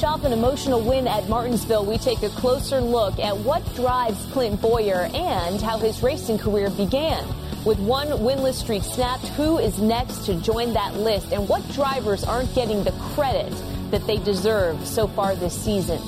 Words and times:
Fresh 0.00 0.12
off 0.12 0.24
an 0.24 0.32
emotional 0.32 0.80
win 0.80 1.06
at 1.06 1.28
Martinsville, 1.28 1.84
we 1.84 1.98
take 1.98 2.22
a 2.22 2.30
closer 2.30 2.80
look 2.80 3.18
at 3.18 3.36
what 3.36 3.62
drives 3.74 4.24
Clint 4.32 4.58
Bowyer 4.62 5.10
and 5.12 5.60
how 5.60 5.76
his 5.76 6.02
racing 6.02 6.38
career 6.38 6.70
began. 6.70 7.22
With 7.66 7.78
one 7.80 8.08
winless 8.08 8.54
streak 8.54 8.82
snapped, 8.82 9.28
who 9.28 9.58
is 9.58 9.78
next 9.78 10.24
to 10.24 10.40
join 10.40 10.72
that 10.72 10.96
list 10.96 11.32
and 11.32 11.46
what 11.46 11.68
drivers 11.72 12.24
aren't 12.24 12.54
getting 12.54 12.82
the 12.82 12.92
credit 13.12 13.52
that 13.90 14.06
they 14.06 14.16
deserve 14.16 14.86
so 14.86 15.06
far 15.06 15.34
this 15.34 15.52
season? 15.52 15.98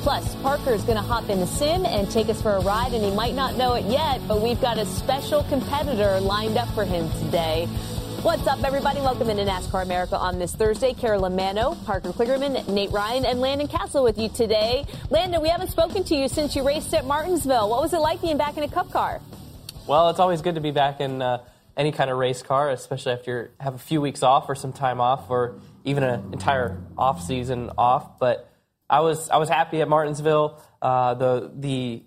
Plus, 0.00 0.34
Parker 0.36 0.72
is 0.72 0.82
going 0.84 0.96
to 0.96 1.02
hop 1.02 1.28
in 1.28 1.38
the 1.38 1.46
sim 1.46 1.84
and 1.84 2.10
take 2.10 2.30
us 2.30 2.40
for 2.40 2.52
a 2.52 2.60
ride, 2.60 2.94
and 2.94 3.04
he 3.04 3.10
might 3.10 3.34
not 3.34 3.56
know 3.56 3.74
it 3.74 3.84
yet, 3.84 4.26
but 4.26 4.40
we've 4.40 4.60
got 4.62 4.78
a 4.78 4.86
special 4.86 5.42
competitor 5.44 6.18
lined 6.20 6.56
up 6.56 6.68
for 6.70 6.86
him 6.86 7.10
today. 7.24 7.68
What's 8.22 8.46
up, 8.46 8.62
everybody? 8.62 9.00
Welcome 9.00 9.30
into 9.30 9.42
NASCAR 9.42 9.82
America 9.82 10.16
on 10.16 10.38
this 10.38 10.54
Thursday. 10.54 10.94
Carolyn 10.94 11.34
Manno, 11.34 11.74
Parker 11.84 12.12
Kligerman, 12.12 12.68
Nate 12.68 12.92
Ryan, 12.92 13.24
and 13.24 13.40
Landon 13.40 13.66
Cassill 13.66 14.04
with 14.04 14.16
you 14.16 14.28
today. 14.28 14.86
Landon, 15.10 15.42
we 15.42 15.48
haven't 15.48 15.72
spoken 15.72 16.04
to 16.04 16.14
you 16.14 16.28
since 16.28 16.54
you 16.54 16.64
raced 16.64 16.94
at 16.94 17.04
Martinsville. 17.04 17.68
What 17.68 17.82
was 17.82 17.92
it 17.92 17.98
like 17.98 18.22
being 18.22 18.36
back 18.36 18.56
in 18.56 18.62
a 18.62 18.68
Cup 18.68 18.92
car? 18.92 19.20
Well, 19.88 20.08
it's 20.10 20.20
always 20.20 20.40
good 20.40 20.54
to 20.54 20.60
be 20.60 20.70
back 20.70 21.00
in 21.00 21.20
uh, 21.20 21.42
any 21.76 21.90
kind 21.90 22.10
of 22.10 22.16
race 22.16 22.44
car, 22.44 22.70
especially 22.70 23.10
after 23.10 23.42
you 23.42 23.48
have 23.58 23.74
a 23.74 23.78
few 23.78 24.00
weeks 24.00 24.22
off 24.22 24.48
or 24.48 24.54
some 24.54 24.72
time 24.72 25.00
off, 25.00 25.28
or 25.28 25.56
even 25.82 26.04
an 26.04 26.32
entire 26.32 26.78
off 26.96 27.24
season 27.24 27.72
off. 27.76 28.20
But 28.20 28.48
I 28.88 29.00
was 29.00 29.30
I 29.30 29.38
was 29.38 29.48
happy 29.48 29.80
at 29.80 29.88
Martinsville. 29.88 30.62
Uh, 30.80 31.14
the 31.14 31.50
the 31.56 32.04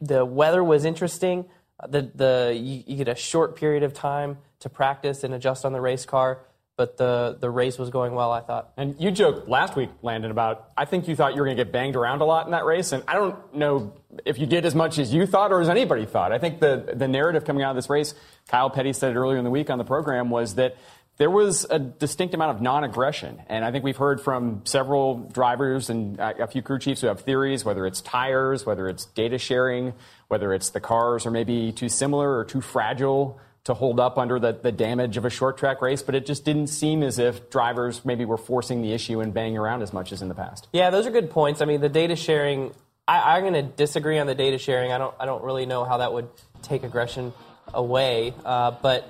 the 0.00 0.24
weather 0.24 0.64
was 0.64 0.86
interesting. 0.86 1.44
The 1.86 2.10
the 2.14 2.58
you, 2.58 2.82
you 2.86 2.96
get 2.96 3.08
a 3.08 3.14
short 3.14 3.56
period 3.56 3.82
of 3.82 3.92
time 3.92 4.38
to 4.60 4.68
practice 4.68 5.22
and 5.24 5.34
adjust 5.34 5.64
on 5.64 5.72
the 5.72 5.80
race 5.80 6.06
car. 6.06 6.40
But 6.76 6.96
the, 6.96 7.36
the 7.40 7.50
race 7.50 7.76
was 7.76 7.90
going 7.90 8.14
well, 8.14 8.30
I 8.30 8.40
thought. 8.40 8.70
And 8.76 8.94
you 9.00 9.10
joked 9.10 9.48
last 9.48 9.74
week, 9.74 9.90
Landon, 10.00 10.30
about 10.30 10.70
I 10.76 10.84
think 10.84 11.08
you 11.08 11.16
thought 11.16 11.34
you 11.34 11.40
were 11.40 11.46
going 11.46 11.56
to 11.56 11.64
get 11.64 11.72
banged 11.72 11.96
around 11.96 12.20
a 12.20 12.24
lot 12.24 12.46
in 12.46 12.52
that 12.52 12.64
race. 12.64 12.92
And 12.92 13.02
I 13.08 13.14
don't 13.14 13.52
know 13.52 13.94
if 14.24 14.38
you 14.38 14.46
did 14.46 14.64
as 14.64 14.76
much 14.76 14.96
as 15.00 15.12
you 15.12 15.26
thought 15.26 15.50
or 15.50 15.60
as 15.60 15.68
anybody 15.68 16.06
thought. 16.06 16.30
I 16.30 16.38
think 16.38 16.60
the, 16.60 16.94
the 16.94 17.08
narrative 17.08 17.44
coming 17.44 17.64
out 17.64 17.70
of 17.70 17.76
this 17.76 17.90
race, 17.90 18.14
Kyle 18.46 18.70
Petty 18.70 18.92
said 18.92 19.10
it 19.10 19.16
earlier 19.16 19.38
in 19.38 19.44
the 19.44 19.50
week 19.50 19.70
on 19.70 19.78
the 19.78 19.84
program, 19.84 20.30
was 20.30 20.54
that 20.54 20.76
there 21.18 21.30
was 21.30 21.66
a 21.68 21.80
distinct 21.80 22.32
amount 22.32 22.56
of 22.56 22.62
non-aggression. 22.62 23.42
And 23.48 23.64
I 23.64 23.72
think 23.72 23.84
we've 23.84 23.96
heard 23.96 24.20
from 24.20 24.62
several 24.64 25.16
drivers 25.16 25.90
and 25.90 26.18
a 26.20 26.46
few 26.46 26.62
crew 26.62 26.78
chiefs 26.78 27.00
who 27.00 27.08
have 27.08 27.20
theories, 27.20 27.64
whether 27.64 27.86
it's 27.86 28.00
tires, 28.00 28.64
whether 28.64 28.88
it's 28.88 29.04
data 29.06 29.36
sharing, 29.36 29.94
whether 30.28 30.54
it's 30.54 30.70
the 30.70 30.80
cars 30.80 31.26
are 31.26 31.32
maybe 31.32 31.72
too 31.72 31.88
similar 31.88 32.38
or 32.38 32.44
too 32.44 32.60
fragile 32.60 33.40
to 33.64 33.74
hold 33.74 33.98
up 33.98 34.16
under 34.16 34.38
the, 34.38 34.52
the 34.52 34.72
damage 34.72 35.16
of 35.16 35.24
a 35.24 35.30
short 35.30 35.58
track 35.58 35.82
race, 35.82 36.02
but 36.02 36.14
it 36.14 36.24
just 36.24 36.44
didn't 36.44 36.68
seem 36.68 37.02
as 37.02 37.18
if 37.18 37.50
drivers 37.50 38.04
maybe 38.04 38.24
were 38.24 38.38
forcing 38.38 38.80
the 38.80 38.92
issue 38.92 39.20
and 39.20 39.34
banging 39.34 39.58
around 39.58 39.82
as 39.82 39.92
much 39.92 40.12
as 40.12 40.22
in 40.22 40.28
the 40.28 40.34
past. 40.34 40.68
Yeah, 40.72 40.90
those 40.90 41.06
are 41.06 41.10
good 41.10 41.30
points. 41.30 41.60
I 41.60 41.64
mean, 41.64 41.80
the 41.80 41.88
data 41.88 42.16
sharing, 42.16 42.72
I, 43.06 43.36
am 43.36 43.42
going 43.42 43.54
to 43.54 43.62
disagree 43.62 44.18
on 44.18 44.26
the 44.26 44.34
data 44.34 44.56
sharing. 44.56 44.92
I 44.92 44.98
don't, 44.98 45.14
I 45.18 45.26
don't 45.26 45.42
really 45.42 45.66
know 45.66 45.84
how 45.84 45.98
that 45.98 46.12
would 46.12 46.28
take 46.62 46.84
aggression 46.84 47.32
away, 47.74 48.32
uh, 48.44 48.70
but 48.70 49.06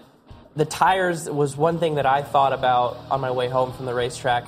the 0.59 0.65
tires 0.65 1.31
was 1.31 1.57
one 1.57 1.79
thing 1.79 1.95
that 1.95 2.07
I 2.07 2.23
thought 2.23 2.53
about 2.53 2.99
on 3.13 3.21
my 3.21 3.31
way 3.31 3.49
home 3.49 3.73
from 3.73 3.87
the 3.87 3.95
racetrack. 3.95 4.45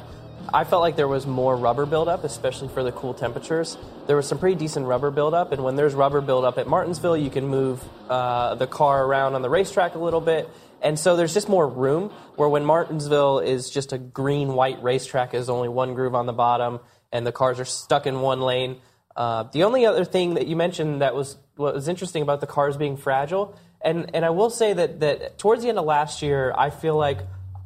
I 0.53 0.65
felt 0.65 0.83
like 0.83 0.97
there 0.97 1.07
was 1.07 1.25
more 1.25 1.57
rubber 1.57 1.87
buildup, 1.87 2.25
especially 2.25 2.67
for 2.67 2.83
the 2.83 2.91
cool 2.91 3.15
temperatures. 3.15 3.79
There 4.09 4.17
was 4.17 4.27
some 4.27 4.39
pretty 4.39 4.57
decent 4.57 4.87
rubber 4.87 5.13
buildup, 5.13 5.53
and 5.53 5.63
when 5.63 5.77
there's 5.77 5.95
rubber 5.95 6.21
buildup 6.21 6.59
at 6.59 6.67
Martinsville, 6.67 7.17
you 7.17 7.31
can 7.31 7.47
move 7.47 7.81
uh, 8.09 8.57
the 8.57 8.67
car 8.67 9.05
around 9.05 9.37
on 9.37 9.43
the 9.43 9.49
racetrack 9.49 9.95
a 9.95 10.01
little 10.01 10.21
bit. 10.21 10.49
And 10.83 10.99
so 10.99 11.15
there's 11.15 11.33
just 11.33 11.49
more 11.49 11.69
room. 11.69 12.09
Where 12.35 12.49
when 12.49 12.65
Martinsville 12.65 13.39
is 13.39 13.71
just 13.71 13.93
a 13.93 13.99
green 13.99 14.55
white 14.55 14.83
racetrack, 14.83 15.31
there's 15.31 15.49
only 15.49 15.69
one 15.69 15.95
groove 15.95 16.17
on 16.17 16.27
the 16.27 16.33
bottom, 16.33 16.81
and 17.13 17.25
the 17.25 17.33
cars 17.33 17.61
are 17.61 17.65
stuck 17.65 18.09
in 18.09 18.21
one 18.21 18.41
lane. 18.41 18.81
Uh, 19.15 19.45
the 19.53 19.63
only 19.63 19.87
other 19.87 20.05
thing 20.05 20.35
that 20.35 20.49
you 20.49 20.57
mentioned 20.57 21.03
that 21.03 21.15
was 21.15 21.37
what 21.55 21.75
was 21.75 21.87
interesting 21.87 22.23
about 22.23 22.41
the 22.41 22.49
cars 22.49 22.77
being 22.77 22.97
fragile, 22.97 23.57
and 23.83 24.15
and 24.15 24.25
I 24.25 24.31
will 24.31 24.51
say 24.51 24.73
that 24.73 25.01
that 25.01 25.39
towards 25.39 25.63
the 25.63 25.69
end 25.69 25.79
of 25.79 25.85
last 25.85 26.23
year, 26.23 26.53
I 26.57 26.71
feel 26.71 26.97
like 26.97 27.19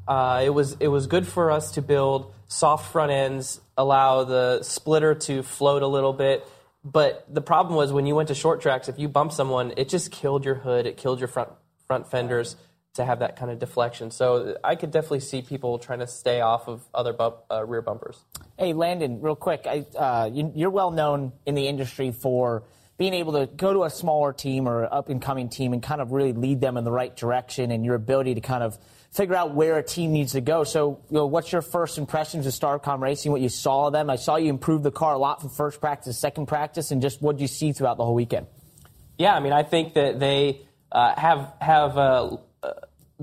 uh, 0.07 0.43
it 0.45 0.51
was 0.51 0.77
it 0.81 0.89
was 0.89 1.07
good 1.07 1.27
for 1.27 1.51
us 1.51 1.73
to 1.73 1.83
build 1.83 2.33
soft 2.49 2.93
front 2.93 3.11
ends, 3.11 3.61
allow 3.77 4.25
the 4.25 4.63
splitter 4.63 5.15
to 5.15 5.43
float 5.43 5.83
a 5.83 5.87
little 5.87 6.13
bit. 6.13 6.47
But 6.85 7.25
the 7.33 7.41
problem 7.41 7.77
was 7.77 7.93
when 7.93 8.07
you 8.07 8.15
went 8.15 8.29
to 8.29 8.35
short 8.35 8.61
tracks, 8.61 8.89
if 8.89 8.99
you 8.99 9.09
bump 9.09 9.33
someone, 9.33 9.73
it 9.77 9.89
just 9.89 10.13
killed 10.13 10.45
your 10.45 10.55
hood, 10.55 10.87
it 10.87 10.97
killed 10.97 11.19
your 11.19 11.29
front 11.29 11.51
front 11.87 12.11
fenders 12.11 12.57
to 12.95 13.05
have 13.05 13.19
that 13.19 13.37
kind 13.37 13.51
of 13.51 13.59
deflection. 13.59 14.11
So 14.11 14.57
I 14.63 14.77
could 14.77 14.93
definitely 14.93 15.21
see 15.21 15.43
people 15.43 15.79
trying 15.79 15.99
to 15.99 16.07
stay 16.07 16.41
off 16.41 16.69
of 16.69 16.83
other 16.95 17.13
bump, 17.13 17.37
uh, 17.51 17.65
rear 17.67 17.83
bumpers. 17.83 18.19
Hey, 18.57 18.73
Landon, 18.73 19.21
real 19.21 19.35
quick, 19.35 19.67
I, 19.67 19.85
uh, 19.99 20.31
you, 20.33 20.67
are 20.67 20.71
well 20.71 20.93
known 20.93 21.33
in 21.45 21.57
the 21.57 21.67
industry 21.67 22.13
for 22.13 22.63
being 22.97 23.15
able 23.15 23.33
to 23.33 23.47
go 23.47 23.73
to 23.73 23.85
a 23.85 23.91
smaller 23.91 24.33
team 24.33 24.69
or 24.69 24.93
up 24.93 25.09
and 25.09 25.21
coming 25.21 25.49
team 25.49 25.73
and 25.73 25.83
kind 25.83 26.01
of 26.01 26.13
really 26.13 26.33
lead 26.33 26.61
them 26.61 26.77
in 26.77 26.85
the 26.85 26.93
right 26.93 27.15
direction 27.17 27.71
and 27.71 27.85
your 27.85 27.95
ability 27.95 28.35
to 28.35 28.41
kind 28.41 28.63
of 28.63 28.79
figure 29.11 29.35
out 29.35 29.55
where 29.55 29.79
a 29.79 29.83
team 29.83 30.13
needs 30.13 30.33
to 30.33 30.41
go. 30.41 30.65
So, 30.65 31.01
you 31.09 31.17
know, 31.17 31.27
what's 31.27 31.53
your 31.53 31.63
first 31.63 31.99
impressions 31.99 32.47
of 32.47 32.53
Starcom 32.53 33.01
Racing? 33.01 33.33
What 33.33 33.41
you 33.41 33.49
saw 33.49 33.87
of 33.87 33.93
them? 33.93 34.11
I 34.11 34.17
saw 34.17 34.37
you 34.37 34.49
improve 34.49 34.83
the 34.83 34.91
car 34.91 35.15
a 35.15 35.19
lot 35.19 35.41
from 35.41 35.51
first 35.51 35.81
practice, 35.81 36.19
second 36.19 36.47
practice, 36.47 36.91
and 36.91 37.03
just 37.03 37.23
what 37.23 37.37
did 37.37 37.43
you 37.43 37.49
see 37.49 37.73
throughout 37.73 37.97
the 37.97 38.05
whole 38.05 38.15
weekend? 38.15 38.47
Yeah, 39.19 39.35
I 39.35 39.41
mean, 39.41 39.53
I 39.53 39.63
think 39.63 39.95
that 39.95 40.19
they 40.19 40.63
uh, 40.91 41.15
have 41.19 41.53
have 41.61 41.97
uh, 41.97 42.37
uh, 42.63 42.73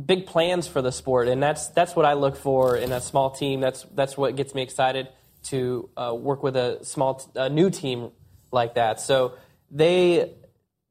big 0.05 0.25
plans 0.25 0.67
for 0.67 0.81
the 0.81 0.91
sport, 0.91 1.27
and 1.27 1.43
that's 1.43 1.67
that's 1.69 1.95
what 1.95 2.05
I 2.05 2.13
look 2.13 2.37
for 2.37 2.77
in 2.77 2.93
a 2.93 3.01
small 3.01 3.31
team. 3.31 3.59
That's 3.59 3.83
that's 3.93 4.17
what 4.17 4.35
gets 4.37 4.55
me 4.55 4.61
excited 4.61 5.09
to 5.43 5.89
uh, 5.97 6.13
work 6.15 6.43
with 6.43 6.55
a 6.55 6.83
small 6.85 7.15
t- 7.15 7.29
a 7.35 7.49
new 7.49 7.69
team 7.69 8.11
like 8.53 8.75
that. 8.75 9.01
So 9.01 9.33
they 9.71 10.33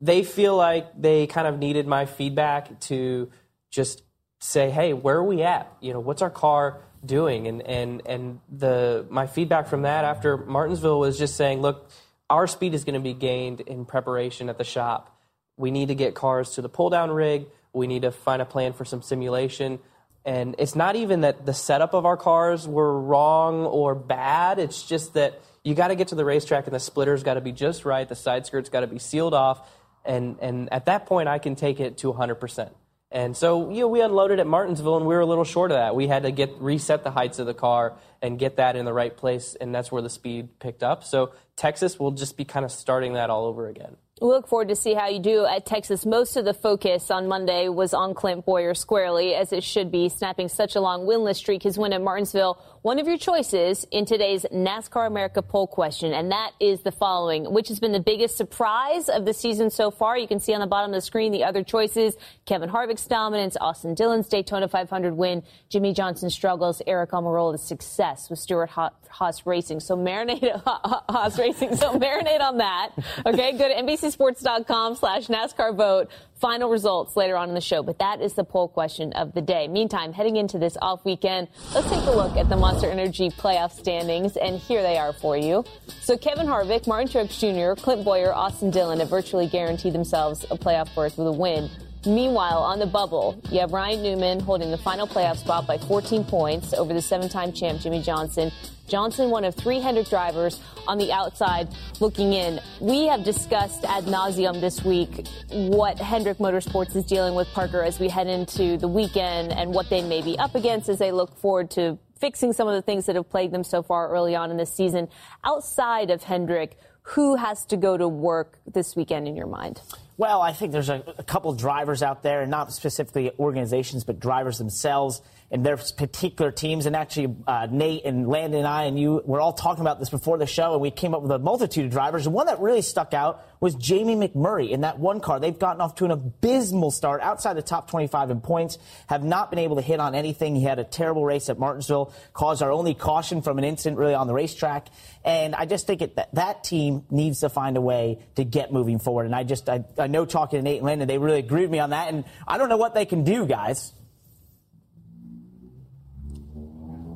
they 0.00 0.22
feel 0.22 0.56
like 0.56 0.88
they 0.98 1.26
kind 1.26 1.46
of 1.46 1.58
needed 1.58 1.86
my 1.86 2.06
feedback 2.06 2.80
to 2.80 3.30
just 3.70 4.02
say, 4.40 4.70
hey, 4.70 4.94
where 4.94 5.16
are 5.16 5.24
we 5.24 5.42
at? 5.42 5.70
You 5.80 5.92
know, 5.92 6.00
what's 6.00 6.22
our 6.22 6.30
car 6.30 6.80
doing? 7.04 7.46
And 7.46 7.62
and 7.62 8.02
and 8.06 8.40
the 8.50 9.06
my 9.10 9.26
feedback 9.26 9.68
from 9.68 9.82
that 9.82 10.04
after 10.04 10.36
Martinsville 10.36 10.98
was 10.98 11.18
just 11.18 11.36
saying, 11.36 11.60
look, 11.60 11.90
our 12.28 12.46
speed 12.46 12.74
is 12.74 12.84
going 12.84 12.94
to 12.94 13.00
be 13.00 13.12
gained 13.14 13.60
in 13.60 13.84
preparation 13.84 14.48
at 14.48 14.56
the 14.56 14.64
shop. 14.64 15.16
We 15.56 15.70
need 15.70 15.88
to 15.88 15.94
get 15.94 16.14
cars 16.14 16.52
to 16.52 16.62
the 16.62 16.68
pull 16.68 16.88
down 16.90 17.10
rig. 17.10 17.46
We 17.72 17.86
need 17.86 18.02
to 18.02 18.10
find 18.10 18.40
a 18.40 18.46
plan 18.46 18.72
for 18.72 18.84
some 18.84 19.02
simulation. 19.02 19.78
And 20.24 20.54
it's 20.58 20.74
not 20.74 20.96
even 20.96 21.22
that 21.22 21.46
the 21.46 21.54
setup 21.54 21.94
of 21.94 22.04
our 22.04 22.16
cars 22.16 22.66
were 22.66 23.00
wrong 23.00 23.64
or 23.64 23.94
bad. 23.94 24.58
It's 24.58 24.82
just 24.82 25.14
that 25.14 25.40
you 25.64 25.74
got 25.74 25.88
to 25.88 25.94
get 25.94 26.08
to 26.08 26.14
the 26.14 26.24
racetrack 26.24 26.66
and 26.66 26.74
the 26.74 26.80
splitter's 26.80 27.22
got 27.22 27.34
to 27.34 27.40
be 27.40 27.52
just 27.52 27.84
right. 27.84 28.08
The 28.08 28.14
side 28.14 28.46
skirt's 28.46 28.70
got 28.70 28.80
to 28.80 28.86
be 28.86 28.98
sealed 28.98 29.34
off. 29.34 29.68
And, 30.04 30.38
and 30.40 30.72
at 30.72 30.86
that 30.86 31.06
point, 31.06 31.28
I 31.28 31.38
can 31.38 31.54
take 31.54 31.80
it 31.80 31.98
to 31.98 32.12
100%. 32.12 32.70
And 33.12 33.36
so, 33.36 33.70
you 33.70 33.80
know, 33.80 33.88
we 33.88 34.00
unloaded 34.02 34.38
at 34.38 34.46
Martinsville 34.46 34.96
and 34.96 35.04
we 35.04 35.14
were 35.14 35.20
a 35.20 35.26
little 35.26 35.44
short 35.44 35.72
of 35.72 35.76
that. 35.76 35.96
We 35.96 36.06
had 36.06 36.22
to 36.22 36.30
get 36.30 36.50
reset 36.60 37.02
the 37.02 37.10
heights 37.10 37.40
of 37.40 37.46
the 37.46 37.54
car 37.54 37.96
and 38.22 38.38
get 38.38 38.56
that 38.56 38.76
in 38.76 38.84
the 38.84 38.92
right 38.92 39.16
place, 39.16 39.56
and 39.60 39.74
that's 39.74 39.90
where 39.90 40.02
the 40.02 40.10
speed 40.10 40.60
picked 40.60 40.82
up. 40.82 41.02
So 41.02 41.32
Texas 41.56 41.98
will 41.98 42.12
just 42.12 42.36
be 42.36 42.44
kind 42.44 42.64
of 42.64 42.70
starting 42.70 43.14
that 43.14 43.28
all 43.28 43.46
over 43.46 43.66
again. 43.66 43.96
We 44.20 44.28
look 44.28 44.46
forward 44.46 44.68
to 44.68 44.76
see 44.76 44.92
how 44.92 45.08
you 45.08 45.18
do 45.18 45.46
at 45.46 45.64
Texas. 45.64 46.04
Most 46.04 46.36
of 46.36 46.44
the 46.44 46.52
focus 46.52 47.10
on 47.10 47.26
Monday 47.26 47.68
was 47.68 47.94
on 47.94 48.12
Clint 48.12 48.44
Bowyer 48.44 48.74
squarely, 48.74 49.34
as 49.34 49.50
it 49.52 49.64
should 49.64 49.90
be, 49.90 50.10
snapping 50.10 50.48
such 50.48 50.76
a 50.76 50.80
long 50.80 51.06
winless 51.06 51.36
streak. 51.36 51.62
His 51.62 51.78
win 51.78 51.94
at 51.94 52.02
Martinsville 52.02 52.62
one 52.82 52.98
of 52.98 53.06
your 53.06 53.18
choices 53.18 53.86
in 53.90 54.06
today's 54.06 54.46
NASCAR 54.50 55.06
America 55.06 55.42
poll 55.42 55.66
question, 55.66 56.14
and 56.14 56.32
that 56.32 56.52
is 56.60 56.80
the 56.80 56.90
following, 56.90 57.52
which 57.52 57.68
has 57.68 57.78
been 57.78 57.92
the 57.92 58.00
biggest 58.00 58.38
surprise 58.38 59.10
of 59.10 59.26
the 59.26 59.34
season 59.34 59.68
so 59.68 59.90
far. 59.90 60.16
You 60.16 60.26
can 60.26 60.40
see 60.40 60.54
on 60.54 60.60
the 60.60 60.66
bottom 60.66 60.90
of 60.90 60.94
the 60.94 61.02
screen 61.02 61.30
the 61.30 61.44
other 61.44 61.62
choices 61.62 62.16
Kevin 62.46 62.70
Harvick's 62.70 63.06
dominance, 63.06 63.58
Austin 63.60 63.94
Dillon's 63.94 64.28
Daytona 64.28 64.66
500 64.66 65.14
win, 65.14 65.42
Jimmie 65.68 65.92
Johnson's 65.92 66.32
struggles, 66.32 66.80
Aric 66.86 67.08
Almirola's 67.08 67.62
success 67.62 68.30
with 68.30 68.38
Stewart 68.38 68.70
Haas 68.70 69.46
Racing. 69.46 69.80
So 69.80 69.94
marinate, 69.94 70.62
Haas 70.64 71.38
Racing. 71.38 71.76
So 71.76 71.98
marinate 71.98 72.40
on 72.40 72.58
that. 72.58 72.92
Okay, 73.26 73.52
go 73.58 73.68
to 73.68 73.74
NBCSports.com 73.74 74.96
slash 74.96 75.26
NASCAR 75.26 75.76
vote 75.76 76.10
final 76.40 76.70
results 76.70 77.16
later 77.16 77.36
on 77.36 77.48
in 77.48 77.54
the 77.54 77.60
show, 77.60 77.82
but 77.82 77.98
that 77.98 78.20
is 78.20 78.32
the 78.32 78.44
poll 78.44 78.66
question 78.66 79.12
of 79.12 79.34
the 79.34 79.42
day. 79.42 79.68
Meantime, 79.68 80.12
heading 80.12 80.36
into 80.36 80.58
this 80.58 80.76
off 80.80 81.04
weekend, 81.04 81.48
let's 81.74 81.88
take 81.90 82.04
a 82.04 82.10
look 82.10 82.36
at 82.36 82.48
the 82.48 82.56
Monster 82.56 82.90
Energy 82.90 83.28
playoff 83.28 83.72
standings, 83.72 84.36
and 84.36 84.58
here 84.58 84.82
they 84.82 84.96
are 84.96 85.12
for 85.12 85.36
you. 85.36 85.64
So 86.00 86.16
Kevin 86.16 86.46
Harvick, 86.46 86.86
Martin 86.86 87.08
Truex 87.08 87.38
Jr., 87.38 87.80
Clint 87.80 88.04
Bowyer, 88.04 88.32
Austin 88.32 88.70
Dillon 88.70 89.00
have 89.00 89.10
virtually 89.10 89.46
guaranteed 89.46 89.92
themselves 89.92 90.44
a 90.50 90.56
playoff 90.56 90.94
berth 90.94 91.18
with 91.18 91.26
a 91.26 91.32
win. 91.32 91.70
Meanwhile, 92.06 92.60
on 92.60 92.78
the 92.78 92.86
bubble, 92.86 93.38
you 93.50 93.60
have 93.60 93.72
Ryan 93.72 94.02
Newman 94.02 94.40
holding 94.40 94.70
the 94.70 94.78
final 94.78 95.06
playoff 95.06 95.36
spot 95.36 95.66
by 95.66 95.76
14 95.76 96.24
points 96.24 96.72
over 96.72 96.94
the 96.94 97.02
seven-time 97.02 97.52
champ 97.52 97.80
Jimmie 97.80 98.00
Johnson. 98.00 98.50
Johnson, 98.90 99.30
one 99.30 99.44
of 99.44 99.54
three 99.54 99.78
Hendrick 99.78 100.08
drivers 100.08 100.60
on 100.88 100.98
the 100.98 101.12
outside 101.12 101.68
looking 102.00 102.32
in. 102.32 102.60
We 102.80 103.06
have 103.06 103.22
discussed 103.22 103.84
ad 103.84 104.04
nauseum 104.04 104.60
this 104.60 104.84
week 104.84 105.28
what 105.48 105.98
Hendrick 105.98 106.38
Motorsports 106.38 106.96
is 106.96 107.04
dealing 107.04 107.36
with, 107.36 107.46
Parker, 107.52 107.82
as 107.82 108.00
we 108.00 108.08
head 108.08 108.26
into 108.26 108.76
the 108.76 108.88
weekend 108.88 109.52
and 109.52 109.72
what 109.72 109.88
they 109.88 110.02
may 110.02 110.22
be 110.22 110.36
up 110.38 110.56
against 110.56 110.88
as 110.88 110.98
they 110.98 111.12
look 111.12 111.38
forward 111.38 111.70
to 111.72 111.98
fixing 112.18 112.52
some 112.52 112.66
of 112.66 112.74
the 112.74 112.82
things 112.82 113.06
that 113.06 113.14
have 113.14 113.30
plagued 113.30 113.54
them 113.54 113.64
so 113.64 113.82
far 113.82 114.10
early 114.10 114.34
on 114.34 114.50
in 114.50 114.56
this 114.56 114.74
season. 114.74 115.08
Outside 115.44 116.10
of 116.10 116.24
Hendrick, 116.24 116.76
who 117.02 117.36
has 117.36 117.64
to 117.66 117.76
go 117.76 117.96
to 117.96 118.08
work 118.08 118.58
this 118.66 118.96
weekend 118.96 119.26
in 119.28 119.36
your 119.36 119.46
mind? 119.46 119.80
Well, 120.16 120.42
I 120.42 120.52
think 120.52 120.72
there's 120.72 120.90
a, 120.90 121.02
a 121.16 121.22
couple 121.22 121.52
drivers 121.54 122.02
out 122.02 122.22
there, 122.22 122.42
and 122.42 122.50
not 122.50 122.72
specifically 122.72 123.30
organizations, 123.38 124.04
but 124.04 124.20
drivers 124.20 124.58
themselves 124.58 125.22
and 125.50 125.66
their 125.66 125.76
particular 125.76 126.52
teams. 126.52 126.86
And 126.86 126.94
actually, 126.94 127.34
uh, 127.46 127.66
Nate 127.70 128.04
and 128.04 128.28
Landon 128.28 128.60
and 128.60 128.68
I 128.68 128.84
and 128.84 128.98
you 128.98 129.20
were 129.24 129.40
all 129.40 129.52
talking 129.52 129.80
about 129.80 129.98
this 129.98 130.08
before 130.08 130.38
the 130.38 130.46
show, 130.46 130.72
and 130.72 130.80
we 130.80 130.90
came 130.90 131.14
up 131.14 131.22
with 131.22 131.30
a 131.32 131.38
multitude 131.38 131.86
of 131.86 131.90
drivers. 131.90 132.26
And 132.26 132.34
one 132.34 132.46
that 132.46 132.60
really 132.60 132.82
stuck 132.82 133.14
out 133.14 133.44
was 133.58 133.74
Jamie 133.74 134.14
McMurray 134.14 134.70
in 134.70 134.82
that 134.82 134.98
one 134.98 135.20
car. 135.20 135.40
They've 135.40 135.58
gotten 135.58 135.80
off 135.80 135.96
to 135.96 136.04
an 136.04 136.12
abysmal 136.12 136.90
start 136.90 137.20
outside 137.20 137.54
the 137.54 137.62
top 137.62 137.90
25 137.90 138.30
in 138.30 138.40
points, 138.40 138.78
have 139.08 139.24
not 139.24 139.50
been 139.50 139.58
able 139.58 139.76
to 139.76 139.82
hit 139.82 139.98
on 139.98 140.14
anything. 140.14 140.54
He 140.54 140.62
had 140.62 140.78
a 140.78 140.84
terrible 140.84 141.24
race 141.24 141.48
at 141.48 141.58
Martinsville, 141.58 142.14
caused 142.32 142.62
our 142.62 142.70
only 142.70 142.94
caution 142.94 143.42
from 143.42 143.58
an 143.58 143.64
incident 143.64 143.98
really 143.98 144.14
on 144.14 144.28
the 144.28 144.34
racetrack. 144.34 144.88
And 145.24 145.54
I 145.54 145.66
just 145.66 145.86
think 145.86 146.00
it, 146.00 146.16
that 146.16 146.34
that 146.36 146.64
team 146.64 147.04
needs 147.10 147.40
to 147.40 147.48
find 147.48 147.76
a 147.76 147.80
way 147.80 148.20
to 148.36 148.44
get 148.44 148.72
moving 148.72 149.00
forward. 149.00 149.26
And 149.26 149.34
I 149.34 149.42
just, 149.42 149.68
I, 149.68 149.84
I 149.98 150.06
know 150.06 150.24
talking 150.24 150.60
to 150.60 150.62
Nate 150.62 150.78
and 150.78 150.86
Landon, 150.86 151.08
they 151.08 151.18
really 151.18 151.40
agreed 151.40 151.62
with 151.62 151.70
me 151.72 151.80
on 151.80 151.90
that. 151.90 152.08
And 152.12 152.24
I 152.46 152.56
don't 152.56 152.68
know 152.68 152.76
what 152.76 152.94
they 152.94 153.04
can 153.04 153.24
do, 153.24 153.46
guys. 153.46 153.92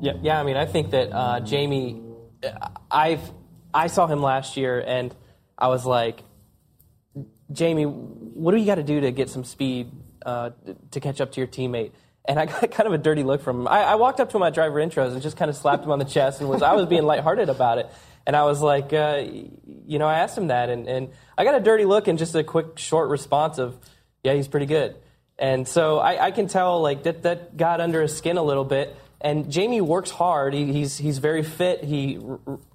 Yeah, 0.01 0.13
yeah. 0.21 0.39
I 0.39 0.43
mean, 0.43 0.57
I 0.57 0.65
think 0.65 0.91
that 0.91 1.11
uh, 1.11 1.39
Jamie, 1.41 2.01
I've 2.91 3.21
I 3.73 3.87
saw 3.87 4.07
him 4.07 4.21
last 4.21 4.57
year, 4.57 4.83
and 4.85 5.13
I 5.57 5.67
was 5.67 5.85
like, 5.85 6.23
Jamie, 7.51 7.83
what 7.83 8.51
do 8.51 8.57
you 8.57 8.65
got 8.65 8.75
to 8.75 8.83
do 8.83 9.01
to 9.01 9.11
get 9.11 9.29
some 9.29 9.43
speed 9.43 9.91
uh, 10.25 10.51
to 10.91 10.99
catch 10.99 11.21
up 11.21 11.31
to 11.33 11.41
your 11.41 11.47
teammate? 11.47 11.91
And 12.27 12.39
I 12.39 12.45
got 12.45 12.71
kind 12.71 12.87
of 12.87 12.93
a 12.93 12.97
dirty 12.97 13.23
look 13.23 13.41
from 13.41 13.61
him. 13.61 13.67
I, 13.67 13.83
I, 13.83 13.95
walked 13.95 14.19
up 14.19 14.29
to 14.31 14.37
him 14.37 14.43
at 14.43 14.53
driver 14.53 14.79
intros 14.79 15.13
and 15.13 15.21
just 15.21 15.37
kind 15.37 15.49
of 15.49 15.57
slapped 15.57 15.83
him 15.83 15.91
on 15.91 15.99
the 15.99 16.05
chest, 16.05 16.39
and 16.39 16.49
was 16.49 16.61
I 16.61 16.73
was 16.73 16.85
being 16.87 17.03
lighthearted 17.03 17.49
about 17.49 17.77
it. 17.77 17.89
And 18.25 18.35
I 18.35 18.43
was 18.45 18.61
like, 18.61 18.91
uh, 18.91 19.23
you 19.85 19.99
know, 19.99 20.07
I 20.07 20.19
asked 20.19 20.37
him 20.37 20.47
that, 20.47 20.69
and, 20.69 20.87
and 20.87 21.09
I 21.37 21.43
got 21.43 21.55
a 21.55 21.59
dirty 21.59 21.85
look 21.85 22.07
and 22.07 22.17
just 22.17 22.33
a 22.33 22.43
quick, 22.43 22.79
short 22.79 23.09
response 23.09 23.59
of, 23.59 23.77
yeah, 24.23 24.33
he's 24.33 24.47
pretty 24.47 24.65
good. 24.65 24.95
And 25.37 25.67
so 25.67 25.99
I, 25.99 26.27
I 26.27 26.31
can 26.31 26.47
tell 26.47 26.81
like 26.81 27.03
that 27.03 27.23
that 27.23 27.57
got 27.57 27.81
under 27.81 28.01
his 28.01 28.15
skin 28.15 28.37
a 28.37 28.43
little 28.43 28.63
bit. 28.63 28.95
And 29.25 29.51
Jamie 29.51 29.81
works 29.81 30.11
hard. 30.11 30.53
He, 30.53 30.71
he's 30.71 30.99
he's 30.99 31.17
very 31.17 31.41
fit. 31.41 31.83
He 31.83 32.19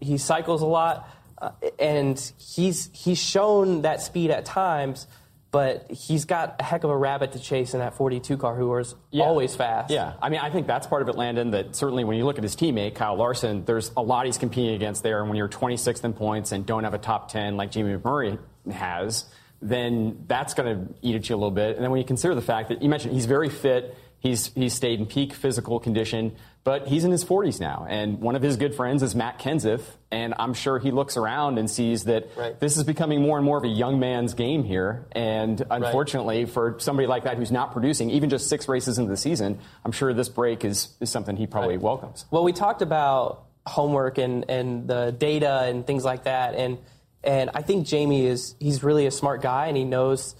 he 0.00 0.19
cycles 0.19 0.62
a 0.62 0.67
lot, 0.67 1.08
uh, 1.38 1.52
and 1.79 2.20
he's 2.38 2.91
he's 2.93 3.23
shown 3.23 3.82
that 3.82 4.02
speed 4.02 4.32
at 4.32 4.44
times. 4.44 5.06
But 5.52 5.91
he's 5.91 6.25
got 6.25 6.56
a 6.58 6.64
heck 6.64 6.82
of 6.82 6.91
a 6.91 6.97
rabbit 6.97 7.32
to 7.32 7.41
chase 7.41 7.75
in 7.75 7.81
that 7.81 7.94
42 7.94 8.37
car, 8.37 8.55
who 8.56 8.76
is 8.76 8.94
yeah. 9.11 9.25
always 9.25 9.55
fast. 9.55 9.93
Yeah, 9.93 10.14
I 10.20 10.29
mean, 10.29 10.41
I 10.41 10.50
think 10.50 10.67
that's 10.67 10.88
part 10.88 11.02
of 11.02 11.08
it, 11.08 11.14
Landon. 11.14 11.52
That 11.52 11.76
certainly 11.76 12.02
when 12.02 12.17
you 12.17 12.25
look 12.25 12.37
at 12.37 12.43
his 12.43 12.56
teammate 12.56 12.97
Kyle 12.97 13.17
Larson, 13.17 13.64
there's 13.64 13.93
a 13.97 14.02
lot 14.02 14.26
he's 14.26 14.38
competing 14.38 14.75
against 14.75 15.05
there. 15.05 15.20
And 15.20 15.29
when 15.29 15.37
you're 15.37 15.49
26th 15.49 16.05
in 16.05 16.14
points 16.14 16.50
and 16.50 16.67
don't 16.67 16.82
have 16.82 16.94
a 16.94 16.99
top 16.99 17.31
10 17.31 17.56
like 17.56 17.70
Jamie 17.70 17.97
McMurray 17.97 18.41
has, 18.73 19.25
then 19.62 20.25
that's 20.26 20.55
going 20.55 20.87
to 20.87 20.94
eat 21.02 21.14
at 21.14 21.29
you 21.29 21.35
a 21.35 21.38
little 21.38 21.50
bit. 21.50 21.76
And 21.76 21.85
then 21.85 21.93
when 21.93 22.00
you 22.00 22.06
consider 22.06 22.35
the 22.35 22.43
fact 22.43 22.70
that 22.70 22.82
you 22.82 22.88
mentioned 22.88 23.14
he's 23.14 23.26
very 23.26 23.50
fit, 23.50 23.97
He's, 24.20 24.52
he's 24.55 24.75
stayed 24.75 25.00
in 25.00 25.06
peak 25.06 25.32
physical 25.32 25.81
condition, 25.81 26.37
but 26.62 26.88
he's 26.88 27.05
in 27.05 27.11
his 27.11 27.25
40s 27.25 27.58
now. 27.58 27.87
And 27.88 28.20
one 28.20 28.37
of 28.37 28.43
his 28.43 28.58
good 28.58 28.75
friends 28.75 29.02
is 29.02 29.14
Matt 29.14 29.38
Kenseth. 29.38 29.82
And 30.11 30.34
I'm 30.38 30.52
sure 30.52 30.78
he 30.78 30.90
looks 30.90 31.17
around 31.17 31.58
and 31.58 31.70
sees 31.70 32.05
that 32.05 32.28
right. 32.37 32.61
this 32.61 32.76
is 32.76 32.84
becoming 32.84 33.22
more 33.22 33.38
and 33.38 33.44
more 33.46 33.56
of 33.56 33.64
a 33.64 33.69
young 33.69 33.99
man's 33.99 34.34
game 34.34 34.62
here. 34.62 35.06
And 35.12 35.64
unfortunately, 35.70 36.44
right. 36.44 36.52
for 36.52 36.76
somebody 36.78 37.08
like 37.08 37.25
that 37.25 37.38
who's 37.38 37.50
not 37.50 37.72
producing, 37.72 38.11
even 38.11 38.28
just 38.28 38.49
six 38.49 38.69
races 38.69 38.99
into 38.99 39.11
the 39.11 39.17
season, 39.17 39.58
I'm 39.87 39.93
sure 39.93 40.12
this 40.12 40.28
break 40.28 40.64
is, 40.64 40.88
is 41.00 41.11
something 41.11 41.37
he 41.37 41.46
probably 41.46 41.76
right. 41.76 41.82
welcomes. 41.82 42.26
Well, 42.31 42.44
we 42.44 42.52
talked 42.52 42.82
about 42.82 43.46
homework 43.66 44.19
and, 44.19 44.50
and 44.50 44.87
the 44.87 45.14
data 45.16 45.62
and 45.62 45.87
things 45.87 46.05
like 46.05 46.25
that. 46.25 46.55
And, 46.55 46.76
and 47.25 47.50
I 47.55 47.62
think 47.62 47.87
Jamie 47.87 48.26
is, 48.26 48.55
he's 48.61 48.82
really 48.82 49.06
a 49.06 49.11
smart 49.11 49.40
guy 49.40 49.69
and 49.69 49.76
he 49.78 49.84
knows 49.84 50.34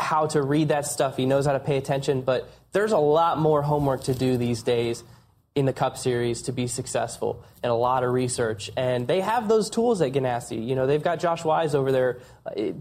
how 0.00 0.26
to 0.28 0.42
read 0.42 0.68
that 0.68 0.86
stuff. 0.86 1.16
He 1.16 1.26
knows 1.26 1.46
how 1.46 1.52
to 1.52 1.60
pay 1.60 1.76
attention, 1.76 2.22
but 2.22 2.48
there's 2.72 2.92
a 2.92 2.98
lot 2.98 3.38
more 3.38 3.62
homework 3.62 4.04
to 4.04 4.14
do 4.14 4.36
these 4.36 4.62
days 4.62 5.04
in 5.54 5.64
the 5.64 5.72
Cup 5.72 5.96
Series 5.96 6.42
to 6.42 6.52
be 6.52 6.66
successful 6.66 7.44
and 7.62 7.70
a 7.70 7.74
lot 7.74 8.04
of 8.04 8.12
research. 8.12 8.70
And 8.76 9.08
they 9.08 9.20
have 9.20 9.48
those 9.48 9.70
tools 9.70 10.00
at 10.00 10.12
Ganassi. 10.12 10.64
You 10.66 10.76
know, 10.76 10.86
they've 10.86 11.02
got 11.02 11.18
Josh 11.18 11.44
Wise 11.44 11.74
over 11.74 11.90
there 11.90 12.20
uh, 12.46 12.72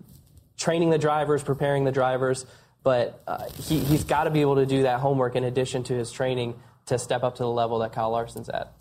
training 0.58 0.90
the 0.90 0.98
drivers, 0.98 1.44
preparing 1.44 1.86
the 1.86 1.92
drivers, 1.92 2.46
but 2.84 3.22
uh, 3.28 3.46
he, 3.64 3.80
he's 3.80 4.04
got 4.04 4.26
to 4.26 4.30
be 4.30 4.42
able 4.42 4.56
to 4.56 4.66
do 4.66 4.84
that 4.84 5.00
homework 5.00 5.36
in 5.36 5.44
addition 5.44 5.84
to 5.84 5.94
his 5.94 6.12
training 6.12 6.60
to 6.86 7.00
step 7.00 7.24
up 7.24 7.36
to 7.36 7.44
the 7.44 7.50
level 7.50 7.80
that 7.80 7.94
Kyle 7.94 8.12
Larson's 8.12 8.50
at. 8.50 8.74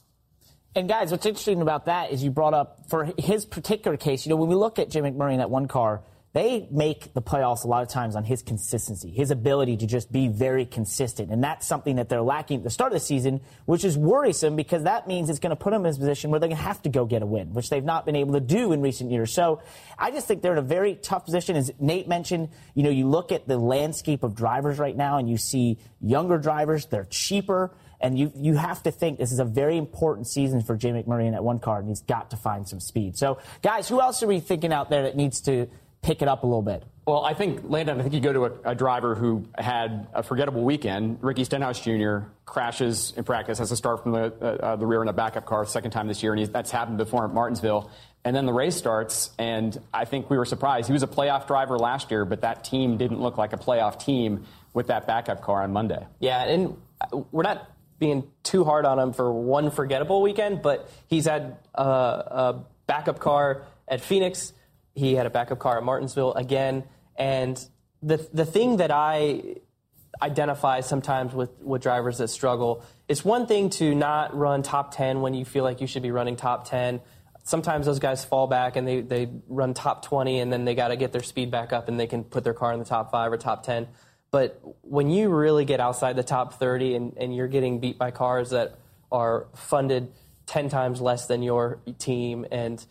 And 0.75 0.89
guys, 0.89 1.11
what's 1.11 1.25
interesting 1.25 1.63
about 1.63 1.87
that 1.87 2.13
is 2.13 2.23
you 2.23 2.31
brought 2.31 2.53
up 2.53 2.91
for 2.91 3.11
his 3.19 3.47
particular 3.47 3.97
case, 3.97 4.27
you 4.27 4.31
know, 4.31 4.37
when 4.37 4.49
we 4.49 4.55
look 4.55 4.79
at 4.79 4.91
Jim 4.91 5.05
McMurray 5.05 5.33
in 5.33 5.39
that 5.39 5.49
one 5.51 5.69
car, 5.69 6.03
they 6.33 6.69
make 6.71 7.15
the 7.15 7.23
playoffs 7.23 7.65
a 7.65 7.67
lot 7.67 7.83
of 7.83 7.89
times 7.89 8.15
on 8.15 8.23
his 8.23 8.43
consistency, 8.43 9.11
his 9.11 9.31
ability 9.31 9.79
to 9.79 9.87
just 9.87 10.13
be 10.13 10.29
very 10.29 10.67
consistent. 10.67 11.31
And 11.31 11.43
that's 11.43 11.67
something 11.67 11.97
that 11.97 12.11
they're 12.11 12.21
lacking 12.21 12.59
at 12.59 12.65
the 12.65 12.71
start 12.71 12.93
of 12.93 12.97
the 12.97 13.05
season, 13.05 13.41
which 13.65 13.85
is 13.85 13.97
worrisome 13.97 14.55
because 14.55 14.83
that 14.83 15.09
means 15.09 15.31
it's 15.31 15.39
going 15.39 15.51
to 15.51 15.57
put 15.57 15.71
them 15.71 15.87
in 15.87 15.95
a 15.95 15.97
position 15.97 16.31
where 16.31 16.39
they're 16.39 16.51
going 16.51 16.59
to 16.59 16.63
have 16.63 16.83
to 16.83 16.91
go 16.91 17.07
get 17.07 17.23
a 17.23 17.27
win, 17.27 17.55
which 17.55 17.71
they've 17.71 17.83
not 17.83 18.05
been 18.05 18.17
able 18.17 18.35
to 18.35 18.41
do 18.41 18.73
in 18.73 18.83
recent 18.83 19.11
years. 19.11 19.33
So 19.33 19.63
I 19.99 20.11
just 20.11 20.29
think 20.29 20.43
they're 20.43 20.53
in 20.53 20.59
a 20.59 20.63
very 20.63 20.97
tough 20.97 21.25
position. 21.25 21.57
As 21.57 21.73
Nate 21.79 22.07
mentioned, 22.07 22.51
you 22.75 22.83
know, 22.83 22.91
you 22.91 23.09
look 23.09 23.33
at 23.33 23.49
the 23.49 23.57
landscape 23.57 24.23
of 24.23 24.35
drivers 24.35 24.79
right 24.79 24.97
now 24.97 25.17
and 25.17 25.31
you 25.31 25.39
see 25.39 25.79
younger 26.03 26.37
drivers, 26.37 26.85
they're 26.85 27.07
cheaper. 27.09 27.75
And 27.99 28.19
you, 28.19 28.31
you 28.37 28.57
have 28.57 28.83
to 28.83 28.91
think 28.91 29.19
this 29.19 29.33
is 29.33 29.39
a 29.39 29.45
very 29.47 29.79
important 29.79 30.27
season 30.27 30.63
for 30.63 30.77
Jay 30.77 30.91
McMurray 30.91 31.29
in 31.29 31.33
that 31.33 31.43
one 31.43 31.59
car, 31.59 31.79
and 31.79 31.89
he's 31.89 32.03
got 32.03 32.31
to 32.31 32.37
find 32.37 32.69
some 32.69 32.79
speed. 32.79 33.17
So, 33.17 33.39
guys, 33.63 33.89
who 33.89 34.03
else 34.03 34.23
are 34.23 34.27
we 34.27 34.39
thinking 34.39 34.71
out 34.71 34.91
there 34.91 35.05
that 35.05 35.17
needs 35.17 35.41
to 35.43 35.69
pick 36.03 36.23
it 36.23 36.29
up 36.29 36.43
a 36.43 36.47
little 36.47 36.63
bit? 36.63 36.85
Well, 37.07 37.25
I 37.25 37.35
think, 37.35 37.61
Landon, 37.69 38.01
I 38.01 38.03
think 38.03 38.15
you 38.15 38.21
go 38.21 38.33
to 38.33 38.45
a, 38.47 38.71
a 38.71 38.75
driver 38.75 39.15
who 39.15 39.45
had 39.57 40.09
a 40.13 40.25
forgettable 40.25 40.65
weekend. 40.65 41.19
Ricky 41.23 41.45
Stenhouse 41.45 41.81
Jr. 41.81 42.19
crashes 42.45 43.13
in 43.17 43.23
practice, 43.23 43.59
has 43.59 43.69
to 43.69 43.77
start 43.77 44.03
from 44.03 44.13
the, 44.13 44.25
uh, 44.41 44.45
uh, 44.45 44.77
the 44.77 44.87
rear 44.87 45.03
in 45.03 45.09
a 45.09 45.13
backup 45.13 45.47
car, 45.47 45.65
second 45.67 45.93
time 45.93 46.09
this 46.09 46.23
year, 46.23 46.35
and 46.35 46.47
that's 46.53 46.73
happened 46.73 46.99
before 46.99 47.25
at 47.25 47.33
Martinsville. 47.33 47.91
And 48.25 48.35
then 48.35 48.45
the 48.45 48.53
race 48.53 48.75
starts, 48.75 49.31
and 49.39 49.79
I 49.95 50.05
think 50.05 50.29
we 50.31 50.37
were 50.37 50.45
surprised. 50.45 50.89
He 50.89 50.93
was 50.93 51.05
a 51.05 51.07
playoff 51.07 51.47
driver 51.47 51.79
last 51.79 52.11
year, 52.11 52.25
but 52.25 52.41
that 52.41 52.65
team 52.65 52.97
didn't 52.97 53.21
look 53.21 53.39
like 53.39 53.53
a 53.53 53.57
playoff 53.57 54.01
team 54.01 54.45
with 54.75 54.89
that 54.89 55.07
backup 55.07 55.43
car 55.43 55.63
on 55.63 55.73
Monday. 55.73 56.05
Yeah, 56.19 56.43
and 56.43 56.77
we're 57.31 57.45
not 57.45 57.71
being 58.01 58.25
too 58.43 58.65
hard 58.65 58.85
on 58.85 58.99
him 58.99 59.13
for 59.13 59.33
one 59.33 59.71
forgettable 59.71 60.23
weekend, 60.23 60.61
but 60.61 60.91
he's 61.07 61.27
had 61.27 61.57
a, 61.73 61.83
a 61.83 62.65
backup 62.89 63.21
car 63.21 63.63
at 63.87 64.01
Phoenix 64.01 64.53
he 64.97 65.15
had 65.15 65.27
a 65.27 65.31
backup 65.31 65.59
car 65.59 65.77
at 65.77 65.85
Martinsville 65.85 66.33
again. 66.33 66.85
And 67.17 67.63
the, 68.03 68.27
the 68.33 68.47
thing 68.47 68.79
that 68.79 68.91
I 68.91 69.57
identify 70.21 70.81
sometimes 70.81 71.35
with, 71.35 71.51
with 71.63 71.83
drivers 71.83 72.19
that 72.19 72.29
struggle, 72.29 72.83
it's 73.07 73.25
one 73.25 73.47
thing 73.47 73.69
to 73.71 73.95
not 73.95 74.35
run 74.35 74.63
top 74.63 74.95
10 74.95 75.21
when 75.21 75.35
you 75.35 75.45
feel 75.45 75.63
like 75.63 75.81
you 75.83 75.87
should 75.87 76.03
be 76.03 76.11
running 76.11 76.35
top 76.35 76.69
10. 76.69 77.03
Sometimes 77.45 77.87
those 77.87 77.99
guys 77.99 78.25
fall 78.25 78.47
back 78.47 78.77
and 78.77 78.89
they, 78.89 79.03
they 79.03 79.29
run 79.47 79.75
top 79.75 80.05
20 80.05 80.41
and 80.41 80.51
then 80.51 80.65
they 80.65 80.75
got 80.75 80.89
to 80.89 80.97
get 80.97 81.13
their 81.13 81.23
speed 81.23 81.51
back 81.51 81.73
up 81.73 81.89
and 81.89 82.01
they 82.01 82.07
can 82.07 82.25
put 82.25 82.43
their 82.43 82.55
car 82.55 82.73
in 82.73 82.79
the 82.79 82.85
top 82.85 83.13
5 83.13 83.33
or 83.33 83.37
top 83.37 83.63
10. 83.63 83.87
But 84.31 84.61
when 84.81 85.11
you 85.11 85.29
really 85.29 85.67
get 85.67 85.79
outside 85.79 86.17
the 86.17 86.25
top 86.25 86.55
30 86.55 86.95
and, 86.95 87.17
and 87.19 87.37
you're 87.37 87.49
getting 87.49 87.81
beat 87.81 87.99
by 87.99 88.11
cars 88.11 88.51
that 88.51 88.79
are 89.13 89.47
funded 89.55 90.11
10 90.47 90.69
times 90.69 91.01
less 91.01 91.27
than 91.27 91.43
your 91.43 91.81
team. 91.99 92.47
And 92.51 92.85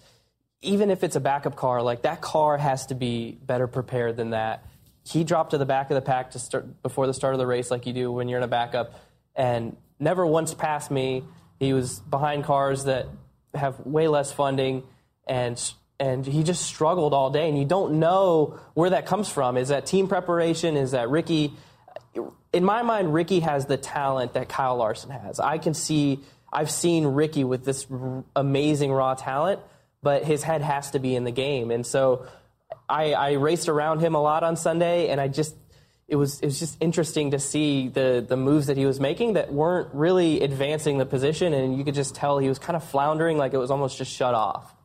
even 0.66 0.90
if 0.90 1.04
it's 1.04 1.16
a 1.16 1.20
backup 1.20 1.56
car, 1.56 1.82
like 1.82 2.02
that 2.02 2.22
car 2.22 2.58
has 2.58 2.88
to 2.88 2.96
be 2.96 3.38
better 3.42 3.68
prepared 3.68 4.18
than 4.18 4.32
that. 4.32 4.66
He 5.08 5.24
dropped 5.24 5.52
to 5.52 5.58
the 5.58 5.66
back 5.66 5.92
of 5.92 5.96
the 5.96 6.02
pack 6.02 6.32
to 6.32 6.40
start 6.40 6.82
before 6.82 7.06
the 7.08 7.14
start 7.14 7.36
of 7.36 7.40
the 7.40 7.46
race, 7.46 7.70
like 7.70 7.86
you 7.86 7.94
do 7.94 8.12
when 8.12 8.28
you're 8.28 8.40
in 8.40 8.44
a 8.44 8.48
backup, 8.48 9.00
and 9.36 9.78
never 10.00 10.26
once 10.26 10.54
passed 10.54 10.90
me. 10.90 11.24
He 11.60 11.74
was 11.74 12.00
behind 12.00 12.44
cars 12.44 12.86
that 12.86 13.08
have 13.54 13.80
way 13.86 14.08
less 14.08 14.32
funding, 14.32 14.84
and 15.28 15.62
and 16.00 16.26
he 16.26 16.44
just 16.44 16.64
struggled 16.64 17.14
all 17.14 17.30
day. 17.30 17.48
And 17.48 17.58
you 17.58 17.66
don't 17.66 18.00
know 18.00 18.60
where 18.74 18.90
that 18.90 19.06
comes 19.06 19.30
from. 19.30 19.58
Is 19.58 19.70
that 19.70 19.86
team 19.86 20.08
preparation? 20.08 20.76
Is 20.76 20.92
that 20.92 21.10
Ricky? 21.10 21.54
In 22.52 22.64
my 22.64 22.82
mind, 22.82 23.14
Ricky 23.14 23.42
has 23.42 23.66
the 23.66 23.78
talent 23.78 24.34
that 24.34 24.50
Kyle 24.50 24.76
Larson 24.78 25.12
has. 25.12 25.40
I 25.40 25.58
can 25.58 25.74
see. 25.74 26.20
I've 26.52 26.72
seen 26.72 27.06
Ricky 27.06 27.44
with 27.44 27.66
this 27.66 27.86
amazing 28.36 28.92
raw 28.92 29.14
talent, 29.14 29.60
but 30.06 30.24
his 30.24 30.44
head 30.44 30.62
has 30.62 30.92
to 30.92 31.00
be 31.00 31.16
in 31.16 31.24
the 31.24 31.32
game. 31.32 31.72
And 31.72 31.84
so 31.84 32.28
I, 32.88 33.14
I 33.14 33.32
raced 33.32 33.68
around 33.70 34.02
him 34.02 34.14
a 34.14 34.22
lot 34.22 34.44
on 34.44 34.56
Sunday, 34.56 35.10
and 35.10 35.20
I 35.20 35.28
just 35.28 35.56
it 36.08 36.16
was 36.16 36.40
it 36.42 36.46
was 36.46 36.60
just 36.60 36.78
interesting 36.80 37.32
to 37.32 37.40
see 37.40 37.90
the 37.90 38.24
the 38.26 38.38
moves 38.38 38.68
that 38.68 38.78
he 38.78 38.86
was 38.86 39.00
making 39.00 39.34
that 39.34 39.52
weren't 39.52 39.90
really 39.96 40.42
advancing 40.42 41.00
the 41.00 41.08
position, 41.08 41.56
and 41.56 41.76
you 41.76 41.84
could 41.84 41.96
just 41.96 42.14
tell 42.14 42.38
he 42.38 42.48
was 42.48 42.60
kind 42.60 42.78
of 42.78 42.84
floundering, 42.84 43.40
like 43.40 43.56
it 43.56 43.58
was 43.58 43.72
almost 43.72 43.98
just 43.98 44.12
shut 44.12 44.36
off. 44.36 44.76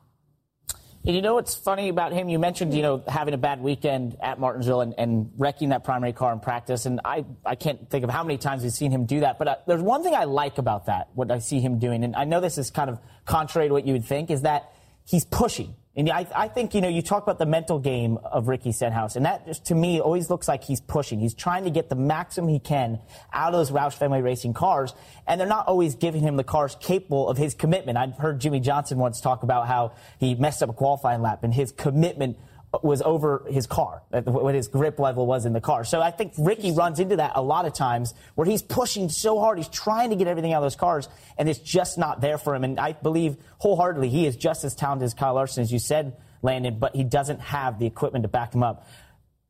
And 1.04 1.16
you 1.16 1.22
know 1.22 1.34
what's 1.34 1.54
funny 1.54 1.88
about 1.88 2.12
him? 2.12 2.28
You 2.28 2.38
mentioned, 2.38 2.74
you 2.74 2.82
know, 2.82 3.02
having 3.08 3.32
a 3.32 3.38
bad 3.38 3.62
weekend 3.62 4.16
at 4.22 4.38
Martinsville 4.38 4.82
and, 4.82 4.94
and 4.98 5.32
wrecking 5.38 5.70
that 5.70 5.82
primary 5.82 6.12
car 6.12 6.30
in 6.30 6.40
practice. 6.40 6.84
And 6.84 7.00
I, 7.06 7.24
I 7.44 7.54
can't 7.54 7.88
think 7.88 8.04
of 8.04 8.10
how 8.10 8.22
many 8.22 8.36
times 8.36 8.62
we've 8.62 8.72
seen 8.72 8.90
him 8.90 9.06
do 9.06 9.20
that. 9.20 9.38
But 9.38 9.48
uh, 9.48 9.56
there's 9.66 9.80
one 9.80 10.02
thing 10.02 10.14
I 10.14 10.24
like 10.24 10.58
about 10.58 10.86
that, 10.86 11.08
what 11.14 11.30
I 11.30 11.38
see 11.38 11.58
him 11.58 11.78
doing. 11.78 12.04
And 12.04 12.14
I 12.14 12.24
know 12.24 12.40
this 12.40 12.58
is 12.58 12.70
kind 12.70 12.90
of 12.90 12.98
contrary 13.24 13.68
to 13.68 13.72
what 13.72 13.86
you 13.86 13.94
would 13.94 14.04
think, 14.04 14.30
is 14.30 14.42
that 14.42 14.74
he's 15.04 15.24
pushing. 15.24 15.74
And 15.96 16.08
I, 16.08 16.26
I 16.34 16.46
think, 16.46 16.74
you 16.74 16.80
know, 16.80 16.88
you 16.88 17.02
talk 17.02 17.24
about 17.24 17.38
the 17.38 17.46
mental 17.46 17.80
game 17.80 18.16
of 18.18 18.46
Ricky 18.46 18.70
Stenhouse, 18.70 19.16
and 19.16 19.26
that 19.26 19.44
just 19.44 19.66
to 19.66 19.74
me 19.74 20.00
always 20.00 20.30
looks 20.30 20.46
like 20.46 20.62
he's 20.62 20.80
pushing. 20.80 21.18
He's 21.18 21.34
trying 21.34 21.64
to 21.64 21.70
get 21.70 21.88
the 21.88 21.96
maximum 21.96 22.48
he 22.48 22.60
can 22.60 23.00
out 23.32 23.52
of 23.52 23.58
those 23.58 23.72
Roush 23.72 23.94
Fenway 23.94 24.20
Racing 24.20 24.54
cars, 24.54 24.94
and 25.26 25.40
they're 25.40 25.48
not 25.48 25.66
always 25.66 25.96
giving 25.96 26.22
him 26.22 26.36
the 26.36 26.44
cars 26.44 26.76
capable 26.80 27.28
of 27.28 27.36
his 27.36 27.54
commitment. 27.54 27.98
I've 27.98 28.16
heard 28.16 28.40
Jimmie 28.40 28.60
Johnson 28.60 28.98
once 28.98 29.20
talk 29.20 29.42
about 29.42 29.66
how 29.66 29.92
he 30.18 30.36
messed 30.36 30.62
up 30.62 30.70
a 30.70 30.72
qualifying 30.72 31.22
lap, 31.22 31.42
and 31.42 31.52
his 31.52 31.72
commitment 31.72 32.38
was 32.82 33.02
over 33.02 33.44
his 33.48 33.66
car, 33.66 34.02
what 34.10 34.54
his 34.54 34.68
grip 34.68 34.98
level 34.98 35.26
was 35.26 35.44
in 35.44 35.52
the 35.52 35.60
car. 35.60 35.82
So 35.84 36.00
I 36.00 36.12
think 36.12 36.32
Ricky 36.38 36.70
runs 36.70 37.00
into 37.00 37.16
that 37.16 37.32
a 37.34 37.42
lot 37.42 37.64
of 37.66 37.74
times 37.74 38.14
where 38.36 38.46
he's 38.46 38.62
pushing 38.62 39.08
so 39.08 39.40
hard, 39.40 39.58
he's 39.58 39.68
trying 39.68 40.10
to 40.10 40.16
get 40.16 40.28
everything 40.28 40.52
out 40.52 40.58
of 40.58 40.64
those 40.64 40.76
cars, 40.76 41.08
and 41.36 41.48
it's 41.48 41.58
just 41.58 41.98
not 41.98 42.20
there 42.20 42.38
for 42.38 42.54
him. 42.54 42.62
And 42.62 42.78
I 42.78 42.92
believe 42.92 43.36
wholeheartedly 43.58 44.08
he 44.08 44.24
is 44.24 44.36
just 44.36 44.64
as 44.64 44.74
talented 44.74 45.06
as 45.06 45.14
Kyle 45.14 45.34
Larson, 45.34 45.62
as 45.62 45.72
you 45.72 45.80
said, 45.80 46.16
Landon, 46.42 46.78
but 46.78 46.94
he 46.94 47.02
doesn't 47.02 47.40
have 47.40 47.78
the 47.78 47.86
equipment 47.86 48.22
to 48.22 48.28
back 48.28 48.54
him 48.54 48.62
up. 48.62 48.86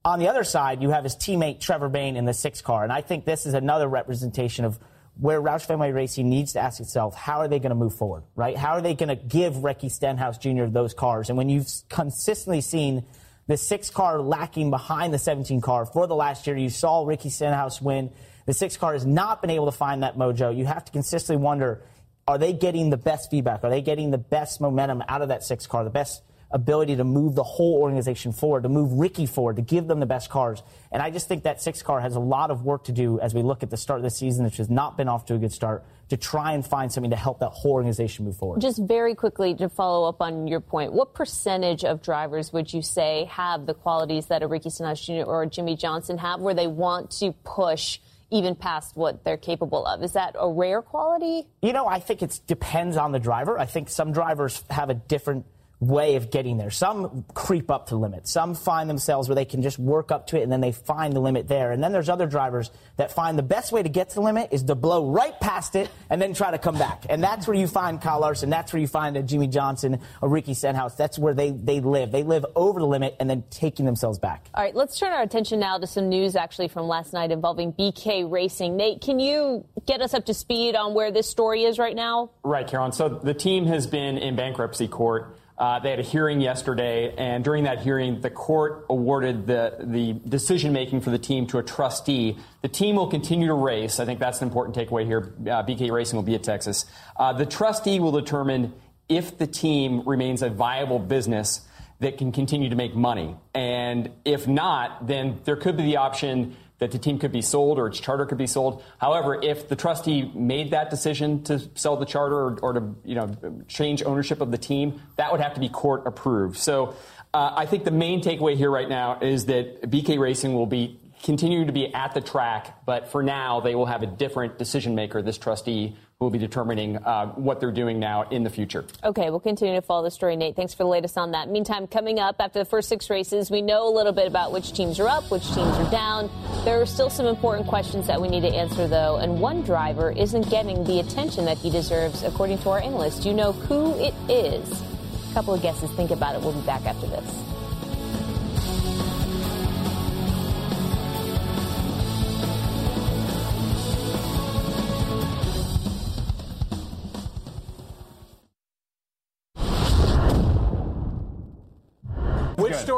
On 0.02 0.18
the 0.18 0.28
other 0.28 0.44
side, 0.44 0.80
you 0.80 0.90
have 0.90 1.04
his 1.04 1.14
teammate 1.14 1.60
Trevor 1.60 1.90
Bayne 1.90 2.16
in 2.16 2.24
the 2.24 2.32
six 2.32 2.62
car, 2.62 2.84
and 2.84 2.92
I 2.92 3.02
think 3.02 3.26
this 3.26 3.44
is 3.44 3.52
another 3.52 3.86
representation 3.86 4.64
of 4.64 4.78
where 5.20 5.40
Roush 5.40 5.66
Fenway 5.66 5.92
Racing 5.92 6.30
needs 6.30 6.54
to 6.54 6.60
ask 6.60 6.80
itself, 6.80 7.14
how 7.14 7.40
are 7.40 7.48
they 7.48 7.58
going 7.58 7.70
to 7.70 7.76
move 7.76 7.94
forward, 7.94 8.22
right? 8.34 8.56
How 8.56 8.70
are 8.70 8.80
they 8.80 8.94
going 8.94 9.10
to 9.10 9.16
give 9.16 9.62
Ricky 9.62 9.90
Stenhouse 9.90 10.38
Jr. 10.38 10.64
those 10.64 10.94
cars? 10.94 11.28
And 11.28 11.36
when 11.36 11.50
you've 11.50 11.68
consistently 11.90 12.62
seen 12.62 13.04
the 13.46 13.58
six 13.58 13.90
car 13.90 14.18
lacking 14.18 14.70
behind 14.70 15.12
the 15.12 15.18
17 15.18 15.60
car 15.60 15.84
for 15.84 16.06
the 16.06 16.14
last 16.14 16.46
year, 16.46 16.56
you 16.56 16.70
saw 16.70 17.04
Ricky 17.04 17.28
Stenhouse 17.28 17.82
win. 17.82 18.10
The 18.46 18.54
six 18.54 18.78
car 18.78 18.94
has 18.94 19.04
not 19.04 19.42
been 19.42 19.50
able 19.50 19.66
to 19.66 19.76
find 19.76 20.02
that 20.04 20.16
mojo. 20.16 20.56
You 20.56 20.64
have 20.64 20.86
to 20.86 20.92
consistently 20.92 21.42
wonder, 21.42 21.82
are 22.26 22.38
they 22.38 22.54
getting 22.54 22.88
the 22.88 22.96
best 22.96 23.30
feedback? 23.30 23.62
Are 23.62 23.70
they 23.70 23.82
getting 23.82 24.10
the 24.10 24.18
best 24.18 24.58
momentum 24.58 25.02
out 25.06 25.20
of 25.20 25.28
that 25.28 25.44
six 25.44 25.66
car, 25.66 25.84
the 25.84 25.90
best 25.90 26.22
ability 26.50 26.96
to 26.96 27.04
move 27.04 27.34
the 27.34 27.42
whole 27.42 27.80
organization 27.80 28.32
forward, 28.32 28.64
to 28.64 28.68
move 28.68 28.92
Ricky 28.92 29.26
forward, 29.26 29.56
to 29.56 29.62
give 29.62 29.86
them 29.86 30.00
the 30.00 30.06
best 30.06 30.30
cars. 30.30 30.62
And 30.90 31.02
I 31.02 31.10
just 31.10 31.28
think 31.28 31.44
that 31.44 31.62
six 31.62 31.82
car 31.82 32.00
has 32.00 32.16
a 32.16 32.20
lot 32.20 32.50
of 32.50 32.64
work 32.64 32.84
to 32.84 32.92
do 32.92 33.20
as 33.20 33.34
we 33.34 33.42
look 33.42 33.62
at 33.62 33.70
the 33.70 33.76
start 33.76 33.98
of 33.98 34.04
the 34.04 34.10
season, 34.10 34.44
which 34.44 34.56
has 34.56 34.68
not 34.68 34.96
been 34.96 35.08
off 35.08 35.26
to 35.26 35.34
a 35.34 35.38
good 35.38 35.52
start, 35.52 35.84
to 36.08 36.16
try 36.16 36.52
and 36.52 36.66
find 36.66 36.90
something 36.90 37.10
to 37.10 37.16
help 37.16 37.38
that 37.38 37.50
whole 37.50 37.72
organization 37.72 38.24
move 38.24 38.36
forward. 38.36 38.60
Just 38.60 38.82
very 38.82 39.14
quickly 39.14 39.54
to 39.54 39.68
follow 39.68 40.08
up 40.08 40.20
on 40.20 40.48
your 40.48 40.60
point, 40.60 40.92
what 40.92 41.14
percentage 41.14 41.84
of 41.84 42.02
drivers 42.02 42.52
would 42.52 42.72
you 42.72 42.82
say 42.82 43.28
have 43.30 43.66
the 43.66 43.74
qualities 43.74 44.26
that 44.26 44.42
a 44.42 44.48
Ricky 44.48 44.70
Stenhouse 44.70 45.00
Jr. 45.00 45.22
or 45.22 45.44
a 45.44 45.46
Jimmie 45.46 45.76
Johnson 45.76 46.18
have 46.18 46.40
where 46.40 46.54
they 46.54 46.66
want 46.66 47.10
to 47.12 47.32
push? 47.44 47.98
even 48.32 48.54
past 48.54 48.96
what 48.96 49.24
they're 49.24 49.36
capable 49.36 49.84
of. 49.84 50.02
Is 50.02 50.12
that 50.12 50.36
a 50.38 50.48
rare 50.48 50.82
quality? 50.82 51.48
You 51.62 51.72
know, 51.72 51.86
I 51.86 51.98
think 51.98 52.22
it 52.22 52.40
depends 52.46 52.96
on 52.96 53.10
the 53.12 53.18
driver. 53.18 53.58
I 53.58 53.66
think 53.66 53.88
some 53.88 54.12
drivers 54.12 54.62
have 54.70 54.88
a 54.88 54.94
different 54.94 55.46
way 55.80 56.16
of 56.16 56.30
getting 56.30 56.58
there. 56.58 56.70
Some 56.70 57.24
creep 57.34 57.70
up 57.70 57.86
to 57.86 57.94
the 57.94 57.98
limit. 57.98 58.28
Some 58.28 58.54
find 58.54 58.88
themselves 58.88 59.28
where 59.28 59.34
they 59.34 59.46
can 59.46 59.62
just 59.62 59.78
work 59.78 60.12
up 60.12 60.26
to 60.28 60.38
it 60.38 60.42
and 60.42 60.52
then 60.52 60.60
they 60.60 60.72
find 60.72 61.14
the 61.14 61.20
limit 61.20 61.48
there. 61.48 61.72
And 61.72 61.82
then 61.82 61.90
there's 61.90 62.10
other 62.10 62.26
drivers 62.26 62.70
that 62.98 63.12
find 63.12 63.38
the 63.38 63.42
best 63.42 63.72
way 63.72 63.82
to 63.82 63.88
get 63.88 64.10
to 64.10 64.16
the 64.16 64.20
limit 64.20 64.50
is 64.52 64.62
to 64.64 64.74
blow 64.74 65.10
right 65.10 65.38
past 65.40 65.76
it 65.76 65.90
and 66.10 66.20
then 66.20 66.34
try 66.34 66.50
to 66.50 66.58
come 66.58 66.78
back. 66.78 67.06
And 67.08 67.22
that's 67.22 67.46
where 67.46 67.56
you 67.56 67.66
find 67.66 68.00
Kyle 68.00 68.20
Larson. 68.20 68.50
That's 68.50 68.74
where 68.74 68.80
you 68.80 68.88
find 68.88 69.16
a 69.16 69.22
Jimmie 69.22 69.46
Johnson, 69.46 70.00
a 70.20 70.28
Ricky 70.28 70.52
Stenhouse. 70.52 70.96
That's 70.96 71.18
where 71.18 71.32
they, 71.32 71.50
they 71.50 71.80
live. 71.80 72.12
They 72.12 72.24
live 72.24 72.44
over 72.54 72.78
the 72.78 72.86
limit 72.86 73.16
and 73.18 73.30
then 73.30 73.44
taking 73.48 73.86
themselves 73.86 74.18
back. 74.18 74.48
All 74.54 74.62
right, 74.62 74.74
let's 74.74 74.98
turn 74.98 75.12
our 75.12 75.22
attention 75.22 75.60
now 75.60 75.78
to 75.78 75.86
some 75.86 76.10
news 76.10 76.36
actually 76.36 76.68
from 76.68 76.88
last 76.88 77.14
night 77.14 77.30
involving 77.30 77.72
BK 77.72 78.30
Racing. 78.30 78.76
Nate, 78.76 79.00
can 79.00 79.18
you 79.18 79.64
get 79.86 80.02
us 80.02 80.12
up 80.12 80.26
to 80.26 80.34
speed 80.34 80.76
on 80.76 80.92
where 80.92 81.10
this 81.10 81.28
story 81.28 81.64
is 81.64 81.78
right 81.78 81.96
now? 81.96 82.32
Right, 82.42 82.66
Carolyn. 82.66 82.92
So 82.92 83.08
the 83.08 83.34
team 83.34 83.64
has 83.66 83.86
been 83.86 84.18
in 84.18 84.36
bankruptcy 84.36 84.86
court. 84.86 85.38
Uh, 85.60 85.78
they 85.78 85.90
had 85.90 85.98
a 85.98 86.02
hearing 86.02 86.40
yesterday, 86.40 87.14
and 87.18 87.44
during 87.44 87.64
that 87.64 87.80
hearing, 87.80 88.22
the 88.22 88.30
court 88.30 88.86
awarded 88.88 89.46
the, 89.46 89.76
the 89.80 90.14
decision 90.26 90.72
making 90.72 91.02
for 91.02 91.10
the 91.10 91.18
team 91.18 91.46
to 91.46 91.58
a 91.58 91.62
trustee. 91.62 92.38
The 92.62 92.68
team 92.68 92.96
will 92.96 93.08
continue 93.08 93.46
to 93.48 93.52
race. 93.52 94.00
I 94.00 94.06
think 94.06 94.20
that's 94.20 94.40
an 94.40 94.48
important 94.48 94.74
takeaway 94.74 95.04
here. 95.04 95.34
Uh, 95.40 95.62
BK 95.62 95.90
Racing 95.90 96.16
will 96.16 96.22
be 96.22 96.34
at 96.34 96.42
Texas. 96.42 96.86
Uh, 97.14 97.34
the 97.34 97.44
trustee 97.44 98.00
will 98.00 98.10
determine 98.10 98.72
if 99.10 99.36
the 99.36 99.46
team 99.46 100.08
remains 100.08 100.40
a 100.40 100.48
viable 100.48 100.98
business 100.98 101.60
that 101.98 102.16
can 102.16 102.32
continue 102.32 102.70
to 102.70 102.76
make 102.76 102.94
money. 102.94 103.36
And 103.54 104.10
if 104.24 104.48
not, 104.48 105.06
then 105.06 105.40
there 105.44 105.56
could 105.56 105.76
be 105.76 105.82
the 105.82 105.98
option 105.98 106.56
that 106.80 106.90
the 106.90 106.98
team 106.98 107.18
could 107.18 107.30
be 107.30 107.42
sold 107.42 107.78
or 107.78 107.86
its 107.86 108.00
charter 108.00 108.26
could 108.26 108.38
be 108.38 108.46
sold. 108.46 108.82
However, 108.98 109.40
if 109.40 109.68
the 109.68 109.76
trustee 109.76 110.30
made 110.34 110.72
that 110.72 110.90
decision 110.90 111.44
to 111.44 111.60
sell 111.74 111.96
the 111.96 112.06
charter 112.06 112.36
or, 112.36 112.58
or 112.60 112.72
to 112.72 112.94
you 113.04 113.14
know 113.14 113.30
change 113.68 114.02
ownership 114.02 114.40
of 114.40 114.50
the 114.50 114.58
team, 114.58 115.00
that 115.16 115.30
would 115.30 115.40
have 115.40 115.54
to 115.54 115.60
be 115.60 115.68
court 115.68 116.06
approved. 116.06 116.58
So 116.58 116.96
uh, 117.32 117.52
I 117.54 117.66
think 117.66 117.84
the 117.84 117.90
main 117.90 118.22
takeaway 118.22 118.56
here 118.56 118.70
right 118.70 118.88
now 118.88 119.20
is 119.20 119.46
that 119.46 119.82
BK 119.82 120.18
Racing 120.18 120.54
will 120.54 120.66
be 120.66 120.98
continuing 121.22 121.66
to 121.66 121.72
be 121.72 121.94
at 121.94 122.14
the 122.14 122.20
track, 122.20 122.84
but 122.86 123.08
for 123.08 123.22
now 123.22 123.60
they 123.60 123.74
will 123.74 123.86
have 123.86 124.02
a 124.02 124.06
different 124.06 124.58
decision 124.58 124.94
maker, 124.94 125.22
this 125.22 125.38
trustee, 125.38 125.96
will 126.20 126.28
be 126.28 126.38
determining 126.38 126.98
uh, 126.98 127.28
what 127.28 127.60
they're 127.60 127.72
doing 127.72 127.98
now 127.98 128.28
in 128.28 128.44
the 128.44 128.50
future. 128.50 128.84
Okay, 129.02 129.30
we'll 129.30 129.40
continue 129.40 129.74
to 129.74 129.80
follow 129.80 130.02
the 130.02 130.10
story, 130.10 130.36
Nate. 130.36 130.54
Thanks 130.54 130.74
for 130.74 130.82
the 130.82 130.88
latest 130.90 131.16
on 131.16 131.30
that. 131.30 131.48
Meantime, 131.48 131.86
coming 131.86 132.20
up 132.20 132.36
after 132.40 132.58
the 132.58 132.66
first 132.66 132.90
six 132.90 133.08
races, 133.08 133.50
we 133.50 133.62
know 133.62 133.88
a 133.88 133.94
little 133.94 134.12
bit 134.12 134.26
about 134.26 134.52
which 134.52 134.74
teams 134.74 135.00
are 135.00 135.08
up, 135.08 135.30
which 135.30 135.46
teams 135.46 135.74
are 135.78 135.90
down. 135.90 136.30
There 136.66 136.78
are 136.78 136.84
still 136.84 137.08
some 137.08 137.24
important 137.24 137.66
questions 137.68 138.06
that 138.06 138.20
we 138.20 138.28
need 138.28 138.42
to 138.42 138.54
answer, 138.54 138.86
though, 138.86 139.16
and 139.16 139.40
one 139.40 139.62
driver 139.62 140.10
isn't 140.10 140.50
getting 140.50 140.84
the 140.84 141.00
attention 141.00 141.46
that 141.46 141.56
he 141.56 141.70
deserves, 141.70 142.22
according 142.22 142.58
to 142.58 142.68
our 142.68 142.80
analyst. 142.80 143.22
Do 143.22 143.30
you 143.30 143.34
know 143.34 143.52
who 143.52 143.98
it 143.98 144.12
is. 144.28 144.82
A 145.30 145.32
couple 145.32 145.54
of 145.54 145.62
guesses. 145.62 145.90
Think 145.92 146.10
about 146.10 146.34
it. 146.34 146.42
We'll 146.42 146.52
be 146.52 146.60
back 146.66 146.84
after 146.84 147.06
this. 147.06 147.59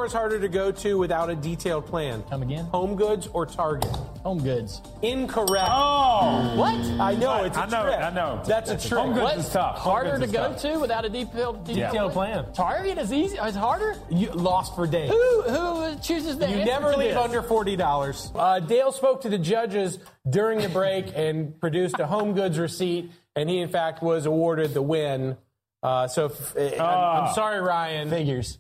Store 0.03 0.07
is 0.07 0.13
harder 0.13 0.41
to 0.41 0.49
go 0.49 0.73
to 0.73 0.99
without 0.99 1.31
a 1.31 1.37
detailed 1.37 1.87
plan? 1.87 2.23
Come 2.29 2.43
again? 2.43 2.65
Home 2.67 2.97
Goods 2.97 3.29
or 3.33 3.47
Target? 3.47 3.91
Home 4.25 4.43
Goods. 4.43 4.81
Incorrect. 5.03 5.69
Oh! 5.71 6.55
What? 6.57 6.75
I 7.01 7.15
know 7.15 7.45
it's 7.45 7.57
a 7.57 7.61
I 7.61 7.67
know, 7.67 7.83
trick. 7.85 7.99
I 8.01 8.11
know. 8.11 8.43
That's 8.45 8.71
a 8.71 8.77
trick. 8.79 8.93
Home 9.01 9.11
Goods 9.13 9.23
What? 9.23 9.39
is 9.39 9.49
tough. 9.51 9.79
Home 9.79 9.93
harder 9.93 10.11
Goods 10.19 10.21
to 10.21 10.25
is 10.27 10.33
go 10.33 10.53
tough. 10.53 10.63
to 10.63 10.79
without 10.81 11.05
a 11.05 11.09
detailed, 11.09 11.65
detailed, 11.65 11.93
Detailed 11.93 12.13
plan. 12.13 12.53
Target 12.53 12.99
is 12.99 13.13
easy. 13.13 13.37
It's 13.41 13.57
harder. 13.57 13.95
You 14.11 14.31
lost 14.33 14.75
for 14.75 14.87
days. 14.89 15.11
Who 15.11 15.43
who 15.43 15.97
chooses 16.01 16.37
the 16.39 16.49
You 16.49 16.57
answer 16.57 16.65
never 16.73 16.93
to 16.93 16.99
leave 16.99 17.11
this? 17.15 17.19
under 17.25 17.43
forty 17.43 17.77
dollars. 17.77 18.31
Uh, 18.35 18.59
Dale 18.59 18.91
spoke 18.93 19.23
to 19.23 19.29
the 19.29 19.39
judges 19.39 19.99
during 20.29 20.61
the 20.61 20.69
break 20.69 21.13
and 21.15 21.59
produced 21.61 21.99
a 22.01 22.07
home 22.07 22.35
goods 22.35 22.59
receipt, 22.59 23.11
and 23.37 23.49
he 23.49 23.59
in 23.61 23.69
fact 23.69 24.03
was 24.03 24.27
awarded 24.27 24.75
the 24.75 24.83
win. 24.83 25.37
Uh, 25.83 26.07
so 26.09 26.27
if, 26.27 26.57
uh, 26.57 26.83
I'm, 26.85 27.27
I'm 27.27 27.35
sorry, 27.35 27.61
Ryan. 27.61 28.09
Figures. 28.11 28.59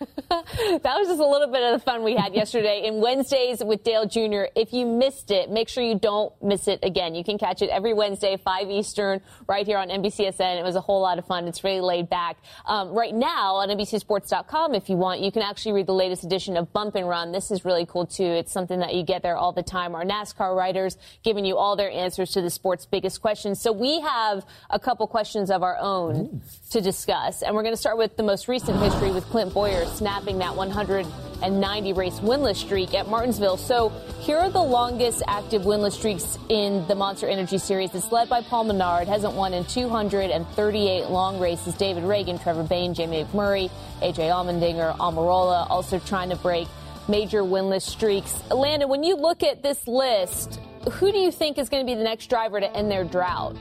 that 0.30 0.96
was 0.96 1.08
just 1.08 1.20
a 1.20 1.26
little 1.26 1.48
bit 1.48 1.62
of 1.62 1.78
the 1.78 1.84
fun 1.84 2.02
we 2.02 2.16
had 2.16 2.34
yesterday 2.34 2.86
in 2.86 3.02
Wednesdays 3.02 3.62
with 3.62 3.84
Dale 3.84 4.06
Jr. 4.06 4.44
If 4.56 4.72
you 4.72 4.86
missed 4.86 5.30
it, 5.30 5.50
make 5.50 5.68
sure 5.68 5.84
you 5.84 5.98
don't 5.98 6.32
miss 6.42 6.68
it 6.68 6.78
again. 6.82 7.14
You 7.14 7.22
can 7.22 7.36
catch 7.36 7.60
it 7.60 7.68
every 7.68 7.92
Wednesday, 7.92 8.38
5 8.38 8.70
Eastern, 8.70 9.20
right 9.46 9.66
here 9.66 9.76
on 9.76 9.88
NBCSN. 9.90 10.58
It 10.58 10.62
was 10.62 10.74
a 10.74 10.80
whole 10.80 11.02
lot 11.02 11.18
of 11.18 11.26
fun. 11.26 11.46
It's 11.46 11.62
really 11.64 11.82
laid 11.82 12.08
back. 12.08 12.38
Um, 12.64 12.92
right 12.92 13.14
now 13.14 13.56
on 13.56 13.68
NBCSports.com, 13.68 14.74
if 14.74 14.88
you 14.88 14.96
want, 14.96 15.20
you 15.20 15.30
can 15.30 15.42
actually 15.42 15.72
read 15.72 15.86
the 15.86 15.94
latest 15.94 16.24
edition 16.24 16.56
of 16.56 16.72
Bump 16.72 16.94
and 16.94 17.06
Run. 17.06 17.32
This 17.32 17.50
is 17.50 17.66
really 17.66 17.84
cool 17.84 18.06
too. 18.06 18.24
It's 18.24 18.52
something 18.52 18.80
that 18.80 18.94
you 18.94 19.02
get 19.02 19.22
there 19.22 19.36
all 19.36 19.52
the 19.52 19.62
time. 19.62 19.94
Our 19.94 20.04
NASCAR 20.04 20.56
writers 20.56 20.96
giving 21.22 21.44
you 21.44 21.58
all 21.58 21.76
their 21.76 21.90
answers 21.90 22.30
to 22.30 22.40
the 22.40 22.50
sport's 22.50 22.86
biggest 22.86 23.20
questions. 23.20 23.60
So 23.60 23.70
we 23.70 24.00
have 24.00 24.46
a 24.70 24.78
couple 24.78 25.06
questions 25.08 25.50
of 25.50 25.62
our 25.62 25.76
own 25.76 26.40
to 26.70 26.80
discuss, 26.80 27.42
and 27.42 27.54
we're 27.54 27.62
going 27.62 27.74
to 27.74 27.80
start 27.80 27.98
with 27.98 28.16
the 28.16 28.22
most 28.22 28.48
recent 28.48 28.78
history 28.78 29.10
with 29.10 29.24
Clint 29.24 29.52
Bowyer 29.52 29.89
snapping 29.90 30.38
that 30.38 30.54
190 30.54 31.92
race 31.92 32.20
winless 32.20 32.56
streak 32.56 32.94
at 32.94 33.08
Martinsville. 33.08 33.56
So 33.56 33.90
here 34.20 34.38
are 34.38 34.50
the 34.50 34.62
longest 34.62 35.22
active 35.26 35.62
winless 35.62 35.92
streaks 35.92 36.38
in 36.48 36.86
the 36.88 36.94
Monster 36.94 37.28
Energy 37.28 37.58
Series. 37.58 37.94
It's 37.94 38.12
led 38.12 38.28
by 38.28 38.42
Paul 38.42 38.64
Menard, 38.64 39.08
hasn't 39.08 39.34
won 39.34 39.54
in 39.54 39.64
238 39.64 41.06
long 41.08 41.38
races. 41.40 41.74
David 41.74 42.04
Ragan, 42.04 42.42
Trevor 42.42 42.64
Bayne, 42.64 42.94
Jamie 42.94 43.24
McMurray, 43.24 43.70
AJ 44.00 44.30
Allmendinger, 44.30 44.96
Almirola 44.98 45.68
also 45.70 45.98
trying 45.98 46.30
to 46.30 46.36
break 46.36 46.68
major 47.08 47.42
winless 47.42 47.82
streaks. 47.82 48.42
Landon, 48.50 48.88
when 48.88 49.02
you 49.02 49.16
look 49.16 49.42
at 49.42 49.62
this 49.62 49.86
list, 49.86 50.60
who 50.92 51.12
do 51.12 51.18
you 51.18 51.30
think 51.30 51.58
is 51.58 51.68
going 51.68 51.84
to 51.84 51.90
be 51.90 51.96
the 51.96 52.04
next 52.04 52.28
driver 52.28 52.60
to 52.60 52.76
end 52.76 52.90
their 52.90 53.04
drought? 53.04 53.56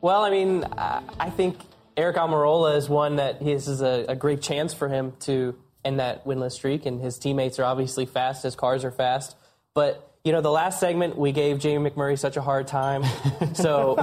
Well, 0.00 0.24
I 0.24 0.30
mean, 0.30 0.64
uh, 0.64 1.02
I 1.18 1.30
think 1.30 1.58
Aric 1.96 2.14
Almirola 2.14 2.76
is 2.76 2.88
one 2.88 3.16
that 3.16 3.40
this 3.40 3.68
is 3.68 3.82
a, 3.82 4.06
a, 4.08 4.16
great 4.16 4.40
chance 4.42 4.72
for 4.72 4.88
him 4.88 5.12
to 5.20 5.56
end 5.84 6.00
that 6.00 6.24
winless 6.24 6.52
streak, 6.52 6.86
and 6.86 7.00
his 7.00 7.18
teammates 7.18 7.58
are 7.58 7.64
obviously 7.64 8.06
fast. 8.06 8.42
His 8.42 8.54
cars 8.54 8.84
are 8.84 8.90
fast, 8.90 9.36
but 9.74 10.06
you 10.24 10.32
know, 10.32 10.42
the 10.42 10.50
last 10.50 10.80
segment 10.80 11.16
we 11.16 11.32
gave 11.32 11.58
Jamie 11.58 11.88
McMurray 11.88 12.18
such 12.18 12.36
a 12.36 12.42
hard 12.42 12.66
time, 12.66 13.04
so 13.54 13.96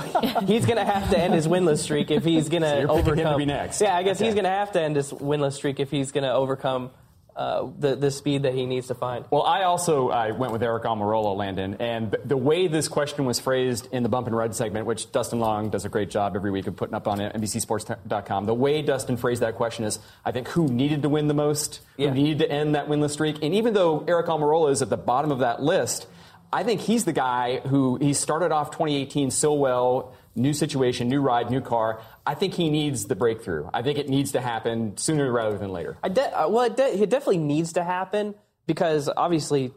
he's 0.46 0.66
going 0.66 0.78
to 0.78 0.86
have 0.86 1.10
to 1.12 1.18
end 1.18 1.34
his 1.34 1.48
winless 1.48 1.80
streak 1.80 2.10
if 2.10 2.24
he's 2.24 2.50
going 2.50 2.64
so 2.64 2.82
to 2.82 2.88
overcome. 2.88 3.20
Him 3.20 3.32
to 3.34 3.38
be 3.38 3.46
next. 3.46 3.82
Yeah, 3.82 3.96
I 3.96 4.04
guess 4.04 4.18
okay. 4.18 4.26
he's 4.26 4.34
going 4.34 4.46
to 4.46 4.50
have 4.50 4.72
to 4.72 4.82
end 4.82 4.96
his 4.96 5.12
winless 5.12 5.54
streak 5.54 5.80
if 5.80 5.92
he's 5.92 6.12
going 6.12 6.24
to 6.24 6.34
overcome 6.34 6.90
uh, 7.38 7.70
the 7.78 7.96
the 7.96 8.10
speed 8.10 8.44
that 8.44 8.56
he 8.56 8.66
needs 8.66 8.88
to 8.88 8.96
find. 8.96 9.24
Well, 9.30 9.44
I 9.44 9.64
also 9.64 10.10
I 10.10 10.32
went 10.32 10.52
with 10.52 10.62
Aric 10.64 10.84
Almirola, 10.84 11.38
Landon, 11.38 11.76
and 11.80 12.16
the 12.26 12.36
way 12.36 12.68
this 12.68 12.88
question 12.88 13.26
was 13.26 13.40
phrased 13.40 13.88
in 13.92 14.02
the 14.02 14.10
Bump 14.10 14.26
and 14.26 14.36
Run 14.36 14.54
segment, 14.54 14.88
which 14.88 15.12
Dustin 15.12 15.40
Long 15.40 15.70
does 15.70 15.86
a 15.86 15.90
great 15.90 16.10
job 16.10 16.36
every 16.36 16.50
week 16.50 16.66
of 16.66 16.76
putting 16.76 16.96
up 16.96 17.08
on 17.08 17.20
NBCSports.com. 17.20 18.46
The 18.48 18.56
way 18.56 18.82
Dustin 18.82 19.18
phrased 19.18 19.44
that 19.44 19.56
question 19.56 19.86
is, 19.86 20.00
I 20.26 20.32
think, 20.32 20.48
who 20.48 20.68
needed 20.68 21.04
to 21.04 21.10
win 21.10 21.28
the 21.28 21.36
most, 21.36 21.82
yeah. 21.96 22.10
who 22.10 22.16
needed 22.16 22.40
to 22.40 22.52
end 22.52 22.74
that 22.74 22.88
winless 22.88 23.12
streak, 23.12 23.44
and 23.44 23.54
even 23.54 23.76
though 23.76 24.00
Aric 24.02 24.26
Almirola 24.26 24.72
is 24.72 24.82
at 24.82 24.90
the 24.90 24.98
bottom 24.98 25.32
of 25.32 25.40
that 25.40 25.62
list. 25.62 26.08
I 26.52 26.64
think 26.64 26.80
he's 26.80 27.04
the 27.04 27.12
guy 27.12 27.60
who 27.60 27.98
he 27.98 28.14
started 28.14 28.54
off 28.54 28.72
2018 28.72 29.32
so 29.32 29.54
well, 29.54 30.14
new 30.38 30.54
situation, 30.54 31.10
new 31.10 31.22
ride, 31.22 31.50
new 31.50 31.62
car. 31.62 32.02
I 32.26 32.36
think 32.36 32.54
he 32.54 32.70
needs 32.70 33.06
the 33.06 33.16
breakthrough. 33.16 33.70
I 33.74 33.82
think 33.82 33.98
it 33.98 34.08
needs 34.08 34.34
to 34.34 34.42
happen 34.42 34.96
sooner 34.98 35.32
rather 35.32 35.58
than 35.58 35.72
later. 35.72 35.98
De- 36.12 36.40
uh, 36.40 36.48
well, 36.48 36.66
it, 36.66 36.78
de- 36.78 37.02
it, 37.02 37.10
definitely 37.10 37.40
needs 37.40 37.74
to 37.74 37.84
happen 37.84 38.36
because 38.66 39.10
obviously 39.16 39.74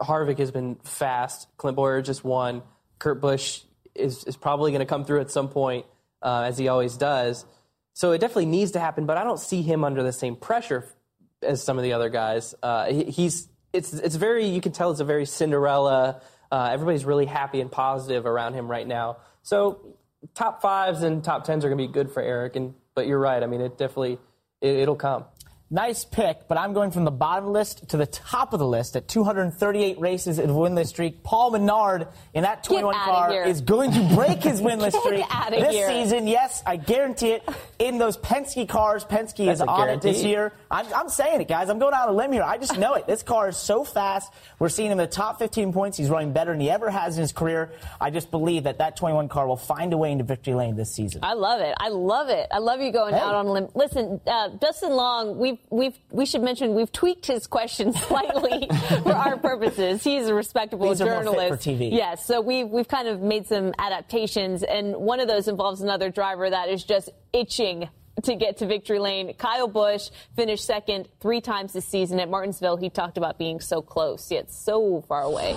Harvick 0.00 0.38
has 0.38 0.50
been 0.50 0.76
fast. 0.84 1.48
Clint 1.56 1.76
Bowyer 1.76 2.02
just 2.02 2.24
won. 2.24 2.62
Kurt 2.98 3.20
Busch 3.20 3.62
is, 3.94 4.24
is 4.24 4.36
probably 4.36 4.70
going 4.70 4.80
to 4.80 4.86
come 4.86 5.04
through 5.04 5.20
at 5.20 5.30
some 5.30 5.48
point, 5.48 5.86
uh, 6.22 6.44
as 6.46 6.56
he 6.56 6.68
always 6.68 6.96
does. 6.96 7.44
So 7.92 8.12
it 8.12 8.18
definitely 8.18 8.46
needs 8.46 8.72
to 8.72 8.80
happen, 8.80 9.06
but 9.06 9.16
I 9.16 9.24
don't 9.24 9.40
see 9.40 9.62
him 9.62 9.84
under 9.84 10.02
the 10.02 10.12
same 10.12 10.36
pressure 10.36 10.86
as 11.42 11.62
some 11.62 11.78
of 11.78 11.84
the 11.84 11.92
other 11.92 12.08
guys. 12.08 12.54
Uh, 12.62 12.86
he, 12.86 13.04
he's 13.04 13.48
it's 13.72 13.92
it's 13.92 14.16
very 14.16 14.46
you 14.46 14.60
can 14.60 14.72
tell 14.72 14.90
it's 14.90 15.00
a 15.00 15.04
very 15.04 15.26
Cinderella. 15.26 16.20
Uh, 16.50 16.70
everybody's 16.72 17.04
really 17.04 17.26
happy 17.26 17.60
and 17.60 17.70
positive 17.70 18.26
around 18.26 18.54
him 18.54 18.68
right 18.68 18.86
now. 18.86 19.18
So 19.42 19.96
top 20.34 20.62
fives 20.62 21.02
and 21.02 21.22
top 21.22 21.44
tens 21.44 21.64
are 21.64 21.68
going 21.68 21.78
to 21.78 21.86
be 21.86 21.92
good 21.92 22.10
for 22.10 22.22
Aric. 22.22 22.56
And 22.56 22.74
but 22.94 23.06
you're 23.06 23.18
right. 23.18 23.42
I 23.42 23.46
mean, 23.46 23.60
it 23.60 23.78
definitely 23.78 24.18
it, 24.60 24.76
it'll 24.76 24.96
come. 24.96 25.24
Nice 25.72 26.04
pick, 26.04 26.48
but 26.48 26.58
I'm 26.58 26.72
going 26.72 26.90
from 26.90 27.04
the 27.04 27.12
bottom 27.12 27.44
of 27.44 27.48
the 27.48 27.52
list 27.52 27.90
to 27.90 27.96
the 27.96 28.06
top 28.06 28.52
of 28.52 28.58
the 28.58 28.66
list 28.66 28.96
at 28.96 29.06
238 29.06 30.00
races 30.00 30.40
in 30.40 30.50
winless 30.50 30.88
streak. 30.88 31.22
Paul 31.22 31.52
Menard 31.52 32.08
in 32.34 32.42
that 32.42 32.64
21 32.64 32.92
car 32.92 33.46
is 33.46 33.60
going 33.60 33.92
to 33.92 34.14
break 34.16 34.42
his 34.42 34.60
winless 34.62 34.98
streak 35.00 35.24
this 35.50 35.72
here. 35.72 35.88
season. 35.88 36.26
Yes, 36.26 36.60
I 36.66 36.74
guarantee 36.76 37.34
it. 37.34 37.48
In 37.78 37.98
those 37.98 38.16
Penske 38.16 38.68
cars, 38.68 39.04
Penske 39.04 39.46
That's 39.46 39.60
is 39.60 39.66
on 39.66 39.88
it 39.90 40.02
this 40.02 40.24
year. 40.24 40.52
I'm, 40.72 40.86
I'm, 40.92 41.08
saying 41.08 41.40
it, 41.40 41.46
guys. 41.46 41.68
I'm 41.70 41.78
going 41.78 41.94
out 41.94 42.08
on 42.08 42.14
a 42.14 42.16
limb 42.16 42.32
here. 42.32 42.42
I 42.42 42.58
just 42.58 42.76
know 42.76 42.94
it. 42.94 43.06
This 43.06 43.22
car 43.22 43.48
is 43.48 43.56
so 43.56 43.84
fast. 43.84 44.32
We're 44.58 44.70
seeing 44.70 44.90
him 44.90 44.98
in 44.98 45.04
the 45.04 45.06
top 45.06 45.38
15 45.38 45.72
points. 45.72 45.96
He's 45.96 46.10
running 46.10 46.32
better 46.32 46.50
than 46.50 46.60
he 46.60 46.68
ever 46.68 46.90
has 46.90 47.16
in 47.16 47.20
his 47.22 47.30
career. 47.32 47.70
I 48.00 48.10
just 48.10 48.32
believe 48.32 48.64
that 48.64 48.78
that 48.78 48.96
21 48.96 49.28
car 49.28 49.46
will 49.46 49.56
find 49.56 49.92
a 49.92 49.96
way 49.96 50.10
into 50.10 50.24
victory 50.24 50.54
lane 50.54 50.74
this 50.74 50.92
season. 50.92 51.20
I 51.22 51.34
love 51.34 51.60
it. 51.60 51.76
I 51.78 51.90
love 51.90 52.28
it. 52.28 52.48
I 52.50 52.58
love 52.58 52.80
you 52.80 52.90
going 52.90 53.14
Hey. 53.14 53.20
out 53.20 53.36
on 53.36 53.46
a 53.46 53.52
limb. 53.52 53.68
Listen, 53.76 54.20
uh, 54.26 54.48
Dustin 54.48 54.90
Long, 54.90 55.38
we've 55.38 55.59
we've 55.70 55.96
we 56.10 56.26
should 56.26 56.42
mention 56.42 56.74
we've 56.74 56.92
tweaked 56.92 57.26
his 57.26 57.46
question 57.46 57.92
slightly 57.92 58.68
for 59.02 59.12
our 59.12 59.36
purposes. 59.36 60.02
He's 60.02 60.26
a 60.26 60.34
respectable 60.34 60.88
These 60.88 61.00
are 61.00 61.06
more 61.06 61.22
fit 61.22 61.24
journalist. 61.24 61.64
for 61.64 61.70
TV. 61.70 61.92
Yes, 61.92 62.24
so 62.24 62.40
we've 62.40 62.68
we've 62.68 62.88
kind 62.88 63.08
of 63.08 63.20
made 63.20 63.46
some 63.46 63.74
adaptations, 63.78 64.62
and 64.62 64.96
one 64.96 65.20
of 65.20 65.28
those 65.28 65.48
involves 65.48 65.80
another 65.80 66.10
driver 66.10 66.48
that 66.48 66.68
is 66.68 66.84
just 66.84 67.10
itching 67.32 67.88
to 68.22 68.34
get 68.34 68.58
to 68.58 68.66
victory 68.66 68.98
lane. 68.98 69.34
Kyle 69.34 69.68
Busch 69.68 70.10
finished 70.36 70.64
second 70.64 71.08
three 71.20 71.40
times 71.40 71.72
this 71.72 71.86
season 71.86 72.20
at 72.20 72.28
Martinsville. 72.28 72.76
He 72.76 72.90
talked 72.90 73.16
about 73.16 73.38
being 73.38 73.60
so 73.60 73.82
close 73.82 74.30
yet 74.30 74.50
so 74.50 75.02
far 75.08 75.22
away. 75.22 75.56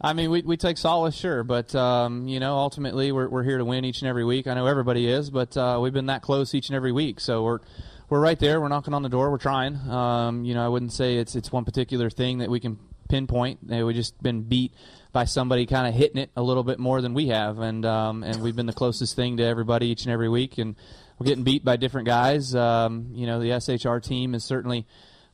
I 0.00 0.12
mean, 0.12 0.30
we, 0.30 0.42
we 0.42 0.56
take 0.58 0.76
solace, 0.76 1.14
sure, 1.14 1.42
but 1.42 1.74
um, 1.74 2.28
you 2.28 2.38
know, 2.38 2.56
ultimately 2.56 3.12
we're 3.12 3.28
we're 3.28 3.42
here 3.42 3.58
to 3.58 3.64
win 3.64 3.84
each 3.84 4.02
and 4.02 4.08
every 4.08 4.24
week. 4.24 4.46
I 4.46 4.54
know 4.54 4.66
everybody 4.66 5.08
is, 5.08 5.30
but 5.30 5.56
uh, 5.56 5.78
we've 5.80 5.92
been 5.92 6.06
that 6.06 6.22
close 6.22 6.54
each 6.54 6.68
and 6.68 6.76
every 6.76 6.92
week, 6.92 7.18
so 7.18 7.42
we're 7.42 7.60
we're 8.08 8.20
right 8.20 8.38
there. 8.38 8.60
We're 8.60 8.68
knocking 8.68 8.94
on 8.94 9.02
the 9.02 9.08
door. 9.08 9.30
We're 9.30 9.38
trying. 9.38 9.76
Um, 9.88 10.44
you 10.44 10.54
know, 10.54 10.64
I 10.64 10.68
wouldn't 10.68 10.92
say 10.92 11.16
it's 11.16 11.34
it's 11.34 11.50
one 11.50 11.64
particular 11.64 12.10
thing 12.10 12.38
that 12.38 12.50
we 12.50 12.60
can 12.60 12.78
pinpoint. 13.08 13.60
Uh, 13.72 13.84
We've 13.86 13.96
just 13.96 14.20
been 14.22 14.42
beat 14.42 14.72
by 15.12 15.24
somebody 15.24 15.66
kind 15.66 15.86
of 15.86 15.94
hitting 15.94 16.18
it 16.18 16.30
a 16.36 16.42
little 16.42 16.64
bit 16.64 16.78
more 16.78 17.00
than 17.00 17.14
we 17.14 17.28
have, 17.28 17.58
and 17.58 17.84
um, 17.84 18.22
and 18.22 18.42
we've 18.42 18.56
been 18.56 18.66
the 18.66 18.72
closest 18.72 19.16
thing 19.16 19.38
to 19.38 19.44
everybody 19.44 19.88
each 19.88 20.04
and 20.04 20.12
every 20.12 20.28
week, 20.28 20.58
and 20.58 20.76
we're 21.18 21.26
getting 21.26 21.44
beat 21.44 21.64
by 21.64 21.76
different 21.76 22.06
guys. 22.06 22.54
Um, 22.54 23.08
you 23.12 23.26
know, 23.26 23.40
the 23.40 23.50
SHR 23.50 24.02
team 24.02 24.34
is 24.34 24.44
certainly 24.44 24.86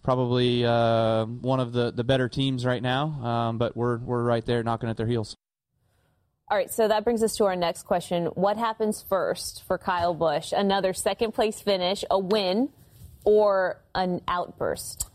probably 0.03 0.65
uh, 0.65 1.25
one 1.25 1.61
of 1.61 1.73
the, 1.73 1.93
the 1.93 2.05
better 2.05 2.29
teams 2.29 2.65
right 2.65 2.83
now, 2.83 3.07
um, 3.07 3.59
but 3.59 3.77
we're 3.77 3.99
we're 3.99 4.23
right 4.23 4.45
there 4.45 4.63
knocking 4.63 4.89
at 4.89 4.97
their 4.97 5.07
heels. 5.07 5.37
All 6.50 6.59
right, 6.59 6.70
so 6.70 6.87
that 6.88 7.05
brings 7.05 7.22
us 7.22 7.37
to 7.37 7.44
our 7.44 7.57
next 7.57 7.85
question. 7.85 8.26
What 8.26 8.59
happens 8.59 9.02
first 9.09 9.62
for 9.66 9.78
Kyle 9.78 10.12
Busch? 10.12 10.52
Another 10.52 10.92
second 10.92 11.33
place 11.33 11.61
finish, 11.61 12.05
a 12.11 12.18
win, 12.18 12.68
or 13.24 13.81
an 13.94 14.20
outburst? 14.28 15.09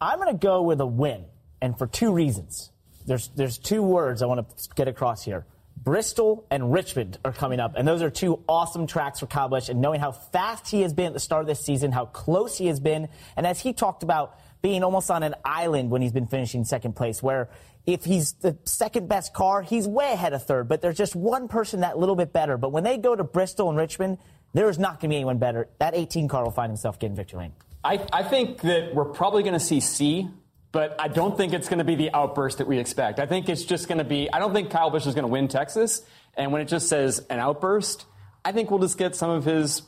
I'm 0.00 0.18
going 0.18 0.32
to 0.32 0.38
go 0.38 0.62
with 0.62 0.80
a 0.80 0.86
win, 0.86 1.26
and 1.62 1.78
for 1.78 1.86
two 1.86 2.12
reasons. 2.12 2.72
There's 3.06 3.28
there's 3.34 3.58
two 3.58 3.82
words 3.82 4.22
I 4.22 4.26
want 4.26 4.48
to 4.48 4.68
get 4.74 4.88
across 4.88 5.24
here. 5.24 5.46
Bristol 5.82 6.44
and 6.50 6.72
Richmond 6.72 7.18
are 7.24 7.32
coming 7.32 7.60
up, 7.60 7.74
and 7.76 7.88
those 7.88 8.02
are 8.02 8.10
two 8.10 8.42
awesome 8.48 8.86
tracks 8.86 9.20
for 9.20 9.26
Kyle 9.26 9.48
Busch. 9.48 9.68
And 9.68 9.80
knowing 9.80 10.00
how 10.00 10.12
fast 10.12 10.68
he 10.68 10.82
has 10.82 10.92
been 10.92 11.06
at 11.06 11.12
the 11.14 11.20
start 11.20 11.40
of 11.40 11.46
this 11.46 11.60
season, 11.60 11.92
how 11.92 12.06
close 12.06 12.58
he 12.58 12.66
has 12.66 12.80
been, 12.80 13.08
and 13.36 13.46
as 13.46 13.60
he 13.60 13.72
talked 13.72 14.02
about 14.02 14.38
being 14.60 14.84
almost 14.84 15.10
on 15.10 15.22
an 15.22 15.34
island 15.44 15.90
when 15.90 16.02
he's 16.02 16.12
been 16.12 16.26
finishing 16.26 16.64
second 16.64 16.94
place, 16.94 17.22
where 17.22 17.48
if 17.92 18.04
he's 18.04 18.32
the 18.34 18.56
second 18.64 19.08
best 19.08 19.32
car, 19.32 19.62
he's 19.62 19.86
way 19.86 20.12
ahead 20.12 20.32
of 20.32 20.44
third, 20.44 20.68
but 20.68 20.80
there's 20.80 20.96
just 20.96 21.16
one 21.16 21.48
person 21.48 21.80
that 21.80 21.98
little 21.98 22.16
bit 22.16 22.32
better. 22.32 22.56
But 22.56 22.72
when 22.72 22.84
they 22.84 22.98
go 22.98 23.14
to 23.14 23.24
Bristol 23.24 23.68
and 23.68 23.78
Richmond, 23.78 24.18
there 24.52 24.68
is 24.68 24.78
not 24.78 25.00
going 25.00 25.08
to 25.08 25.08
be 25.08 25.16
anyone 25.16 25.38
better. 25.38 25.68
That 25.78 25.94
18 25.94 26.28
car 26.28 26.44
will 26.44 26.50
find 26.50 26.70
himself 26.70 26.98
getting 26.98 27.16
victory 27.16 27.40
lane. 27.40 27.52
I, 27.82 28.06
I 28.12 28.22
think 28.22 28.60
that 28.62 28.94
we're 28.94 29.06
probably 29.06 29.42
going 29.42 29.54
to 29.54 29.60
see 29.60 29.80
C, 29.80 30.28
but 30.72 30.96
I 31.00 31.08
don't 31.08 31.36
think 31.36 31.52
it's 31.52 31.68
going 31.68 31.78
to 31.78 31.84
be 31.84 31.94
the 31.96 32.12
outburst 32.12 32.58
that 32.58 32.66
we 32.66 32.78
expect. 32.78 33.18
I 33.18 33.26
think 33.26 33.48
it's 33.48 33.64
just 33.64 33.88
going 33.88 33.98
to 33.98 34.04
be, 34.04 34.30
I 34.32 34.38
don't 34.38 34.52
think 34.52 34.70
Kyle 34.70 34.90
Busch 34.90 35.06
is 35.06 35.14
going 35.14 35.24
to 35.24 35.30
win 35.32 35.48
Texas. 35.48 36.02
And 36.34 36.52
when 36.52 36.62
it 36.62 36.68
just 36.68 36.88
says 36.88 37.24
an 37.30 37.38
outburst, 37.38 38.06
I 38.44 38.52
think 38.52 38.70
we'll 38.70 38.80
just 38.80 38.98
get 38.98 39.16
some 39.16 39.30
of 39.30 39.44
his 39.44 39.82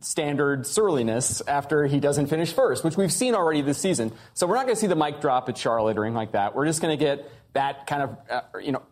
standard 0.00 0.66
surliness 0.66 1.42
after 1.46 1.86
he 1.86 2.00
doesn't 2.00 2.26
finish 2.26 2.52
first, 2.52 2.84
which 2.84 2.96
we've 2.96 3.12
seen 3.12 3.34
already 3.34 3.62
this 3.62 3.78
season. 3.78 4.12
So 4.34 4.46
we're 4.46 4.56
not 4.56 4.66
going 4.66 4.74
to 4.74 4.80
see 4.80 4.86
the 4.86 4.96
mic 4.96 5.20
drop 5.20 5.48
at 5.48 5.58
Charlotte 5.58 5.98
or 5.98 6.04
anything 6.04 6.16
like 6.16 6.32
that. 6.32 6.54
We're 6.54 6.66
just 6.66 6.80
going 6.80 6.96
to 6.96 7.04
get 7.04 7.30
that 7.58 7.88
kind 7.88 8.02
of 8.02 8.16
uh, 8.30 8.58
you 8.60 8.70
know 8.70 8.82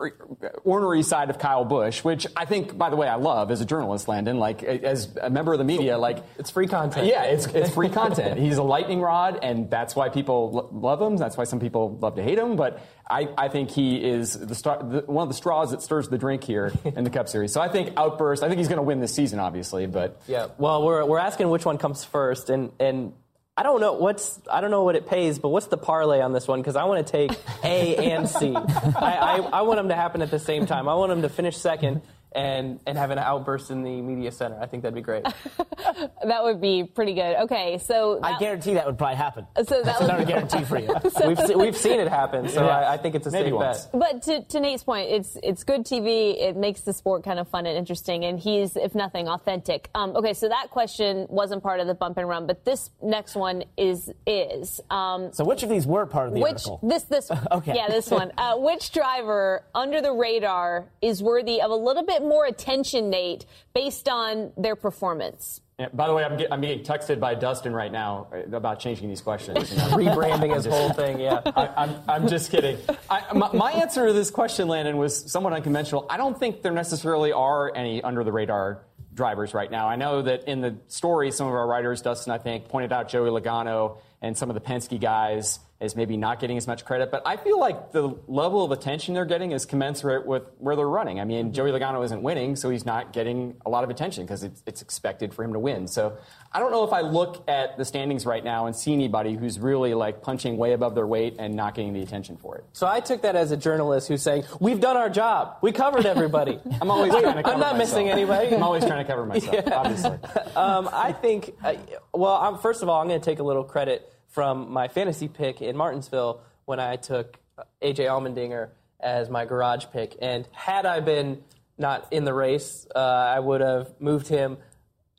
ornery 0.65 1.05
side 1.05 1.31
of 1.31 1.39
Kyle 1.39 1.65
Busch, 1.65 2.03
which 2.03 2.27
I 2.37 2.47
think, 2.47 2.77
by 2.77 2.91
the 2.91 2.97
way, 2.97 3.07
I 3.07 3.15
love 3.15 3.53
as 3.53 3.61
a 3.61 3.65
journalist, 3.65 4.09
Landon. 4.09 4.39
Like 4.39 4.65
as 4.65 5.17
a 5.23 5.31
member 5.31 5.53
of 5.53 5.59
the 5.59 5.65
media, 5.65 5.97
like 5.99 6.19
it's 6.37 6.51
free 6.51 6.67
content. 6.67 7.07
Yeah, 7.07 7.23
it's 7.23 7.47
it's 7.47 7.73
free 7.73 7.89
content. 7.89 8.41
He's 8.47 8.57
a 8.57 8.65
lightning 8.65 9.01
rod, 9.01 9.39
and 9.41 9.71
that's 9.71 9.95
why 9.95 10.09
people 10.09 10.51
lo- 10.51 10.69
love 10.73 11.01
him. 11.01 11.17
That's 11.17 11.37
why 11.37 11.45
some 11.45 11.61
people 11.61 11.97
love 12.03 12.17
to 12.17 12.25
hate 12.25 12.39
him. 12.39 12.57
But 12.57 12.81
I, 13.09 13.29
I 13.39 13.49
think 13.49 13.71
he 13.71 14.03
is 14.03 14.33
the, 14.33 14.57
star, 14.57 14.83
the 14.83 15.03
one 15.07 15.23
of 15.23 15.29
the 15.29 15.37
straws 15.37 15.71
that 15.71 15.81
stirs 15.81 16.09
the 16.09 16.19
drink 16.19 16.43
here 16.43 16.73
in 16.85 17.05
the 17.05 17.11
Cup 17.11 17.29
Series. 17.29 17.53
So 17.53 17.61
I 17.61 17.69
think 17.69 17.93
outburst. 17.97 18.43
I 18.43 18.49
think 18.49 18.59
he's 18.59 18.69
going 18.69 18.79
to 18.79 18.83
win 18.83 18.99
this 18.99 19.15
season, 19.15 19.39
obviously. 19.39 19.87
But 19.87 20.21
yeah, 20.27 20.49
well, 20.59 20.85
we're 20.85 21.05
we're 21.05 21.21
asking 21.21 21.49
which 21.51 21.65
one 21.65 21.79
comes 21.79 22.05
first, 22.05 22.51
and 22.51 22.73
and 22.81 23.13
I 23.59 23.63
don't 23.63 23.81
know 23.81 23.95
what's 23.95 24.39
I 24.51 24.61
don't 24.61 24.71
know 24.71 24.83
what 24.85 24.97
it 24.97 25.07
pays, 25.07 25.39
but 25.39 25.49
what's 25.49 25.67
the 25.67 25.79
parlay 25.79 26.21
on 26.21 26.33
this 26.35 26.47
one? 26.47 26.61
Because 26.61 26.77
I 26.77 26.85
want 26.85 27.07
to 27.07 27.11
take 27.11 27.31
A 27.65 27.97
and 28.13 28.29
C. 28.29 28.55
I, 28.57 28.61
I, 29.01 29.37
I 29.37 29.63
want 29.63 29.79
them 29.79 29.89
to 29.89 29.95
happen 29.95 30.21
at 30.21 30.31
the 30.31 30.39
same 30.39 30.67
time. 30.67 30.89
I 30.89 30.95
want 30.95 31.09
them 31.09 31.23
to 31.23 31.31
finish 31.31 31.57
second 31.57 32.03
and 32.37 32.79
and 32.87 32.97
have 32.99 33.11
an 33.11 33.19
outburst 33.19 33.71
in 33.71 33.83
the 33.83 34.01
media 34.03 34.31
center. 34.31 34.59
I 34.61 34.67
think 34.67 34.83
that'd 34.83 34.95
be 34.95 35.01
great. 35.01 35.25
that 36.25 36.45
would 36.45 36.61
be 36.61 36.85
pretty 36.85 37.15
good. 37.15 37.37
Okay, 37.45 37.79
so 37.79 38.21
I 38.23 38.39
guarantee 38.39 38.75
that 38.75 38.87
would 38.87 38.99
probably 38.99 39.17
happen. 39.17 39.47
So 39.57 39.65
that 39.65 39.85
That's 39.85 40.01
would- 40.01 40.11
another 40.11 40.25
guarantee 40.25 40.65
for 40.65 40.79
you. 40.79 40.89
we've 41.27 41.39
se- 41.39 41.55
we've 41.55 41.77
seen 41.77 41.99
it 42.01 42.09
happen, 42.09 42.49
so 42.49 42.65
Yeah. 42.65 42.79
I, 42.79 42.93
I 42.95 42.97
think 42.99 43.15
it's 43.15 43.27
a 43.27 43.31
Maybe 43.31 43.47
safe 43.51 43.55
once. 43.55 43.87
bet. 43.87 44.01
But 44.01 44.23
to, 44.25 44.43
to 44.45 44.61
Nate's 44.61 44.85
point, 44.85 45.11
it's 45.11 45.37
it's 45.43 45.65
good 45.65 45.83
TV. 45.85 46.37
It 46.41 46.57
makes 46.57 46.83
the 46.83 46.93
sport 46.93 47.25
kind 47.25 47.39
of 47.39 47.49
fun 47.49 47.67
and 47.67 47.77
interesting, 47.77 48.25
and 48.25 48.39
he's, 48.39 48.77
if 48.77 48.95
nothing, 48.95 49.29
authentic. 49.29 49.89
Um, 49.95 50.15
okay, 50.17 50.35
so 50.35 50.49
that 50.49 50.69
question 50.71 51.27
wasn't 51.31 51.63
part 51.63 51.81
of 51.81 51.87
the 51.87 51.95
bump 51.95 52.19
and 52.19 52.29
run, 52.29 52.47
but 52.47 52.65
this 52.65 52.91
next 53.03 53.35
one 53.35 53.65
is 53.77 54.11
is. 54.27 54.81
Um, 54.91 55.33
So 55.33 55.45
which 55.45 55.63
of 55.63 55.69
these 55.71 55.87
were 55.87 56.07
part 56.07 56.29
of 56.29 56.35
the 56.35 56.41
which 56.41 56.53
article? 56.67 56.81
this 56.83 57.05
this 57.05 57.31
Okay. 57.51 57.75
yeah 57.75 57.89
this 57.89 58.11
one. 58.11 58.33
Uh, 58.37 58.57
which 58.59 58.93
driver 58.93 59.65
under 59.75 60.01
the 60.03 60.13
radar 60.13 60.87
is 61.01 61.23
worthy 61.23 61.61
of 61.63 61.71
a 61.71 61.75
little 61.75 62.05
bit 62.05 62.23
more 62.29 62.45
attention, 62.47 63.11
Nate, 63.11 63.47
based 63.75 64.09
on 64.09 64.53
their 64.57 64.77
performance? 64.77 65.61
Yeah, 65.79 65.89
by 65.93 66.07
the 66.07 66.15
way, 66.15 66.25
I'm, 66.25 66.39
get, 66.39 66.51
I'm 66.51 66.63
being 66.63 66.83
texted 66.83 67.21
by 67.21 67.35
Dustin 67.35 67.75
right 67.75 67.93
now 67.93 68.29
uh, 68.33 68.57
about 68.57 68.81
changing 68.81 69.09
these 69.09 69.21
questions. 69.21 69.71
You 69.71 69.77
know? 69.77 69.89
Rebranding 69.91 70.55
his 70.55 70.67
I'm 70.67 70.73
whole 70.73 70.93
thing, 70.93 71.21
yeah. 71.21 71.43
I, 71.57 71.69
I'm, 71.77 71.97
I'm 72.09 72.29
just 72.29 72.51
kidding. 72.51 72.79
I, 73.11 73.33
my, 73.35 73.53
my 73.53 73.73
answer 73.73 74.07
to 74.07 74.15
this 74.15 74.31
question, 74.31 74.69
Landon, 74.69 74.97
was 74.97 75.31
somewhat 75.31 75.53
unconventional. 75.53 76.07
I 76.09 76.17
don't 76.17 76.39
think 76.39 76.63
there 76.63 76.73
necessarily 76.73 77.33
are 77.33 77.75
any 77.77 78.03
under 78.03 78.25
the 78.25 78.33
radar 78.33 78.87
drivers 79.13 79.53
right 79.53 79.71
now. 79.71 79.87
I 79.87 79.97
know 79.97 80.23
that 80.23 80.49
in 80.49 80.63
the 80.63 80.77
story, 80.89 81.31
some 81.31 81.47
of 81.47 81.53
our 81.53 81.67
writers, 81.67 82.01
Dustin, 82.01 82.33
I 82.33 82.39
think, 82.39 82.69
pointed 82.69 82.93
out 82.93 83.09
Joey 83.09 83.29
Logano 83.29 83.99
and 84.23 84.37
some 84.37 84.49
of 84.49 84.55
the 84.55 84.61
Penske 84.61 84.99
guys 84.99 85.59
as 85.81 85.95
maybe 85.95 86.17
not 86.17 86.41
getting 86.41 86.57
as 86.57 86.67
much 86.67 86.85
credit. 86.85 87.11
But 87.11 87.23
I 87.27 87.37
feel 87.37 87.61
like 87.61 87.93
the 87.93 88.17
level 88.27 88.65
of 88.65 88.71
attention 88.71 89.15
they're 89.15 89.27
getting 89.27 89.53
is 89.53 89.67
commensurate 89.67 90.25
with 90.27 90.45
where 90.59 90.75
they're 90.75 90.89
running. 90.89 91.21
I 91.21 91.25
mean, 91.25 91.53
Joey 91.53 91.71
Logano 91.71 92.03
isn't 92.05 92.23
winning, 92.23 92.57
so 92.57 92.71
he's 92.71 92.87
not 92.87 93.13
getting 93.13 93.57
a 93.67 93.71
lot 93.71 93.85
of 93.85 93.91
attention 93.91 94.25
because 94.25 94.43
it's, 94.43 94.63
it's 94.67 94.81
expected 94.81 95.35
for 95.35 95.45
him 95.45 95.53
to 95.53 95.59
win. 95.59 95.87
So 95.87 96.17
I 96.51 96.61
don't 96.61 96.71
know 96.71 96.85
if 96.85 96.93
I 96.95 97.03
look 97.03 97.47
at 97.49 97.77
the 97.77 97.85
standings 97.85 98.25
right 98.25 98.43
now 98.43 98.67
and 98.67 98.75
see 98.75 98.95
anybody 98.95 99.35
who's 99.35 99.59
really 99.59 99.93
like 99.93 100.23
punching 100.23 100.57
way 100.57 100.73
above 100.73 100.95
their 100.95 101.07
weight 101.07 101.37
and 101.39 101.55
not 101.55 101.75
getting 101.75 101.93
the 101.93 102.01
attention 102.01 102.39
for 102.39 102.57
it. 102.57 102.65
So 102.73 102.87
I 102.87 103.01
took 103.01 103.21
that 103.23 103.37
as 103.37 103.51
a 103.51 103.57
journalist 103.57 104.09
who's 104.09 104.23
saying, 104.23 104.45
"We've 104.61 104.81
done 104.81 104.97
our 104.97 105.11
job. 105.11 105.59
We 105.61 105.73
covered 105.73 106.07
everybody." 106.07 106.59
I'm 106.81 106.91
always 106.91 107.13
trying 107.13 107.37
to 107.37 107.43
cover 107.43 107.55
I'm 107.55 107.61
not 107.61 107.77
myself. 107.77 107.79
missing 107.79 108.09
anybody. 108.09 108.55
I'm 108.55 108.63
always 108.63 108.85
trying 108.85 109.05
to 109.05 109.11
cover 109.11 109.27
myself, 109.35 109.67
obviously. 109.71 110.19
um, 110.57 110.89
I 110.93 111.13
think, 111.13 111.55
uh, 111.63 111.75
well, 112.15 112.37
I'm, 112.37 112.59
first 112.59 112.83
of 112.83 112.89
all, 112.89 113.01
I'm 113.01 113.09
going 113.09 113.21
to 113.21 113.25
take 113.25 113.41
a 113.41 113.43
little 113.45 113.65
credit 113.65 114.11
from 114.29 114.71
my 114.73 114.89
fantasy 114.89 115.29
pick 115.29 115.63
in 115.63 115.77
Martinsville 115.77 116.41
when 116.65 116.81
I 116.81 116.97
took 116.97 117.39
AJ 117.83 118.07
Allmendinger 118.07 118.69
as 119.01 119.31
my 119.31 119.45
garage 119.45 119.87
pick. 119.93 120.17
And 120.21 120.47
had 120.53 120.87
I 120.87 121.01
been 121.01 121.43
not 121.79 122.13
in 122.13 122.25
the 122.25 122.35
race, 122.35 122.87
uh, 122.95 122.99
I 122.99 123.41
would 123.41 123.61
have 123.61 124.01
moved 124.01 124.29
him 124.29 124.59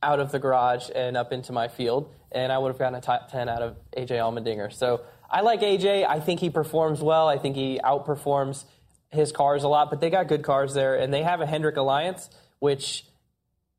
out 0.02 0.20
of 0.20 0.32
the 0.32 0.40
garage 0.40 0.90
and 0.94 1.18
up 1.18 1.32
into 1.32 1.52
my 1.52 1.68
field, 1.68 2.14
and 2.32 2.52
I 2.52 2.58
would 2.58 2.70
have 2.70 2.80
gotten 2.80 2.96
a 2.96 3.02
top 3.02 3.32
10 3.32 3.50
out 3.50 3.62
of 3.62 3.78
AJ 3.96 4.12
Allmendinger. 4.12 4.72
So 4.72 5.02
I 5.30 5.42
like 5.42 5.62
AJ. 5.62 6.08
I 6.08 6.20
think 6.20 6.40
he 6.40 6.50
performs 6.50 7.02
well. 7.02 7.28
I 7.28 7.38
think 7.38 7.56
he 7.56 7.80
outperforms 7.84 8.66
his 9.10 9.32
cars 9.32 9.64
a 9.64 9.68
lot, 9.68 9.90
but 9.90 10.02
they 10.02 10.10
got 10.10 10.28
good 10.28 10.44
cars 10.44 10.74
there, 10.74 10.96
and 10.96 11.14
they 11.14 11.24
have 11.24 11.42
a 11.42 11.46
Hendrick 11.46 11.78
Alliance, 11.78 12.30
which 12.60 13.06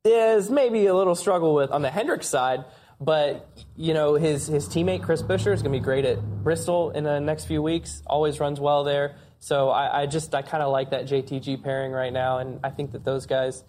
is 0.03 0.49
maybe 0.49 0.87
a 0.87 0.95
little 0.95 1.15
struggle 1.15 1.53
with 1.53 1.71
on 1.71 1.81
the 1.81 1.89
Hendrick 1.89 2.23
side, 2.23 2.65
but 2.99 3.47
you 3.75 3.93
know 3.93 4.15
his 4.15 4.47
his 4.47 4.67
teammate 4.67 5.03
Chris 5.03 5.21
Buescher 5.21 5.53
is 5.53 5.61
going 5.61 5.73
to 5.73 5.79
be 5.79 5.83
great 5.83 6.05
at 6.05 6.21
Bristol 6.43 6.91
in 6.91 7.03
the 7.03 7.19
next 7.19 7.45
few 7.45 7.61
weeks. 7.61 8.01
Always 8.05 8.39
runs 8.39 8.59
well 8.59 8.83
there. 8.83 9.15
So 9.39 9.69
I, 9.69 10.01
I 10.01 10.05
just 10.05 10.35
I 10.35 10.41
kind 10.41 10.61
of 10.61 10.71
like 10.71 10.91
that 10.91 11.05
JTG 11.05 11.63
pairing 11.63 11.91
right 11.91 12.11
now, 12.11 12.39
and 12.39 12.59
I 12.63 12.69
think 12.69 12.91
that 12.91 13.05
those 13.05 13.25
guys 13.25 13.63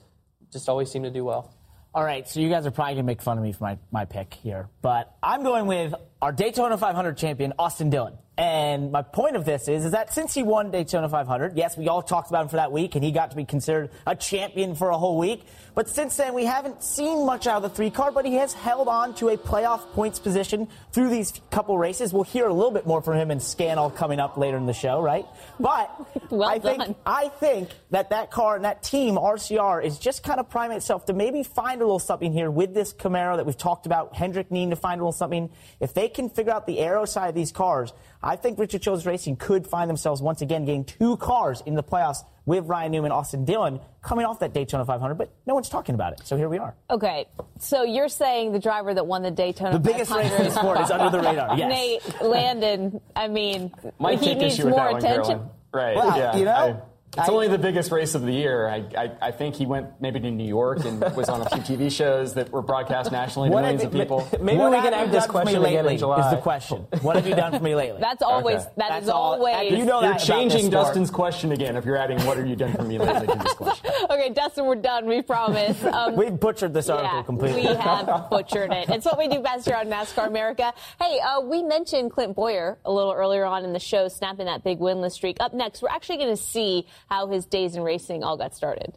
just 0.52 0.68
always 0.68 0.90
seem 0.90 1.04
to 1.04 1.10
do 1.10 1.24
well. 1.24 1.54
All 1.92 2.04
right, 2.04 2.28
so 2.28 2.38
you 2.38 2.48
guys 2.48 2.66
are 2.66 2.70
probably 2.70 2.94
going 2.94 3.04
to 3.04 3.06
make 3.06 3.20
fun 3.20 3.36
of 3.36 3.42
me 3.42 3.50
for 3.50 3.64
my, 3.64 3.78
my 3.90 4.04
pick 4.04 4.34
here, 4.34 4.68
but 4.80 5.12
I'm 5.24 5.42
going 5.42 5.66
with 5.66 5.92
our 6.22 6.32
Daytona 6.32 6.76
500 6.76 7.16
champion, 7.16 7.52
Austin 7.58 7.90
Dillon. 7.90 8.14
And 8.40 8.90
my 8.90 9.02
point 9.02 9.36
of 9.36 9.44
this 9.44 9.68
is, 9.68 9.84
is 9.84 9.92
that 9.92 10.14
since 10.14 10.32
he 10.32 10.42
won 10.42 10.70
Daytona 10.70 11.10
500, 11.10 11.58
yes, 11.58 11.76
we 11.76 11.88
all 11.88 12.00
talked 12.00 12.30
about 12.30 12.42
him 12.42 12.48
for 12.48 12.56
that 12.56 12.72
week, 12.72 12.94
and 12.94 13.04
he 13.04 13.12
got 13.12 13.30
to 13.32 13.36
be 13.36 13.44
considered 13.44 13.90
a 14.06 14.16
champion 14.16 14.74
for 14.74 14.88
a 14.88 14.96
whole 14.96 15.18
week. 15.18 15.44
But 15.74 15.90
since 15.90 16.16
then, 16.16 16.32
we 16.34 16.46
haven't 16.46 16.82
seen 16.82 17.26
much 17.26 17.46
out 17.46 17.58
of 17.58 17.62
the 17.64 17.68
three 17.68 17.90
car, 17.90 18.10
but 18.10 18.24
he 18.24 18.34
has 18.36 18.54
held 18.54 18.88
on 18.88 19.14
to 19.16 19.28
a 19.28 19.36
playoff 19.36 19.80
points 19.92 20.18
position 20.18 20.68
through 20.90 21.10
these 21.10 21.38
couple 21.50 21.76
races. 21.76 22.14
We'll 22.14 22.22
hear 22.22 22.46
a 22.46 22.52
little 22.52 22.70
bit 22.70 22.86
more 22.86 23.02
from 23.02 23.18
him 23.18 23.30
and 23.30 23.42
Scannell 23.42 23.90
coming 23.90 24.20
up 24.20 24.36
later 24.36 24.56
in 24.56 24.66
the 24.66 24.72
show, 24.72 25.00
right? 25.00 25.26
But 25.58 25.90
Well 26.30 26.48
I 26.48 26.58
think 26.58 26.78
done. 26.78 26.94
I 27.04 27.28
think 27.28 27.70
that 27.90 28.10
that 28.10 28.30
car 28.30 28.56
and 28.56 28.64
that 28.64 28.82
team, 28.82 29.16
RCR, 29.16 29.84
is 29.84 29.98
just 29.98 30.22
kind 30.22 30.40
of 30.40 30.48
priming 30.48 30.76
itself 30.76 31.06
to 31.06 31.12
maybe 31.12 31.42
find 31.42 31.80
a 31.80 31.84
little 31.84 31.98
something 31.98 32.32
here 32.32 32.50
with 32.50 32.72
this 32.72 32.92
Camaro 32.92 33.36
that 33.36 33.46
we've 33.46 33.56
talked 33.56 33.86
about. 33.86 34.14
Hendrick 34.14 34.50
needing 34.50 34.70
to 34.70 34.76
find 34.76 35.00
a 35.00 35.04
little 35.04 35.12
something. 35.12 35.50
If 35.78 35.92
they 35.94 36.08
can 36.14 36.28
figure 36.28 36.52
out 36.52 36.66
the 36.66 36.78
aero 36.78 37.04
side 37.04 37.28
of 37.28 37.34
these 37.34 37.52
cars, 37.52 37.92
I 38.22 38.36
think 38.36 38.58
Richard 38.58 38.82
Childress 38.82 39.06
Racing 39.06 39.36
could 39.36 39.66
find 39.66 39.88
themselves 39.88 40.20
once 40.20 40.42
again 40.42 40.64
getting 40.64 40.84
two 40.84 41.16
cars 41.16 41.62
in 41.64 41.74
the 41.74 41.82
playoffs 41.82 42.18
with 42.44 42.66
Ryan 42.66 42.92
Newman, 42.92 43.12
Austin 43.12 43.44
Dillon 43.44 43.80
coming 44.02 44.26
off 44.26 44.40
that 44.40 44.52
Daytona 44.52 44.84
500, 44.84 45.14
but 45.14 45.30
no 45.46 45.54
one's 45.54 45.68
talking 45.68 45.94
about 45.94 46.12
it. 46.14 46.20
So 46.24 46.36
here 46.36 46.48
we 46.48 46.58
are. 46.58 46.74
Okay, 46.90 47.26
so 47.58 47.82
you're 47.84 48.08
saying 48.08 48.52
the 48.52 48.58
driver 48.58 48.92
that 48.92 49.06
won 49.06 49.22
the 49.22 49.30
Daytona 49.30 49.72
The 49.72 49.78
biggest 49.78 50.10
race 50.10 50.32
in 50.32 50.44
the 50.44 50.50
sport 50.50 50.80
is 50.80 50.90
under 50.90 51.10
the 51.16 51.22
radar. 51.22 51.56
Yes. 51.56 51.68
Nate 51.70 52.22
Landon. 52.22 53.00
I 53.14 53.28
mean, 53.28 53.72
Might 53.98 54.20
he 54.20 54.34
needs 54.34 54.58
more 54.62 54.70
that 54.72 54.92
one, 54.92 54.96
attention. 54.96 55.24
Carolyn. 55.24 55.50
Right. 55.72 55.96
Well, 55.96 56.18
yeah. 56.18 56.36
you 56.36 56.44
know, 56.44 56.52
I- 56.52 56.76
it's 57.18 57.28
I- 57.28 57.32
only 57.32 57.48
the 57.48 57.58
biggest 57.58 57.90
race 57.90 58.14
of 58.14 58.22
the 58.22 58.32
year. 58.32 58.68
I, 58.68 58.84
I, 58.96 59.10
I 59.20 59.30
think 59.32 59.56
he 59.56 59.66
went 59.66 60.00
maybe 60.00 60.20
to 60.20 60.30
New 60.30 60.46
York 60.46 60.84
and 60.84 61.00
was 61.16 61.28
on 61.28 61.40
a 61.42 61.48
few 61.50 61.76
TV 61.76 61.90
shows 61.90 62.34
that 62.34 62.50
were 62.50 62.62
broadcast 62.62 63.10
nationally 63.10 63.48
to 63.48 63.54
What 63.54 63.62
millions 63.62 63.82
have 63.82 63.92
of 63.94 64.00
people. 64.00 64.28
Maybe 64.40 64.58
What 64.58 64.70
we 64.70 64.76
can 64.76 64.92
you 64.92 64.98
have 64.98 65.10
this 65.10 65.24
done 65.24 65.26
for 65.26 65.32
question 65.42 65.60
again 65.60 65.74
lately 65.74 65.92
in 65.94 65.98
July. 65.98 66.24
Is 66.24 66.30
the 66.36 66.40
question. 66.40 66.86
What 67.02 67.16
have 67.16 67.26
you 67.26 67.34
done 67.34 67.52
for 67.52 67.64
me 67.64 67.74
lately? 67.74 68.00
That's 68.00 68.22
always 68.22 68.56
Okay. 68.60 68.64
that 68.76 68.88
That's 68.90 69.02
is 69.04 69.08
all- 69.08 69.32
always. 69.34 69.72
You 69.72 69.84
know 69.84 70.00
You're 70.00 70.00
that 70.02 70.06
about 70.10 70.18
this 70.18 70.26
changing 70.28 70.60
sport. 70.66 70.72
Dustin's 70.72 71.10
question 71.10 71.50
again 71.52 71.76
if 71.76 71.84
you're 71.84 71.96
adding 71.96 72.18
what 72.24 72.36
have 72.36 72.46
you 72.46 72.54
done 72.56 72.72
for 72.74 72.82
me 72.84 72.98
lately 72.98 73.26
to 73.26 73.38
this 73.38 73.52
question. 73.54 73.90
Okay, 74.10 74.30
Dustin, 74.30 74.64
we're 74.66 74.74
done. 74.76 75.06
We 75.06 75.22
promise. 75.22 75.82
Um, 75.84 76.16
We 76.16 76.30
butchered 76.30 76.72
this 76.74 76.88
article 76.88 77.18
yeah, 77.18 77.22
completely. 77.22 77.60
we 77.66 77.74
have 77.74 78.28
butchered 78.30 78.72
it. 78.72 78.88
It's 78.88 79.04
what 79.04 79.18
we 79.18 79.28
do 79.28 79.40
best 79.40 79.66
here 79.66 79.76
on 79.76 79.86
NASCAR 79.86 80.26
America. 80.26 80.72
Hey, 81.00 81.20
uh, 81.20 81.40
we 81.40 81.62
mentioned 81.62 82.10
Clint 82.10 82.34
Bowyer 82.34 82.78
a 82.84 82.90
little 82.92 83.12
earlier 83.12 83.44
on 83.44 83.64
in 83.64 83.72
the 83.72 83.78
show, 83.78 84.08
snapping 84.08 84.46
that 84.46 84.64
big 84.64 84.78
winless 84.80 85.12
streak. 85.12 85.36
Up 85.40 85.52
next, 85.54 85.82
we're 85.82 85.90
actually 85.90 86.16
going 86.16 86.34
to 86.36 86.42
see 86.42 86.86
how 87.10 87.26
his 87.26 87.44
days 87.44 87.74
in 87.74 87.82
racing 87.82 88.22
all 88.22 88.36
got 88.36 88.54
started. 88.54 88.94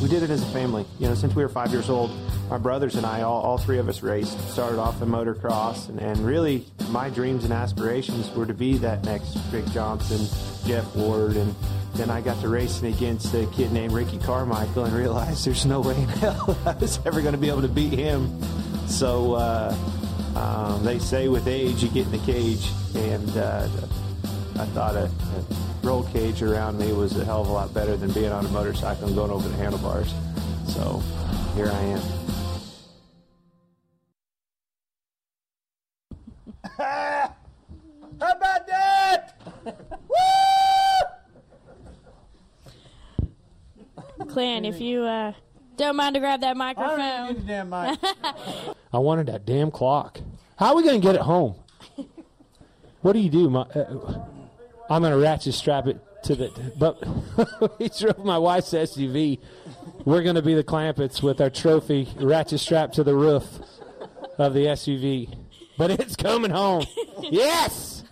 We 0.00 0.08
did 0.08 0.22
it 0.22 0.30
as 0.30 0.42
a 0.42 0.52
family. 0.52 0.86
You 0.98 1.08
know, 1.08 1.14
since 1.14 1.34
we 1.34 1.42
were 1.42 1.48
five 1.48 1.70
years 1.70 1.90
old, 1.90 2.10
my 2.48 2.56
brothers 2.56 2.94
and 2.94 3.04
I, 3.04 3.22
all, 3.22 3.42
all 3.42 3.58
three 3.58 3.78
of 3.78 3.88
us 3.88 4.02
raced. 4.02 4.38
Started 4.52 4.78
off 4.78 5.02
in 5.02 5.08
motocross, 5.08 5.88
and, 5.88 5.98
and 5.98 6.18
really 6.20 6.64
my 6.90 7.10
dreams 7.10 7.44
and 7.44 7.52
aspirations 7.52 8.32
were 8.34 8.46
to 8.46 8.54
be 8.54 8.78
that 8.78 9.04
next 9.04 9.36
Rick 9.52 9.66
Johnson, 9.66 10.26
Jeff 10.66 10.96
Ward, 10.96 11.36
and 11.36 11.54
then 11.94 12.10
I 12.10 12.20
got 12.20 12.40
to 12.40 12.48
racing 12.48 12.94
against 12.94 13.34
a 13.34 13.46
kid 13.46 13.72
named 13.72 13.92
Ricky 13.92 14.18
Carmichael 14.18 14.84
and 14.84 14.94
realized 14.94 15.44
there's 15.44 15.66
no 15.66 15.80
way 15.80 15.96
in 15.96 16.08
hell 16.08 16.56
I 16.64 16.72
was 16.74 17.00
ever 17.04 17.20
going 17.20 17.34
to 17.34 17.40
be 17.40 17.48
able 17.48 17.62
to 17.62 17.68
beat 17.68 17.92
him. 17.92 18.40
So 18.86 19.34
uh, 19.34 19.76
um, 20.36 20.84
they 20.84 21.00
say 21.00 21.28
with 21.28 21.48
age 21.48 21.82
you 21.82 21.90
get 21.90 22.06
in 22.06 22.12
the 22.12 22.18
cage, 22.18 22.70
and 22.94 23.36
uh, 23.36 23.68
I 24.54 24.64
thought 24.66 24.94
a 24.96 25.10
roll 25.82 26.02
cage 26.04 26.42
around 26.42 26.78
me 26.78 26.92
was 26.92 27.16
a 27.16 27.24
hell 27.24 27.40
of 27.42 27.48
a 27.48 27.52
lot 27.52 27.72
better 27.72 27.96
than 27.96 28.12
being 28.12 28.32
on 28.32 28.44
a 28.44 28.48
motorcycle 28.48 29.06
and 29.06 29.14
going 29.14 29.30
over 29.30 29.48
the 29.48 29.56
handlebars. 29.56 30.12
So 30.66 31.02
here 31.54 31.70
I 31.72 31.80
am. 31.80 32.02
How 38.20 38.32
about 38.32 38.66
that? 38.66 39.40
Woo! 44.18 44.26
Clan, 44.26 44.64
if 44.64 44.80
you 44.80 45.02
uh, 45.02 45.32
don't 45.76 45.96
mind 45.96 46.14
to 46.14 46.20
grab 46.20 46.40
that 46.40 46.56
microphone. 46.56 47.46
damn 47.46 47.70
mic. 47.70 47.98
I 48.92 48.98
wanted 48.98 49.26
that 49.26 49.46
damn 49.46 49.70
clock. 49.70 50.20
How 50.56 50.70
are 50.70 50.76
we 50.76 50.82
going 50.82 51.00
to 51.00 51.06
get 51.06 51.14
it 51.14 51.20
home? 51.20 51.54
What 53.00 53.12
do 53.12 53.20
you 53.20 53.30
do? 53.30 53.48
My, 53.48 53.60
uh, 53.60 54.26
I'm 54.90 55.02
going 55.02 55.12
to 55.12 55.18
ratchet 55.18 55.54
strap 55.54 55.86
it 55.86 56.00
to 56.24 56.34
the. 56.34 56.72
But 56.78 57.78
we 57.78 57.88
drove 57.88 58.24
my 58.24 58.38
wife's 58.38 58.72
SUV. 58.72 59.40
We're 60.04 60.22
going 60.22 60.36
to 60.36 60.42
be 60.42 60.54
the 60.54 60.64
Clampetts 60.64 61.22
with 61.22 61.40
our 61.40 61.50
trophy 61.50 62.08
ratchet 62.16 62.60
strapped 62.60 62.94
to 62.94 63.04
the 63.04 63.14
roof 63.14 63.44
of 64.38 64.54
the 64.54 64.66
SUV. 64.66 65.36
But 65.76 65.90
it's 65.92 66.16
coming 66.16 66.50
home. 66.50 66.84
Yes! 67.30 68.04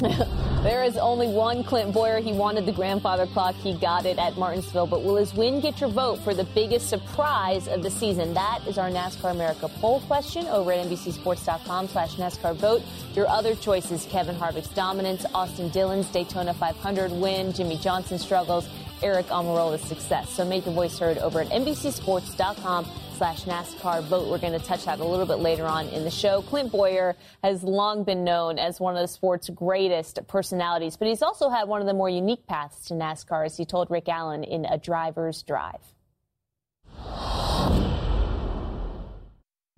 There 0.62 0.84
is 0.84 0.98
only 0.98 1.26
one 1.26 1.64
Clint 1.64 1.94
Bowyer. 1.94 2.20
He 2.20 2.32
wanted 2.32 2.66
the 2.66 2.72
grandfather 2.72 3.26
clock. 3.26 3.54
He 3.54 3.72
got 3.72 4.04
it 4.04 4.18
at 4.18 4.36
Martinsville. 4.36 4.86
But 4.86 5.02
will 5.02 5.16
his 5.16 5.32
win 5.32 5.58
get 5.60 5.80
your 5.80 5.88
vote 5.88 6.18
for 6.18 6.34
the 6.34 6.44
biggest 6.44 6.90
surprise 6.90 7.66
of 7.66 7.82
the 7.82 7.90
season? 7.90 8.34
That 8.34 8.60
is 8.66 8.76
our 8.76 8.90
NASCAR 8.90 9.30
America 9.30 9.70
poll 9.80 10.00
question 10.00 10.46
over 10.48 10.70
at 10.70 10.86
NBCSports.com 10.86 11.88
slash 11.88 12.16
NASCAR 12.16 12.54
vote. 12.56 12.82
Your 13.14 13.26
other 13.28 13.54
choices, 13.54 14.04
Kevin 14.10 14.36
Harvick's 14.36 14.68
dominance, 14.68 15.24
Austin 15.32 15.70
Dillon's 15.70 16.08
Daytona 16.08 16.52
500 16.52 17.10
win, 17.10 17.54
Jimmie 17.54 17.78
Johnson 17.78 18.18
struggles, 18.18 18.68
Aric 19.00 19.28
Almirola's 19.28 19.80
success. 19.80 20.28
So 20.28 20.44
make 20.44 20.66
your 20.66 20.74
voice 20.74 20.98
heard 20.98 21.16
over 21.18 21.40
at 21.40 21.48
NBCSports.com 21.48 22.84
slash 23.20 23.44
NASCAR 23.44 24.02
vote. 24.04 24.28
We're 24.30 24.38
going 24.38 24.58
to 24.58 24.66
touch 24.66 24.86
that 24.86 24.98
a 24.98 25.04
little 25.04 25.26
bit 25.26 25.40
later 25.40 25.66
on 25.66 25.88
in 25.88 26.04
the 26.04 26.10
show. 26.10 26.40
Clint 26.40 26.72
Bowyer 26.72 27.14
has 27.44 27.62
long 27.62 28.02
been 28.02 28.24
known 28.24 28.58
as 28.58 28.80
one 28.80 28.96
of 28.96 29.02
the 29.02 29.08
sport's 29.08 29.50
greatest 29.50 30.26
personalities, 30.26 30.96
but 30.96 31.06
he's 31.06 31.20
also 31.20 31.50
had 31.50 31.68
one 31.68 31.82
of 31.82 31.86
the 31.86 31.92
more 31.92 32.08
unique 32.08 32.46
paths 32.46 32.88
to 32.88 32.94
NASCAR, 32.94 33.44
as 33.44 33.58
he 33.58 33.66
told 33.66 33.90
Rick 33.90 34.08
Allen 34.08 34.42
in 34.42 34.64
A 34.64 34.78
Driver's 34.78 35.42
Drive. 35.42 35.82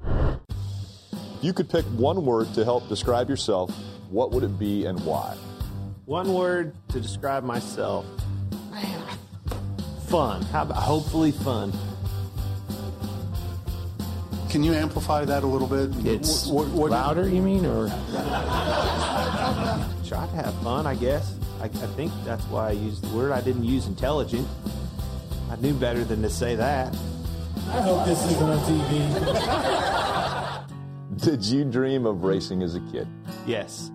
If 0.05 1.43
you 1.43 1.53
could 1.53 1.69
pick 1.69 1.85
one 1.87 2.25
word 2.25 2.55
to 2.55 2.63
help 2.63 2.89
describe 2.89 3.29
yourself, 3.29 3.77
what 4.09 4.31
would 4.31 4.45
it 4.45 4.57
be 4.57 4.85
and 4.85 5.05
why? 5.05 5.37
One 6.05 6.33
word 6.33 6.77
to 6.91 7.01
describe 7.01 7.43
myself. 7.43 8.07
Fun. 10.07 10.43
How 10.43 10.63
about 10.63 10.77
hopefully 10.77 11.33
fun? 11.33 11.73
Can 14.53 14.63
you 14.63 14.75
amplify 14.75 15.25
that 15.25 15.45
a 15.45 15.47
little 15.47 15.67
bit? 15.67 15.89
It's 16.07 16.47
What- 16.47 16.69
what- 16.69 16.91
louder, 16.91 17.27
you 17.27 17.41
mean, 17.41 17.65
or 17.65 17.89
try 20.07 20.27
to 20.27 20.37
have 20.37 20.53
fun, 20.63 20.87
I 20.87 20.95
guess. 20.95 21.35
I, 21.59 21.65
I 21.65 21.69
think 21.97 22.13
that's 22.27 22.45
why 22.49 22.69
I 22.69 22.73
used 22.73 23.03
the 23.03 23.17
word. 23.17 23.33
I 23.33 23.41
didn't 23.41 23.65
use 23.65 23.87
intelligent. 23.87 24.47
I 25.51 25.57
knew 25.57 25.73
better 25.73 26.05
than 26.05 26.21
to 26.21 26.29
say 26.29 26.55
that. 26.57 26.95
I 27.71 27.81
hope 27.81 28.05
this 28.05 28.23
isn't 28.31 28.43
on 28.43 28.59
TV. 28.59 28.87
Did 31.25 31.43
you 31.47 31.65
dream 31.65 32.05
of 32.05 32.23
racing 32.25 32.63
as 32.63 32.75
a 32.75 32.81
kid? 32.93 33.09
Yes. 33.47 33.91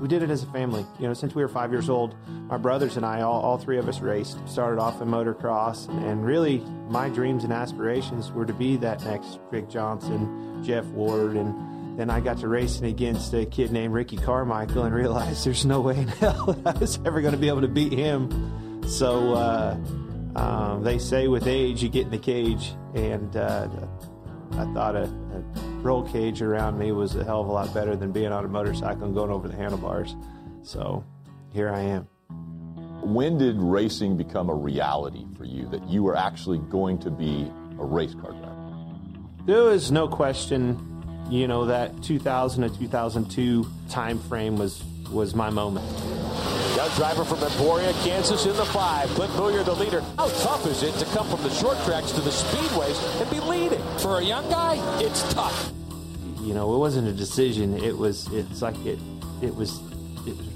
We 0.00 0.08
did 0.08 0.22
it 0.22 0.30
as 0.30 0.42
a 0.42 0.46
family. 0.46 0.86
You 0.98 1.08
know, 1.08 1.14
since 1.14 1.34
we 1.34 1.42
were 1.42 1.48
five 1.48 1.70
years 1.70 1.90
old, 1.90 2.14
my 2.48 2.56
brothers 2.56 2.96
and 2.96 3.04
I, 3.04 3.20
all, 3.20 3.40
all 3.40 3.58
three 3.58 3.78
of 3.78 3.88
us 3.88 4.00
raced. 4.00 4.38
Started 4.48 4.80
off 4.80 5.00
in 5.02 5.08
motocross, 5.08 5.88
and, 5.88 6.24
really 6.24 6.58
my 6.88 7.08
dreams 7.08 7.44
and 7.44 7.52
aspirations 7.52 8.32
were 8.32 8.46
to 8.46 8.52
be 8.52 8.76
that 8.78 9.04
next 9.04 9.40
Rick 9.50 9.68
Johnson, 9.68 10.62
Jeff 10.64 10.84
Ward, 10.86 11.36
and 11.36 11.98
then 11.98 12.10
I 12.10 12.20
got 12.20 12.38
to 12.38 12.48
racing 12.48 12.86
against 12.86 13.34
a 13.34 13.44
kid 13.46 13.72
named 13.72 13.92
Ricky 13.92 14.16
Carmichael 14.16 14.84
and 14.84 14.94
realized 14.94 15.44
there's 15.44 15.66
no 15.66 15.80
way 15.80 15.98
in 15.98 16.08
hell 16.20 16.52
that 16.52 16.76
I 16.76 16.78
was 16.78 16.98
ever 17.04 17.20
going 17.20 17.32
to 17.32 17.38
be 17.38 17.48
able 17.48 17.60
to 17.62 17.68
beat 17.68 17.92
him. 17.92 18.82
So 18.86 19.34
uh, 19.34 19.76
um, 20.36 20.82
they 20.82 20.98
say 20.98 21.28
with 21.28 21.46
age 21.46 21.82
you 21.82 21.88
get 21.88 22.04
in 22.06 22.10
the 22.10 22.18
cage, 22.18 22.72
and 22.94 23.36
uh, 23.36 23.68
I 24.52 24.64
thought 24.74 24.96
a, 24.96 25.04
a 25.04 25.42
roll 25.82 26.02
cage 26.08 26.42
around 26.42 26.78
me 26.78 26.92
was 26.92 27.16
a 27.16 27.24
hell 27.24 27.40
of 27.40 27.48
a 27.48 27.52
lot 27.52 27.72
better 27.72 27.96
than 27.96 28.12
being 28.12 28.32
on 28.32 28.44
a 28.44 28.48
motorcycle 28.48 29.04
and 29.04 29.14
going 29.14 29.30
over 29.30 29.48
the 29.48 29.56
handlebars. 29.56 30.14
So 30.62 31.04
here 31.52 31.70
I 31.70 31.80
am. 31.80 32.08
When 33.02 33.38
did 33.38 33.56
racing 33.56 34.16
become 34.16 34.50
a 34.50 34.54
reality 34.54 35.26
for 35.36 35.44
you 35.44 35.68
that 35.70 35.88
you 35.88 36.02
were 36.02 36.16
actually 36.16 36.58
going 36.58 36.98
to 36.98 37.10
be 37.10 37.50
a 37.78 37.84
race 37.84 38.14
car 38.14 38.32
driver? 38.32 38.56
There 39.46 39.62
was 39.62 39.90
no 39.90 40.06
question, 40.06 40.78
you 41.30 41.48
know, 41.48 41.66
that 41.66 42.02
2000 42.02 42.70
to 42.70 42.78
2002 42.78 43.66
time 43.88 44.18
frame 44.18 44.56
was 44.56 44.82
was 45.10 45.34
my 45.34 45.50
moment. 45.50 45.86
Young 46.80 46.96
driver 46.96 47.26
from 47.26 47.42
Emporia, 47.42 47.92
Kansas 48.04 48.46
in 48.46 48.56
the 48.56 48.64
five. 48.64 49.06
Clint 49.10 49.30
Bowyer, 49.36 49.62
the 49.62 49.74
leader. 49.74 50.00
How 50.16 50.28
tough 50.28 50.64
is 50.64 50.82
it 50.82 50.94
to 50.94 51.04
come 51.14 51.28
from 51.28 51.42
the 51.42 51.50
short 51.50 51.76
tracks 51.84 52.10
to 52.12 52.22
the 52.22 52.30
speedways 52.30 53.20
and 53.20 53.30
be 53.30 53.38
leading? 53.38 53.82
For 53.98 54.18
a 54.18 54.24
young 54.24 54.48
guy, 54.48 54.78
it's 54.98 55.30
tough. 55.34 55.72
You 56.40 56.54
know, 56.54 56.74
it 56.74 56.78
wasn't 56.78 57.06
a 57.06 57.12
decision. 57.12 57.76
It 57.76 57.98
was. 57.98 58.32
It's 58.32 58.62
like 58.62 58.78
it. 58.86 58.98
It 59.42 59.54
was. 59.54 59.78
It 60.26 60.38
was 60.38 60.48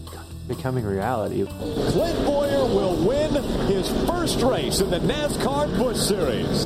becoming 0.49 0.87
reality. 0.87 1.45
Clint 1.45 2.19
Bowyer 2.25 2.65
will 2.65 2.97
win 3.07 3.35
his 3.67 3.91
first 4.09 4.41
race 4.41 4.81
in 4.81 4.89
the 4.89 5.01
NASCAR 5.01 5.77
Busch 5.77 5.99
Series. 5.99 6.65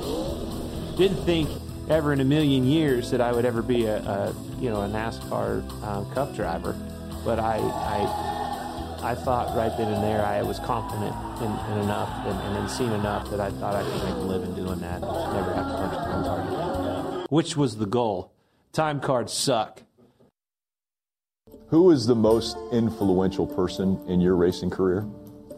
Didn't 0.97 1.25
think 1.25 1.51
ever 1.89 2.13
in 2.13 2.21
a 2.21 2.25
million 2.25 2.65
years 2.65 3.11
that 3.11 3.21
I 3.21 3.33
would 3.33 3.45
ever 3.45 3.63
be 3.63 3.87
a, 3.87 3.97
a 3.97 4.35
you 4.61 4.71
know 4.71 4.83
a 4.83 4.89
NASCAR 4.89 5.65
uh, 5.83 6.15
Cup 6.15 6.37
driver, 6.37 6.77
but 7.25 7.41
I, 7.41 7.57
I 7.57 8.38
I 9.03 9.15
thought 9.15 9.57
right 9.57 9.75
then 9.77 9.93
and 9.93 10.03
there 10.03 10.25
I 10.25 10.43
was 10.43 10.59
confident 10.59 11.15
in, 11.41 11.73
in 11.73 11.85
enough 11.85 12.11
and, 12.27 12.39
and 12.41 12.57
in 12.57 12.69
seen 12.69 12.91
enough 12.93 13.31
that 13.31 13.41
I 13.41 13.51
thought 13.51 13.77
I 13.77 13.83
could 13.85 14.05
make 14.05 14.15
a 14.15 14.27
living 14.27 14.55
doing 14.55 14.81
that. 14.81 15.03
and 15.03 15.35
Never 15.35 15.55
have 15.55 15.67
to 15.67 15.75
punch 15.75 15.93
a 15.93 15.97
time 15.97 16.25
card. 16.25 17.27
Which 17.31 17.57
was 17.57 17.77
the 17.77 17.87
goal. 17.87 18.33
Time 18.73 19.01
cards 19.01 19.33
suck. 19.33 19.83
Who 21.69 21.91
is 21.91 22.07
the 22.07 22.15
most 22.15 22.57
influential 22.73 23.47
person 23.47 24.01
in 24.09 24.21
your 24.21 24.35
racing 24.35 24.71
career? 24.71 25.07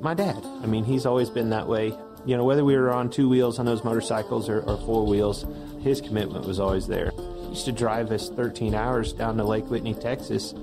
My 0.00 0.12
dad. 0.12 0.44
I 0.62 0.66
mean, 0.66 0.85
he's 0.85 1.07
always 1.07 1.31
been 1.31 1.50
that 1.50 1.66
way. 1.66 1.94
You 2.26 2.37
know, 2.37 2.44
whether 2.44 2.64
we 2.64 2.76
were 2.76 2.90
on 2.90 3.09
two 3.09 3.29
wheels 3.29 3.59
on 3.59 3.64
those 3.64 3.85
motorcycles 3.85 4.48
or, 4.48 4.61
or 4.61 4.76
four 4.79 5.07
wheels, 5.07 5.46
his 5.83 6.00
commitment 6.00 6.46
was 6.46 6.61
always 6.61 6.87
there. 6.87 7.11
He 7.16 7.48
used 7.50 7.64
to 7.64 7.72
drive 7.72 8.11
us 8.11 8.29
13 8.29 8.74
hours 8.74 9.12
down 9.12 9.37
to 9.38 9.44
Lake 9.44 9.70
Whitney, 9.70 9.94
Texas 9.94 10.55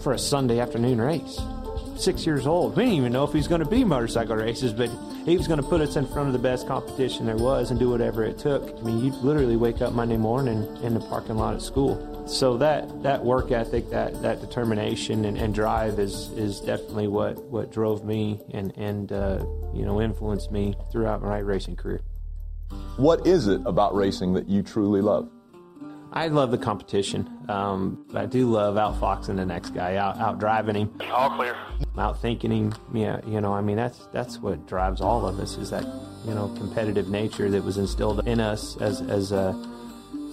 for 0.00 0.12
a 0.12 0.18
Sunday 0.18 0.58
afternoon 0.58 1.00
race. 1.00 1.40
Six 2.00 2.24
years 2.24 2.46
old. 2.46 2.76
We 2.76 2.84
didn't 2.84 2.96
even 2.96 3.12
know 3.12 3.24
if 3.24 3.32
he 3.32 3.36
was 3.36 3.46
going 3.46 3.62
to 3.62 3.68
be 3.68 3.84
motorcycle 3.84 4.34
races, 4.34 4.72
but 4.72 4.88
he 5.26 5.36
was 5.36 5.46
going 5.46 5.60
to 5.60 5.68
put 5.68 5.82
us 5.82 5.96
in 5.96 6.06
front 6.06 6.28
of 6.28 6.32
the 6.32 6.38
best 6.38 6.66
competition 6.66 7.26
there 7.26 7.36
was 7.36 7.70
and 7.70 7.78
do 7.78 7.90
whatever 7.90 8.24
it 8.24 8.38
took. 8.38 8.74
I 8.78 8.80
mean, 8.80 9.04
you'd 9.04 9.16
literally 9.16 9.56
wake 9.56 9.82
up 9.82 9.92
Monday 9.92 10.16
morning 10.16 10.66
in 10.82 10.94
the 10.94 11.00
parking 11.00 11.36
lot 11.36 11.54
at 11.54 11.60
school. 11.60 12.26
So 12.26 12.56
that, 12.56 13.02
that 13.02 13.22
work 13.22 13.50
ethic, 13.50 13.90
that, 13.90 14.22
that 14.22 14.40
determination 14.40 15.26
and, 15.26 15.36
and 15.36 15.54
drive 15.54 15.98
is, 15.98 16.30
is 16.30 16.60
definitely 16.60 17.06
what, 17.06 17.38
what 17.44 17.70
drove 17.70 18.02
me 18.02 18.40
and, 18.50 18.72
and 18.78 19.12
uh, 19.12 19.44
you 19.74 19.84
know, 19.84 20.00
influenced 20.00 20.50
me 20.50 20.74
throughout 20.90 21.20
my 21.22 21.38
racing 21.38 21.76
career. 21.76 22.00
What 22.96 23.26
is 23.26 23.46
it 23.46 23.60
about 23.66 23.94
racing 23.94 24.32
that 24.34 24.48
you 24.48 24.62
truly 24.62 25.02
love? 25.02 25.28
I 26.12 26.26
love 26.28 26.50
the 26.50 26.58
competition. 26.58 27.28
Um, 27.48 28.04
I 28.14 28.26
do 28.26 28.50
love 28.50 28.74
outfoxing 28.74 29.36
the 29.36 29.46
next 29.46 29.70
guy, 29.70 29.96
out 29.96 30.18
out 30.18 30.38
driving 30.40 30.74
him, 30.74 31.00
All 31.12 31.30
clear. 31.30 31.56
out 31.96 32.20
thinking 32.20 32.50
him. 32.50 32.74
Yeah, 32.92 33.20
you 33.26 33.40
know, 33.40 33.52
I 33.54 33.60
mean 33.60 33.76
that's 33.76 34.06
that's 34.12 34.38
what 34.38 34.66
drives 34.66 35.00
all 35.00 35.26
of 35.26 35.38
us 35.38 35.56
is 35.56 35.70
that 35.70 35.84
you 36.26 36.34
know 36.34 36.48
competitive 36.58 37.08
nature 37.08 37.48
that 37.50 37.62
was 37.62 37.76
instilled 37.78 38.26
in 38.26 38.40
us 38.40 38.76
as 38.80 39.00
as 39.02 39.30
a 39.30 39.54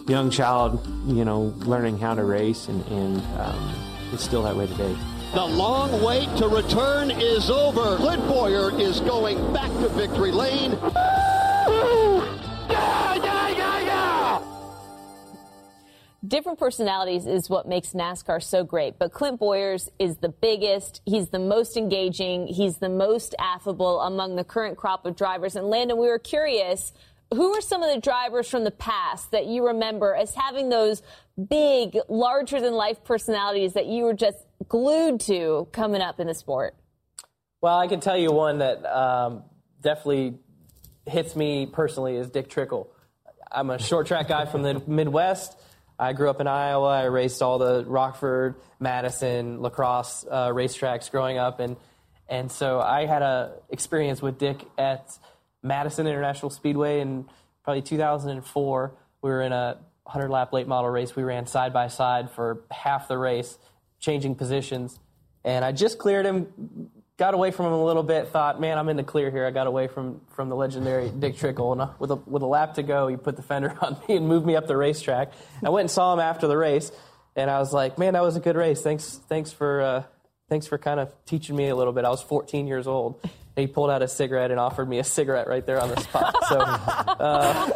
young 0.08 0.32
child. 0.32 0.86
You 1.06 1.24
know, 1.26 1.54
learning 1.58 2.00
how 2.00 2.16
to 2.16 2.24
race, 2.24 2.68
and 2.70 2.84
and 2.88 3.22
um, 3.40 3.74
it's 4.14 4.24
still 4.24 4.42
that 4.44 4.56
way 4.56 4.66
today. 4.68 4.96
The 5.34 5.46
long 5.46 6.02
wait 6.04 6.28
to 6.38 6.48
return 6.48 7.12
is 7.12 7.52
over. 7.52 7.98
Clint 7.98 8.26
Bowyer 8.28 8.72
is 8.80 9.00
going 9.02 9.38
back 9.54 9.70
to 9.82 9.90
victory 9.90 10.32
lane. 10.32 10.76
Different 16.26 16.58
personalities 16.58 17.28
is 17.28 17.48
what 17.48 17.68
makes 17.68 17.94
NASCAR 17.94 18.42
so 18.42 18.64
great, 18.64 18.98
but 18.98 19.12
Clint 19.12 19.40
Bowyer's 19.40 19.92
is 20.00 20.18
the 20.18 20.30
biggest. 20.30 21.02
He's 21.06 21.30
the 21.30 21.40
most 21.40 21.78
engaging. 21.78 22.48
He's 22.48 22.78
the 22.78 22.90
most 22.90 23.36
affable 23.38 24.02
among 24.02 24.36
the 24.36 24.44
current 24.44 24.78
crop 24.78 25.06
of 25.06 25.16
drivers. 25.16 25.56
And 25.56 25.68
Landon, 25.68 25.98
we 25.98 26.08
were 26.08 26.18
curious, 26.18 26.92
who 27.32 27.54
are 27.54 27.62
some 27.62 27.84
of 27.84 27.94
the 27.94 28.02
drivers 28.02 28.50
from 28.50 28.64
the 28.64 28.72
past 28.72 29.30
that 29.30 29.46
you 29.46 29.68
remember 29.68 30.16
as 30.16 30.34
having 30.34 30.70
those 30.70 31.04
big, 31.50 31.96
larger 32.10 32.60
than 32.60 32.74
life 32.74 33.04
personalities 33.04 33.74
that 33.74 33.86
you 33.86 34.04
were 34.04 34.16
just 34.16 34.40
glued 34.68 35.20
to 35.22 35.68
coming 35.72 36.02
up 36.02 36.20
in 36.20 36.26
the 36.26 36.34
sport? 36.34 36.76
Well, 37.62 37.78
I 37.78 37.88
can 37.88 38.00
tell 38.00 38.18
you 38.18 38.32
one 38.32 38.58
that 38.58 38.84
um, 38.88 39.44
definitely 39.82 40.40
hits 41.06 41.36
me 41.36 41.68
personally 41.68 42.16
is 42.16 42.32
Dick 42.32 42.50
Trickle. 42.50 42.92
I'm 43.52 43.70
a 43.70 43.78
short 43.78 44.08
track 44.08 44.28
guy 44.28 44.46
from 44.46 44.64
the 44.64 44.82
Midwest. 44.88 45.58
I 46.00 46.14
grew 46.14 46.30
up 46.30 46.40
in 46.40 46.48
Iowa. 46.48 46.90
I 46.90 47.06
raced 47.06 47.42
all 47.42 47.58
the 47.58 47.84
Rockford, 47.86 48.56
Madison, 48.80 49.62
La 49.62 49.70
Crosse 49.70 50.26
uh, 50.30 50.50
racetracks 50.50 51.10
growing 51.10 51.38
up, 51.38 51.60
and 51.60 51.76
and 52.30 52.52
so 52.52 52.80
I 52.80 53.06
had 53.06 53.22
a 53.22 53.54
experience 53.70 54.22
with 54.22 54.38
Dick 54.38 54.64
at 54.78 55.18
Madison 55.64 56.08
International 56.08 56.50
Speedway 56.50 57.00
in 57.00 57.26
probably 57.64 57.82
2004. 57.82 58.94
We 59.22 59.30
were 59.30 59.42
in 59.42 59.52
a 59.52 59.78
100 60.04 60.30
lap 60.30 60.54
late 60.54 60.68
model 60.68 60.90
race. 60.90 61.16
We 61.16 61.24
ran 61.24 61.48
side 61.48 61.74
by 61.74 61.88
side 61.88 62.30
for 62.32 62.64
half 62.70 63.08
the 63.08 63.18
race, 63.18 63.58
changing 64.00 64.36
positions. 64.36 65.00
and 65.44 65.64
I 65.64 65.72
just 65.72 65.98
cleared 65.98 66.26
him, 66.26 66.90
got 67.18 67.34
away 67.34 67.50
from 67.50 67.66
him 67.68 67.74
a 67.74 67.84
little 67.84 68.04
bit, 68.04 68.28
thought, 68.28 68.62
man, 68.62 68.78
I'm 68.78 68.90
in 68.90 68.98
the 68.98 69.04
clear 69.04 69.32
here. 69.32 69.46
I 69.46 69.52
got 69.52 69.66
away 69.66 69.88
from, 69.88 70.22
from 70.30 70.50
the 70.50 70.56
legendary 70.56 71.10
Dick 71.10 71.38
Trickle. 71.38 71.72
And 71.74 71.82
uh, 71.82 71.90
with 71.98 72.12
a, 72.12 72.16
with 72.16 72.44
a 72.44 72.48
lap 72.48 72.76
to 72.76 72.84
go, 72.84 73.08
he 73.08 73.18
put 73.18 73.36
the 73.36 73.42
fender 73.42 73.76
on 73.82 73.98
me 74.08 74.16
and 74.16 74.28
moved 74.28 74.46
me 74.46 74.56
up 74.56 74.68
the 74.68 74.78
racetrack. 74.78 75.32
I 75.64 75.70
went 75.70 75.86
and 75.86 75.92
saw 75.92 76.14
him 76.14 76.20
after 76.20 76.48
the 76.48 76.58
race, 76.58 76.92
and 77.36 77.50
I 77.50 77.60
was 77.60 77.74
like, 77.74 77.98
man, 77.98 78.14
that 78.14 78.24
was 78.24 78.36
a 78.36 78.40
good 78.40 78.56
race. 78.56 78.82
Thanks, 78.82 79.20
thanks 79.28 79.52
for, 79.52 79.82
uh, 79.82 80.04
thanks 80.50 80.68
for 80.68 80.78
kind 80.78 81.00
of 81.00 81.12
teaching 81.26 81.56
me 81.56 81.68
a 81.70 81.76
little 81.76 81.94
bit. 81.94 82.06
I 82.06 82.10
was 82.10 82.22
14 82.22 82.68
years 82.68 82.88
old. 82.88 83.20
And 83.24 83.68
he 83.68 83.68
pulled 83.68 83.90
out 83.90 84.04
a 84.04 84.08
cigarette 84.08 84.52
and 84.52 84.60
offered 84.60 84.88
me 84.88 85.00
a 85.00 85.04
cigarette 85.04 85.48
right 85.48 85.66
there 85.66 85.82
on 85.82 85.90
the 85.90 86.00
spot. 86.00 86.36
So, 86.48 86.60
uh, 86.60 87.72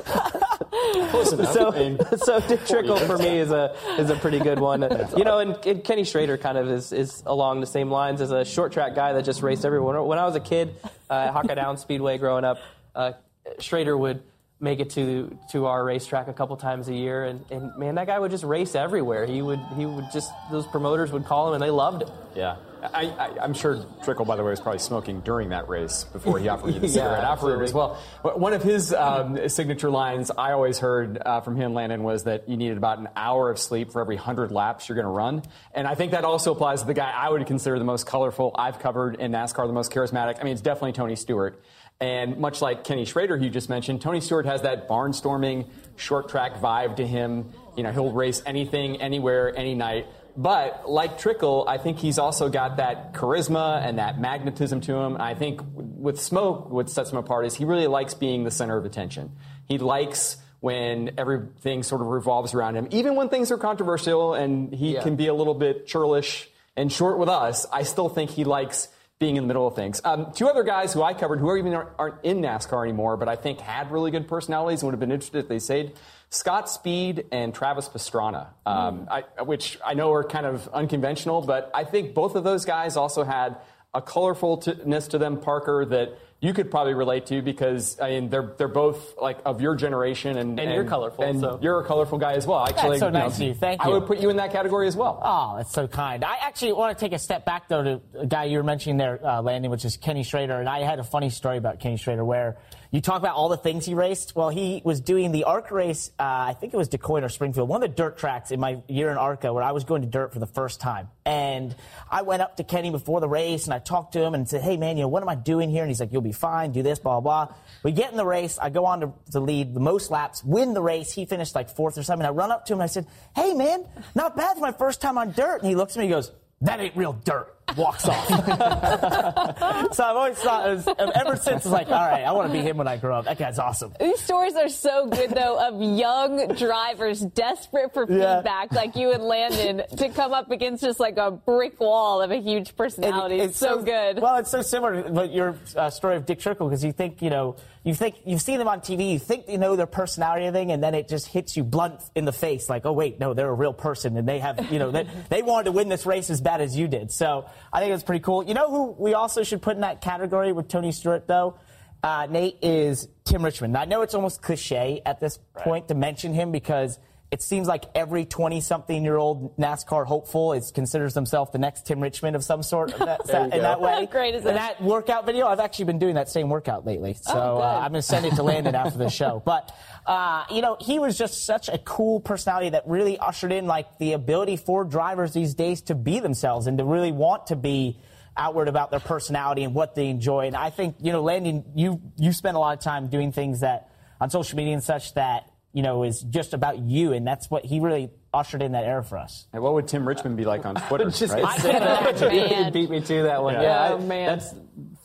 so, 1.24 2.06
so 2.18 2.40
Dick 2.48 2.66
Trickle 2.68 2.98
for 2.98 3.18
me 3.18 3.40
is 3.40 3.50
a 3.52 3.76
is 3.98 4.12
a 4.12 4.16
pretty 4.16 4.38
good 4.40 4.60
one. 4.60 4.82
You 5.18 5.24
know, 5.24 5.40
and, 5.40 5.58
and 5.66 5.84
Kenny 5.84 6.04
Schrader 6.04 6.38
kind 6.38 6.60
of 6.60 6.70
is, 6.70 6.94
is 6.94 7.24
along 7.26 7.62
the 7.62 7.68
same 7.68 7.90
lines 7.90 8.22
as 8.22 8.32
a 8.32 8.46
short 8.46 8.74
track 8.74 8.94
guy 8.94 9.14
that 9.14 9.26
just 9.26 9.42
raced 9.42 9.66
everyone. 9.66 10.06
When 10.06 10.20
I 10.20 10.26
was 10.26 10.36
a 10.36 10.40
kid 10.40 10.76
uh, 11.10 11.14
at 11.14 11.32
Hawkeye 11.32 11.56
Down 11.56 11.78
Speedway 11.78 12.20
growing 12.20 12.46
up, 12.46 12.60
uh, 12.94 13.14
Schrader 13.60 13.98
would 13.98 14.22
make 14.62 14.80
it 14.80 14.92
to 14.92 15.38
to 15.52 15.66
our 15.66 15.84
racetrack 15.84 16.28
a 16.28 16.34
couple 16.34 16.56
times 16.56 16.88
a 16.88 16.94
year, 16.94 17.26
and, 17.26 17.44
and 17.50 17.76
man, 17.78 17.96
that 17.96 18.08
guy 18.08 18.18
would 18.18 18.32
just 18.32 18.44
race 18.44 18.76
everywhere. 18.76 19.26
He 19.26 19.42
would 19.42 19.60
he 19.76 19.86
would 19.86 20.06
just 20.14 20.32
those 20.52 20.68
promoters 20.68 21.12
would 21.12 21.26
call 21.26 21.50
him, 21.50 21.56
and 21.56 21.64
they 21.64 21.72
loved 21.72 22.04
him. 22.04 22.10
Yeah. 22.36 22.56
I, 22.84 23.06
I, 23.06 23.44
I'm 23.44 23.54
sure 23.54 23.86
Trickle, 24.04 24.26
by 24.26 24.36
the 24.36 24.44
way, 24.44 24.50
was 24.50 24.60
probably 24.60 24.80
smoking 24.80 25.20
during 25.22 25.50
that 25.50 25.70
race 25.70 26.04
before 26.06 26.40
he 26.40 26.48
offered 26.48 26.74
you 26.74 26.80
the 26.80 26.88
Yeah, 26.88 26.94
cigarette 26.94 27.24
afterward 27.24 27.62
absolutely. 27.62 27.66
as 27.66 27.74
well. 27.74 28.02
But 28.24 28.40
One 28.40 28.54
of 28.54 28.64
his 28.64 28.92
um, 28.92 29.50
signature 29.50 29.92
lines 29.92 30.32
I 30.36 30.54
always 30.54 30.80
heard 30.80 31.22
uh, 31.24 31.42
from 31.42 31.56
him, 31.56 31.76
Landon, 31.76 32.02
was 32.02 32.24
that 32.24 32.50
you 32.50 32.58
needed 32.58 32.78
about 32.78 32.98
an 32.98 33.10
hour 33.16 33.52
of 33.52 33.60
sleep 33.60 33.92
for 33.92 34.02
every 34.02 34.16
100 34.16 34.52
laps 34.52 34.90
you're 34.90 34.96
going 34.96 35.06
to 35.06 35.12
run. 35.12 35.44
And 35.76 35.88
I 35.88 35.94
think 35.94 36.14
that 36.14 36.26
also 36.26 36.54
applies 36.54 36.82
to 36.82 36.88
the 36.88 36.96
guy 36.96 37.12
I 37.16 37.30
would 37.30 37.46
consider 37.46 37.78
the 37.78 37.86
most 37.86 38.08
colorful 38.08 38.52
I've 38.56 38.80
covered 38.80 39.14
in 39.18 39.32
NASCAR, 39.32 39.68
the 39.68 39.74
most 39.74 39.92
charismatic. 39.92 40.40
I 40.40 40.44
mean, 40.44 40.54
it's 40.54 40.62
definitely 40.62 40.94
Tony 40.94 41.16
Stewart. 41.16 41.62
And 42.02 42.38
much 42.38 42.62
like 42.64 42.84
Kenny 42.84 43.06
Schrader, 43.06 43.38
who 43.38 43.46
you 43.46 43.52
just 43.52 43.70
mentioned, 43.70 44.02
Tony 44.02 44.20
Stewart 44.22 44.48
has 44.48 44.64
that 44.64 44.90
barnstorming, 44.90 45.70
short 45.96 46.30
track 46.30 46.56
vibe 46.56 46.96
to 46.96 47.06
him. 47.06 47.52
You 47.78 47.84
know, 47.84 47.92
he'll 47.92 48.12
race 48.12 48.42
anything, 48.46 49.00
anywhere, 49.00 49.56
any 49.56 49.76
night. 49.76 50.08
But 50.36 50.90
like 50.90 51.20
Trickle, 51.20 51.66
I 51.68 51.78
think 51.78 52.00
he's 52.00 52.18
also 52.18 52.50
got 52.50 52.78
that 52.78 53.14
charisma 53.14 53.86
and 53.86 54.00
that 54.00 54.20
magnetism 54.20 54.82
to 54.82 54.96
him. 54.96 55.18
I 55.20 55.36
think 55.36 55.62
with 55.76 56.20
Smoke, 56.20 56.72
what 56.72 56.90
sets 56.90 57.12
him 57.12 57.18
apart 57.18 57.46
is 57.46 57.54
he 57.56 57.66
really 57.66 57.88
likes 57.88 58.16
being 58.16 58.46
the 58.46 58.52
center 58.52 58.78
of 58.78 58.86
attention. 58.86 59.34
He 59.68 59.78
likes 59.78 60.38
when 60.60 61.12
everything 61.20 61.84
sort 61.84 62.02
of 62.02 62.08
revolves 62.08 62.54
around 62.56 62.76
him, 62.78 62.88
even 62.92 63.16
when 63.16 63.30
things 63.30 63.52
are 63.52 63.58
controversial 63.58 64.34
and 64.34 64.74
he 64.74 64.94
Yeah. 64.94 65.04
can 65.04 65.16
be 65.18 65.28
a 65.28 65.34
little 65.34 65.54
bit 65.56 65.86
churlish 65.86 66.50
and 66.76 66.92
short 66.92 67.20
with 67.20 67.30
us. 67.30 67.68
I 67.72 67.84
still 67.84 68.10
think 68.10 68.32
he 68.32 68.44
likes 68.44 68.88
being 69.22 69.38
in 69.38 69.44
the 69.44 69.48
middle 69.48 69.68
of 69.68 69.76
things. 69.76 70.02
Um, 70.04 70.34
two 70.34 70.50
other 70.50 70.64
guys 70.64 70.92
who 70.94 71.04
I 71.04 71.14
covered 71.14 71.40
who 71.40 71.48
are 71.48 71.56
even 71.56 71.74
aren't, 71.74 72.16
in 72.24 72.42
NASCAR 72.42 72.84
anymore, 72.84 73.18
but 73.18 73.30
I 73.30 73.36
think 73.36 73.60
had 73.60 73.92
really 73.92 74.10
good 74.10 74.28
personalities 74.28 74.82
and 74.82 74.88
would 74.88 74.94
have 74.94 75.00
been 75.00 75.12
interested 75.12 75.38
if 75.38 75.48
they 75.48 75.60
stayed. 75.60 75.94
Scott 76.32 76.68
Speed 76.72 77.26
and 77.32 77.54
Travis 77.54 77.88
Pastrana, 77.88 78.48
um, 78.66 79.08
I, 79.12 79.44
which 79.44 79.78
I 79.86 79.94
know 79.94 80.12
are 80.12 80.24
kind 80.24 80.48
of 80.48 80.68
unconventional, 80.74 81.42
but 81.44 81.70
I 81.72 81.84
think 81.84 82.16
both 82.16 82.34
of 82.34 82.44
those 82.44 82.66
guys 82.66 82.98
also 82.98 83.24
had 83.24 83.58
a 83.94 84.02
colorfulness 84.02 85.10
to 85.10 85.20
them, 85.20 85.40
Parker, 85.40 85.86
that 85.86 86.18
you 86.42 86.54
could 86.54 86.72
probably 86.72 86.96
relate 86.96 87.28
to 87.28 87.42
because 87.44 88.00
I 88.02 88.10
mean 88.10 88.30
they're 88.30 88.54
they're 88.58 88.68
both 88.68 89.16
like 89.22 89.38
of 89.46 89.62
your 89.62 89.76
generation 89.76 90.38
and 90.38 90.60
And 90.60 90.74
you're 90.74 90.84
colorful, 90.86 91.24
and 91.24 91.40
so. 91.40 91.60
you're 91.62 91.80
a 91.80 91.86
colorful 91.86 92.18
guy 92.18 92.34
as 92.34 92.48
well. 92.48 92.66
Actually, 92.68 92.98
so 92.98 93.06
you 93.06 93.12
know, 93.12 93.20
nice 93.20 93.36
of 93.36 93.42
you. 93.44 93.54
Thank 93.54 93.82
I 93.82 93.88
you. 93.88 93.94
would 93.94 94.08
put 94.08 94.20
you 94.20 94.30
in 94.32 94.38
that 94.38 94.52
category 94.52 94.88
as 94.88 94.96
well. 94.96 95.22
Oh, 95.24 95.54
that's 95.58 95.72
so 95.72 95.88
kind. 95.88 96.24
I 96.24 96.38
actually 96.42 96.74
want 96.74 96.98
to 96.98 97.00
take 97.06 97.14
a 97.14 97.20
step 97.20 97.46
back, 97.46 97.70
though, 97.70 97.84
to 97.84 98.02
a 98.20 98.26
guy 98.26 98.46
you 98.46 98.58
were 98.58 98.64
mentioning 98.64 98.98
there, 98.98 99.24
uh, 99.26 99.42
Landon, 99.44 99.70
which 99.70 99.86
is 99.86 99.98
Kenny 99.98 100.24
Schrader. 100.24 100.60
And 100.60 100.68
I 100.68 100.80
had 100.80 100.98
a 100.98 101.04
funny 101.04 101.30
story 101.30 101.58
about 101.58 101.80
Kenny 101.80 101.98
Schrader 101.98 102.26
where 102.26 102.58
you 102.92 103.00
talk 103.00 103.18
about 103.18 103.36
all 103.36 103.48
the 103.48 103.58
things 103.58 103.86
he 103.86 103.94
raced. 103.94 104.36
Well, 104.36 104.50
he 104.50 104.82
was 104.84 105.00
doing 105.00 105.32
the 105.32 105.46
ARCA 105.46 105.74
race, 105.74 106.12
uh, 106.20 106.24
I 106.24 106.56
think 106.60 106.74
it 106.74 106.78
was 106.78 106.90
DuQuoin 106.90 107.24
or 107.24 107.30
Springfield, 107.30 107.70
one 107.70 107.82
of 107.82 107.90
the 107.90 107.96
dirt 107.96 108.18
tracks 108.18 108.52
in 108.52 108.60
my 108.60 108.82
year 108.90 109.10
in 109.10 109.18
ARCA 109.18 109.54
where 109.54 109.64
I 109.64 109.72
was 109.72 109.86
going 109.86 110.02
to 110.02 110.10
dirt 110.10 110.34
for 110.34 110.40
the 110.40 110.48
first 110.48 110.82
time. 110.82 111.08
And 111.26 111.74
I 112.10 112.24
went 112.24 112.42
up 112.42 112.58
to 112.58 112.66
Kenny 112.66 112.90
before 112.90 113.22
the 113.22 113.30
race 113.30 113.64
and 113.64 113.74
I 113.74 113.80
talked 113.80 114.14
to 114.14 114.22
him 114.22 114.34
and 114.34 114.48
said, 114.48 114.62
hey, 114.62 114.76
man, 114.76 114.98
you 114.98 115.04
know, 115.04 115.08
what 115.08 115.24
am 115.24 115.30
I 115.30 115.36
doing 115.36 115.70
here? 115.70 115.84
And 115.84 115.90
he's 115.90 116.02
like, 116.02 116.12
you'll 116.12 116.22
be 116.22 116.34
fine, 116.34 116.74
do 116.74 116.84
this, 116.84 117.00
blah, 117.00 117.22
blah, 117.22 117.46
blah. 117.46 117.56
We 117.84 117.94
get 117.94 118.12
in 118.12 118.18
the 118.18 118.26
race. 118.26 118.60
I 118.62 118.70
go 118.70 118.86
on 118.86 119.00
to, 119.00 119.14
to 119.32 119.40
lead 119.40 119.74
the 119.74 119.80
most 119.80 120.12
laps, 120.12 120.44
win 120.44 120.74
the 120.74 120.82
race. 120.82 121.14
He 121.14 121.26
finished 121.26 121.56
like 121.56 121.70
fourth 121.70 121.98
or 121.98 122.04
something. 122.04 122.26
I 122.26 122.32
run 122.32 122.52
up 122.52 122.66
to 122.66 122.74
him 122.74 122.80
and 122.80 122.84
I 122.84 122.88
said, 122.88 123.08
hey, 123.36 123.54
man, 123.54 123.86
not 124.16 124.36
bad 124.36 124.56
for 124.56 124.62
my 124.62 124.74
first 124.74 125.00
time 125.00 125.18
on 125.18 125.32
dirt. 125.32 125.62
And 125.62 125.70
he 125.70 125.76
looks 125.76 125.94
at 125.96 126.00
me 126.00 126.06
and 126.06 126.14
he 126.14 126.16
goes, 126.16 126.32
that 126.62 126.80
ain't 126.80 126.96
real 126.98 127.14
dirt. 127.14 127.58
Walks 127.78 128.08
off. 128.08 128.28
so 129.94 130.04
I've 130.04 130.16
always 130.16 130.38
thought, 130.38 130.70
was, 130.70 130.88
ever 130.88 131.36
since, 131.36 131.64
it's 131.66 131.72
like, 131.72 131.88
all 131.88 131.94
right, 132.06 132.24
I 132.24 132.32
want 132.32 132.52
to 132.52 132.54
be 132.58 132.62
him 132.64 132.78
when 132.78 132.88
I 132.88 132.98
grow 132.98 133.18
up. 133.18 133.26
That 133.26 133.38
guy's 133.38 133.60
awesome. 133.60 133.94
These 134.00 134.20
stories 134.22 134.56
are 134.56 134.70
so 134.70 135.08
good, 135.08 135.32
though, 135.32 135.60
of 135.68 135.82
young 135.82 136.48
drivers 136.56 137.22
desperate 137.22 137.94
for 137.94 138.06
Yeah. 138.12 138.38
feedback, 138.38 138.72
like 138.74 138.96
you 138.96 139.12
and 139.12 139.24
Landon, 139.24 139.84
to 139.98 140.10
come 140.10 140.34
up 140.34 140.52
against 140.52 140.84
just 140.84 141.00
like 141.00 141.18
a 141.18 141.32
brick 141.32 141.80
wall 141.80 142.22
of 142.22 142.32
a 142.32 142.38
huge 142.42 142.76
personality. 142.76 143.36
It- 143.40 143.52
it's 143.52 143.58
so, 143.58 143.82
good. 143.82 144.22
Well, 144.22 144.38
it's 144.38 144.52
so 144.52 144.62
similar 144.62 145.04
to 145.04 145.28
your 145.28 145.56
uh, 145.76 145.90
story 145.90 146.16
of 146.16 146.26
Dick 146.26 146.40
Trickle 146.40 146.68
because 146.70 146.84
you 146.84 146.92
think, 146.92 147.22
you 147.22 147.30
know, 147.30 147.56
you 147.84 147.96
think 147.96 148.16
you've 148.26 148.42
seen 148.42 148.60
them 148.60 148.68
on 148.68 148.82
TV, 148.82 149.14
you 149.14 149.18
think 149.20 149.48
you 149.50 149.58
know 149.58 149.76
their 149.76 149.88
personality 149.88 150.46
and 150.46 150.54
thing, 150.56 150.72
and 150.72 150.84
then 150.84 150.94
it 150.94 151.08
just 151.08 151.26
hits 151.28 151.58
you 151.58 151.64
blunt 151.64 152.00
in 152.14 152.26
the 152.26 152.32
face, 152.32 152.70
like, 152.70 152.86
oh 152.86 152.92
wait, 152.94 153.20
no, 153.20 153.34
they're 153.34 153.50
a 153.50 153.54
real 153.54 153.74
person, 153.74 154.16
and 154.18 154.28
they 154.28 154.38
have, 154.38 154.72
you 154.72 154.78
know, 154.78 154.92
they, 154.92 155.08
they 155.30 155.42
wanted 155.42 155.64
to 155.64 155.72
win 155.72 155.90
this 155.90 156.06
race 156.06 156.30
as 156.30 156.42
bad 156.42 156.62
as 156.62 156.78
you 156.78 156.88
did. 156.88 157.12
So 157.12 157.48
I 157.74 157.80
think 157.80 157.94
it's 157.94 158.04
pretty 158.04 158.22
cool. 158.22 158.44
You 158.44 158.54
know 158.54 158.70
who 158.70 158.96
we 158.98 159.14
also 159.14 159.44
should 159.44 159.62
put 159.62 159.76
in 159.76 159.82
that 159.82 160.02
category 160.02 160.52
with 160.52 160.68
Tony 160.68 160.92
Stewart 160.92 161.28
though? 161.28 161.58
Uh, 162.04 162.28
Nate 162.30 162.58
is 162.62 163.08
Tim 163.24 163.46
Richmond. 163.46 163.78
I 163.78 163.86
know 163.86 164.02
it's 164.02 164.16
almost 164.16 164.42
cliche 164.42 165.02
at 165.06 165.20
this 165.20 165.38
point 165.54 165.88
to 165.90 165.96
mention 165.96 166.34
him 166.34 166.52
because 166.52 166.98
it 167.32 167.42
seems 167.42 167.66
like 167.66 167.86
every 167.96 168.26
20 168.26 168.60
something 168.60 169.04
year 169.06 169.16
old 169.16 169.56
NASCAR 169.58 170.06
hopeful 170.06 170.52
is 170.52 170.72
considers 170.72 171.14
themselves 171.14 171.52
the 171.52 171.58
next 171.60 171.86
Tim 171.86 172.02
Richmond 172.02 172.36
of 172.36 172.44
some 172.44 172.62
sort 172.62 172.90
that, 172.98 173.22
in 173.30 173.50
go. 173.52 173.62
that 173.62 173.80
way. 173.80 173.92
How 173.92 174.06
great 174.06 174.36
is 174.36 174.46
And 174.46 174.58
that? 174.58 174.78
that 174.80 174.84
workout 174.84 175.26
video, 175.26 175.48
I've 175.48 175.62
actually 175.62 175.86
been 175.86 176.00
doing 176.00 176.16
that 176.16 176.28
same 176.30 176.50
workout 176.50 176.86
lately. 176.86 177.14
So 177.14 177.32
Oh, 177.34 177.62
uh, 177.62 177.80
I'm 177.82 177.92
going 177.92 178.02
to 178.02 178.02
send 178.02 178.26
it 178.26 178.36
to 178.36 178.44
Landon 178.44 178.76
after 178.76 178.98
the 178.98 179.10
show. 179.10 179.42
But, 179.52 179.74
uh, 180.06 180.44
you 180.52 180.62
know, 180.62 180.76
he 180.80 181.00
was 181.00 181.18
just 181.18 181.46
such 181.46 181.70
a 181.70 181.78
cool 181.78 182.20
personality 182.20 182.70
that 182.72 182.84
really 182.86 183.18
ushered 183.18 183.52
in 183.54 183.66
like 183.66 183.98
the 183.98 184.12
ability 184.14 184.58
for 184.58 184.84
drivers 184.84 185.32
these 185.34 185.54
days 185.54 185.82
to 185.84 185.96
be 185.96 186.20
themselves 186.20 186.68
and 186.68 186.78
to 186.80 186.84
really 186.84 187.12
want 187.14 187.48
to 187.48 187.56
be 187.56 188.00
outward 188.36 188.68
about 188.68 188.92
their 188.92 189.00
personality 189.00 189.64
and 189.64 189.74
what 189.74 189.96
they 189.96 190.08
enjoy. 190.08 190.48
And 190.48 190.56
I 190.56 190.70
think, 190.70 190.96
you 191.02 191.12
know, 191.12 191.22
Landon, 191.22 191.64
you, 191.76 192.02
you 192.18 192.34
spend 192.34 192.58
a 192.58 192.60
lot 192.60 192.78
of 192.78 192.84
time 192.84 193.08
doing 193.08 193.32
things 193.32 193.60
that 193.62 193.90
on 194.20 194.30
social 194.30 194.56
media 194.58 194.74
and 194.74 194.84
such 194.84 195.14
that, 195.16 195.51
you 195.74 195.84
know, 195.84 196.04
is 196.04 196.22
just 196.22 196.54
about 196.54 196.80
you. 196.80 197.14
And 197.14 197.26
that's 197.26 197.50
what 197.50 197.66
he 197.66 197.80
really 197.80 198.10
ushered 198.34 198.62
in 198.62 198.74
that 198.74 198.84
era 198.84 199.04
for 199.04 199.18
us. 199.18 199.48
And 199.54 199.62
what 199.64 199.74
would 199.74 199.88
Tim 199.88 200.08
Richmond 200.08 200.38
be 200.38 200.46
like 200.46 200.66
on 200.66 200.76
Twitter? 200.88 201.10
Just 201.10 201.34
right? 201.34 201.44
I 201.44 201.58
can't 201.58 201.84
imagine. 201.84 202.28
Man. 202.30 202.66
You 202.66 202.72
beat 202.72 202.90
me 202.90 203.02
to 203.02 203.24
that 203.24 203.42
one. 203.44 203.56
Oh, 203.56 203.62
yeah. 203.62 203.90
Yeah, 203.90 203.94
Oh, 203.94 203.98
I- 203.98 204.06
man. 204.06 204.26
that's 204.28 204.54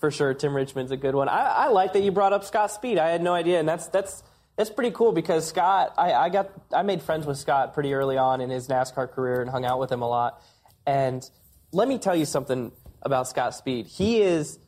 for 0.00 0.10
sure. 0.10 0.34
Tim 0.34 0.54
Richmond's 0.54 0.90
a 0.92 0.96
good 0.96 1.14
one. 1.14 1.28
I, 1.28 1.46
I 1.46 1.68
like 1.68 1.92
that 1.94 2.00
you 2.02 2.12
brought 2.12 2.32
up 2.32 2.44
Scott 2.44 2.70
Speed. 2.70 2.98
I 2.98 3.08
had 3.10 3.22
no 3.22 3.32
idea, 3.34 3.58
and 3.60 3.68
that's 3.68 3.86
that's 3.88 4.22
that's 4.56 4.70
pretty 4.70 4.90
cool 4.90 5.12
because 5.12 5.46
Scott. 5.48 5.94
I, 5.96 6.12
I 6.12 6.28
got 6.28 6.50
I 6.72 6.82
made 6.82 7.02
friends 7.02 7.26
with 7.26 7.38
Scott 7.38 7.72
pretty 7.74 7.94
early 7.94 8.16
on 8.18 8.40
in 8.40 8.50
his 8.50 8.68
NASCAR 8.68 9.10
career 9.10 9.40
and 9.40 9.50
hung 9.50 9.64
out 9.64 9.78
with 9.78 9.90
him 9.90 10.02
a 10.02 10.08
lot. 10.08 10.42
And 10.86 11.28
let 11.72 11.88
me 11.88 11.98
tell 11.98 12.14
you 12.16 12.24
something 12.26 12.72
about 13.02 13.28
Scott 13.28 13.54
Speed. 13.54 13.86
He 13.86 14.20
is 14.20 14.58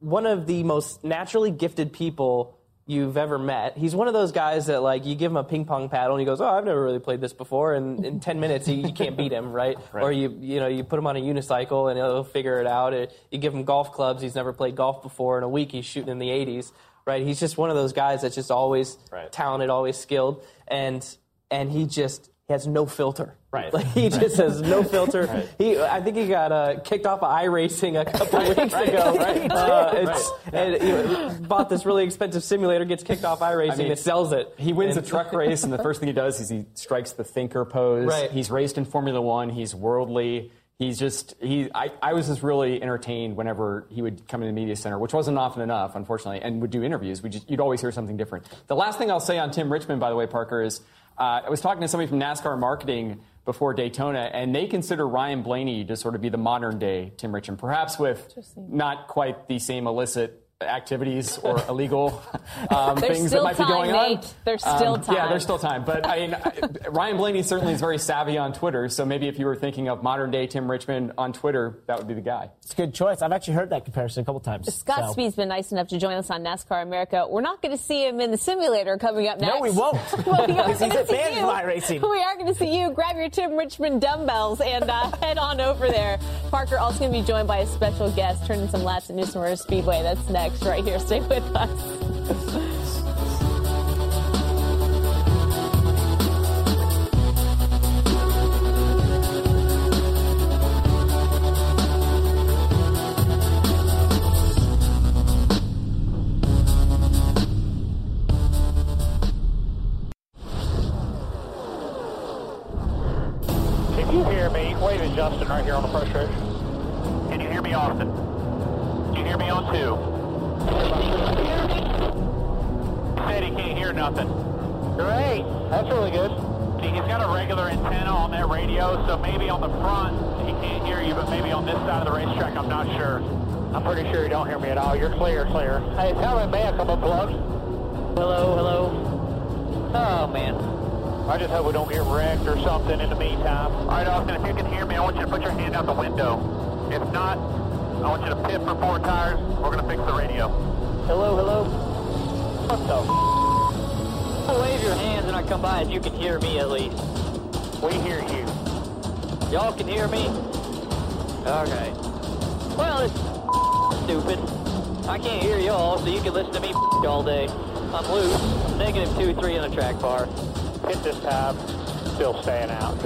one 0.00 0.26
of 0.26 0.46
the 0.46 0.62
most 0.62 1.02
naturally 1.04 1.50
gifted 1.50 1.92
people 1.92 2.58
you've 2.86 3.16
ever 3.16 3.38
met. 3.38 3.76
He's 3.76 3.94
one 3.94 4.08
of 4.08 4.14
those 4.14 4.32
guys 4.32 4.66
that 4.66 4.82
like 4.82 5.06
you 5.06 5.14
give 5.14 5.30
him 5.30 5.36
a 5.36 5.44
ping 5.44 5.64
pong 5.64 5.88
paddle 5.88 6.16
and 6.16 6.20
he 6.20 6.26
goes, 6.26 6.40
"Oh, 6.40 6.46
I've 6.46 6.64
never 6.64 6.82
really 6.82 6.98
played 6.98 7.20
this 7.20 7.32
before," 7.32 7.74
and 7.74 8.04
in 8.04 8.20
10 8.20 8.40
minutes 8.40 8.66
you, 8.68 8.74
you 8.74 8.92
can't 8.92 9.16
beat 9.16 9.32
him, 9.32 9.52
right? 9.62 9.76
Or 9.92 10.10
you 10.10 10.36
you 10.40 10.60
know 10.60 10.66
you 10.66 10.84
put 10.84 10.98
him 10.98 11.06
on 11.06 11.16
a 11.16 11.20
unicycle 11.20 11.90
and 11.90 11.98
he'll 11.98 12.24
figure 12.24 12.60
it 12.60 12.66
out. 12.66 12.94
Or 12.94 13.08
you 13.30 13.38
give 13.38 13.54
him 13.54 13.64
golf 13.64 13.92
clubs, 13.92 14.22
he's 14.22 14.34
never 14.34 14.52
played 14.52 14.76
golf 14.76 15.02
before. 15.02 15.38
In 15.38 15.44
a 15.44 15.48
week 15.48 15.72
he's 15.72 15.84
shooting 15.84 16.10
in 16.10 16.18
the 16.18 16.28
80s, 16.28 16.72
right? 17.06 17.24
He's 17.24 17.38
just 17.40 17.56
one 17.56 17.70
of 17.70 17.76
those 17.76 17.92
guys 17.92 18.22
that's 18.22 18.34
just 18.34 18.50
always 18.50 18.96
talented, 19.30 19.70
always 19.70 19.96
skilled, 19.96 20.44
and 20.66 21.04
and 21.50 21.70
he 21.70 21.86
just 21.86 22.30
he 22.52 22.54
has 22.54 22.66
no 22.66 22.84
filter. 22.84 23.34
Right. 23.50 23.72
Like, 23.72 23.86
he 23.86 24.10
just 24.10 24.36
has 24.36 24.60
no 24.60 24.82
filter. 24.84 25.46
He, 25.58 25.78
I 25.80 26.02
think 26.02 26.16
he 26.18 26.26
got 26.28 26.52
uh, 26.52 26.80
kicked 26.80 27.06
off 27.06 27.22
of 27.22 27.30
iRacing 27.30 27.98
a 28.00 28.04
couple 28.04 28.40
weeks 28.48 28.74
ago. 28.74 29.16
Right. 29.22 29.50
Uh, 29.50 29.90
it's, 29.94 30.30
and 30.52 31.38
he 31.40 31.46
bought 31.46 31.68
this 31.70 31.86
really 31.86 32.04
expensive 32.04 32.44
simulator, 32.44 32.84
gets 32.84 33.02
kicked 33.04 33.24
off 33.24 33.40
iRacing, 33.40 33.72
I 33.72 33.76
mean, 33.76 33.90
and 33.92 33.98
sells 33.98 34.32
it. 34.32 34.52
He 34.58 34.72
wins 34.74 34.96
And- 34.96 35.06
a 35.06 35.08
truck 35.08 35.32
race, 35.32 35.64
and 35.64 35.72
the 35.72 35.78
first 35.78 36.00
thing 36.00 36.08
he 36.08 36.12
does 36.12 36.40
is 36.40 36.48
he 36.50 36.66
strikes 36.74 37.12
the 37.12 37.24
thinker 37.24 37.64
pose. 37.64 38.06
Right. 38.06 38.30
He's 38.30 38.50
raced 38.50 38.76
in 38.76 38.84
Formula 38.84 39.20
One. 39.20 39.48
He's 39.48 39.74
worldly. 39.74 40.50
He's 40.78 40.98
just 40.98 41.34
he. 41.40 41.70
I, 41.74 41.90
I 42.02 42.12
was 42.14 42.26
just 42.26 42.42
really 42.42 42.82
entertained 42.82 43.36
whenever 43.36 43.86
he 43.90 44.02
would 44.02 44.26
come 44.28 44.42
in 44.42 44.48
the 44.48 44.52
media 44.60 44.74
center, 44.76 44.98
which 44.98 45.12
wasn't 45.12 45.38
often 45.38 45.62
enough, 45.62 45.94
unfortunately, 45.94 46.40
and 46.42 46.60
would 46.60 46.70
do 46.70 46.82
interviews. 46.82 47.22
We 47.22 47.30
just, 47.30 47.48
you'd 47.48 47.60
always 47.60 47.80
hear 47.80 47.92
something 47.92 48.16
different. 48.16 48.46
The 48.66 48.74
last 48.76 48.98
thing 48.98 49.10
I'll 49.10 49.20
say 49.20 49.38
on 49.38 49.50
Tim 49.52 49.72
Richmond, 49.72 50.00
by 50.00 50.10
the 50.10 50.16
way, 50.16 50.26
Parker, 50.26 50.60
is 50.62 50.80
uh, 51.18 51.42
I 51.46 51.50
was 51.50 51.60
talking 51.60 51.80
to 51.82 51.88
somebody 51.88 52.08
from 52.08 52.20
NASCAR 52.20 52.58
marketing 52.58 53.20
before 53.44 53.74
Daytona, 53.74 54.30
and 54.32 54.54
they 54.54 54.66
consider 54.66 55.06
Ryan 55.06 55.42
Blaney 55.42 55.84
to 55.84 55.96
sort 55.96 56.14
of 56.14 56.20
be 56.20 56.28
the 56.28 56.38
modern 56.38 56.78
day 56.78 57.12
Tim 57.16 57.34
Richmond, 57.34 57.58
perhaps 57.58 57.98
with 57.98 58.32
not 58.56 59.08
quite 59.08 59.48
the 59.48 59.58
same 59.58 59.86
illicit 59.86 60.41
activities 60.66 61.38
or 61.38 61.62
illegal 61.68 62.22
um, 62.70 62.96
things 62.96 63.30
that 63.30 63.42
might 63.42 63.56
time, 63.56 63.66
be 63.66 63.72
going 63.72 63.92
Nate. 63.92 64.18
on. 64.18 64.24
There's 64.44 64.60
still 64.62 64.94
Um, 64.94 65.04
Yeah, 65.08 65.28
there's 65.28 65.42
still 65.42 65.58
time. 65.58 65.84
But 65.84 66.06
I 66.06 66.18
mean, 66.26 66.36
Ryan 66.90 67.16
Blaney 67.16 67.42
certainly 67.42 67.72
is 67.72 67.80
very 67.80 67.98
savvy 67.98 68.38
on 68.38 68.52
Twitter. 68.52 68.88
So 68.88 69.04
maybe 69.04 69.28
if 69.28 69.38
you 69.38 69.46
were 69.46 69.56
thinking 69.56 69.88
of 69.88 70.02
modern 70.02 70.30
day 70.30 70.46
Tim 70.46 70.70
Richmond 70.70 71.12
on 71.18 71.32
Twitter, 71.32 71.80
that 71.86 71.98
would 71.98 72.08
be 72.08 72.14
the 72.14 72.20
guy. 72.20 72.50
It's 72.62 72.72
a 72.72 72.76
good 72.76 72.94
choice. 72.94 73.22
I've 73.22 73.32
actually 73.32 73.54
heard 73.54 73.70
that 73.70 73.84
comparison 73.84 74.22
a 74.22 74.24
couple 74.24 74.40
times. 74.40 74.72
Scott 74.74 75.06
so. 75.06 75.12
Speed's 75.12 75.36
been 75.36 75.48
nice 75.48 75.72
enough 75.72 75.88
to 75.88 75.98
join 75.98 76.14
us 76.14 76.30
on 76.30 76.42
NASCAR 76.42 76.82
America. 76.82 77.26
We're 77.28 77.40
not 77.40 77.60
going 77.62 77.76
to 77.76 77.82
see 77.82 78.06
him 78.06 78.20
in 78.20 78.30
the 78.30 78.38
simulator 78.38 78.96
coming 78.98 79.28
up 79.28 79.40
next. 79.40 79.54
No, 79.54 79.60
we 79.60 79.70
won't. 79.70 79.94
well, 80.26 80.46
we 80.46 80.58
are 80.58 80.68
he's 80.68 80.78
going 80.78 80.90
to 80.92 81.00
at 81.00 81.08
see 81.08 81.14
Vanity 81.14 81.40
you. 81.40 81.66
Racing. 81.66 82.02
We 82.02 82.22
are 82.22 82.34
going 82.36 82.46
to 82.48 82.54
see 82.54 82.78
you. 82.80 82.90
Grab 82.92 83.16
your 83.16 83.28
Tim 83.28 83.56
Richmond 83.56 84.00
dumbbells 84.00 84.60
and 84.60 84.88
uh, 84.90 85.10
head 85.18 85.38
on 85.38 85.60
over 85.60 85.88
there. 85.88 86.18
Parker 86.50 86.78
also 86.78 86.98
going 87.00 87.12
to 87.12 87.20
be 87.20 87.26
joined 87.26 87.48
by 87.48 87.58
a 87.58 87.66
special 87.66 88.10
guest, 88.12 88.46
turning 88.46 88.68
some 88.68 88.82
laps 88.82 89.08
at 89.10 89.16
New 89.16 89.24
Smyrna 89.24 89.56
Speedway. 89.56 90.02
That's 90.02 90.28
next, 90.28 90.51
right 90.60 90.84
here. 90.84 90.98
Stay 90.98 91.20
with 91.20 91.56
us. 91.56 92.61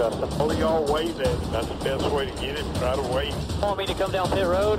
Uh, 0.07 0.11
staying 0.11 0.23
out, 0.23 0.31
Justin. 0.31 0.41
Oh, 0.41 0.53
y'all 0.53 0.93
wave 0.93 1.21
it. 1.21 1.53
That's 1.53 1.67
the 1.67 1.75
best 1.75 2.11
way 2.11 2.27
to 2.27 2.33
get 2.41 2.59
it. 2.59 2.65
Try 2.77 2.97
to 2.97 3.03
wave. 3.03 3.63
Want 3.63 3.79
me 3.79 3.87
to 3.87 3.95
come 3.95 4.13
down 4.13 4.31
pit 4.31 4.47
road? 4.47 4.79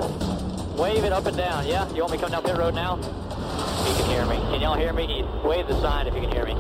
Wave 0.78 1.04
it 1.04 1.12
up 1.12 1.26
and 1.26 1.36
down, 1.36 1.68
yeah? 1.68 1.88
You 1.94 2.02
want 2.02 2.12
me 2.12 2.18
to 2.18 2.24
come 2.24 2.32
down 2.32 2.44
pit 2.44 2.58
road 2.58 2.76
now? 2.76 2.98
You 2.98 3.96
can 3.96 4.10
hear 4.10 4.26
me. 4.26 4.38
Can 4.52 4.62
y'all 4.62 4.78
hear 4.78 4.94
me? 4.94 5.26
Wave 5.44 5.68
the 5.68 5.80
sign 5.82 6.08
if 6.08 6.14
you 6.14 6.22
can 6.22 6.32
hear 6.32 6.46
me. 6.46 6.56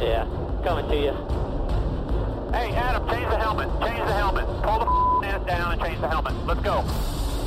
Yeah, 0.00 0.26
coming 0.64 0.88
to 0.88 0.96
you. 0.96 1.12
Hey, 2.52 2.74
Adam, 2.74 3.08
change 3.08 3.28
the 3.30 3.38
helmet. 3.38 3.68
Change 3.80 4.04
the 4.06 4.12
helmet. 4.12 4.46
Pull 4.62 5.20
the 5.20 5.26
ass 5.26 5.46
down 5.46 5.72
and 5.72 5.82
change 5.82 6.00
the 6.00 6.08
helmet. 6.08 6.34
Let's 6.46 6.60
go. 6.60 6.82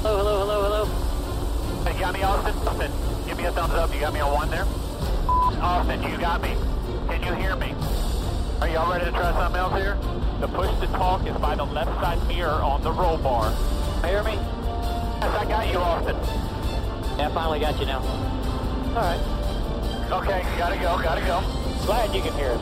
Hello, 0.01 0.17
hello, 0.17 0.39
hello, 0.39 0.63
hello. 0.63 1.83
Hey, 1.83 1.93
you 1.93 1.99
got 1.99 2.13
me, 2.13 2.23
Austin? 2.23 2.55
Austin, 2.67 2.91
give 3.25 3.37
me 3.37 3.45
a 3.45 3.51
thumbs 3.51 3.73
up. 3.73 3.93
You 3.93 3.99
got 3.99 4.13
me 4.13 4.19
on 4.21 4.33
one 4.33 4.49
there? 4.49 4.65
Austin, 5.61 6.01
you 6.03 6.17
got 6.17 6.41
me. 6.41 6.55
Can 7.07 7.23
you 7.23 7.33
hear 7.33 7.55
me? 7.55 7.75
Are 8.61 8.67
y'all 8.69 8.91
ready 8.91 9.05
to 9.05 9.11
try 9.11 9.31
something 9.33 9.59
else 9.59 9.73
here? 9.73 9.97
The 10.39 10.47
push 10.47 10.69
to 10.81 10.87
talk 10.93 11.25
is 11.25 11.35
by 11.37 11.55
the 11.55 11.63
left 11.63 11.89
side 11.99 12.27
mirror 12.27 12.61
on 12.61 12.83
the 12.83 12.91
roll 12.91 13.17
bar. 13.17 13.49
Hear 14.05 14.21
me? 14.21 14.33
Yes, 14.33 15.33
I 15.33 15.45
got 15.49 15.67
you, 15.67 15.79
Austin. 15.79 16.15
Yeah, 17.17 17.29
I 17.29 17.31
finally 17.33 17.59
got 17.59 17.79
you 17.79 17.87
now. 17.87 18.01
All 18.93 19.01
right. 19.01 19.19
Okay, 20.11 20.45
gotta 20.59 20.75
go, 20.75 21.01
gotta 21.01 21.21
go. 21.21 21.41
Glad 21.87 22.13
you 22.13 22.21
can 22.21 22.33
hear 22.33 22.51
us. 22.51 22.61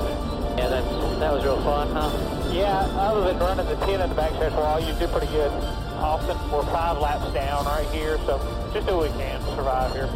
Yeah, 0.58 0.70
that 0.70 1.20
that 1.20 1.34
was 1.34 1.44
real 1.44 1.62
fun, 1.64 1.92
huh? 1.92 2.10
Yeah, 2.54 2.80
other 2.96 3.26
than 3.26 3.40
running 3.40 3.66
the 3.66 3.76
10 3.76 4.00
in 4.00 4.08
the 4.10 4.16
back 4.16 4.32
backstretch 4.32 4.56
wall, 4.56 4.80
you 4.80 4.94
did 4.98 5.10
pretty 5.10 5.28
good. 5.28 5.52
Austin, 6.00 6.38
we're 6.50 6.64
five 6.72 6.98
laps 7.00 7.30
down 7.34 7.66
right 7.66 7.88
here, 7.90 8.18
so 8.26 8.40
just 8.74 8.88
do 8.88 8.96
what 8.96 9.12
we 9.12 9.18
can 9.20 9.42
to 9.42 9.56
survive 9.56 9.92
here. 9.92 10.08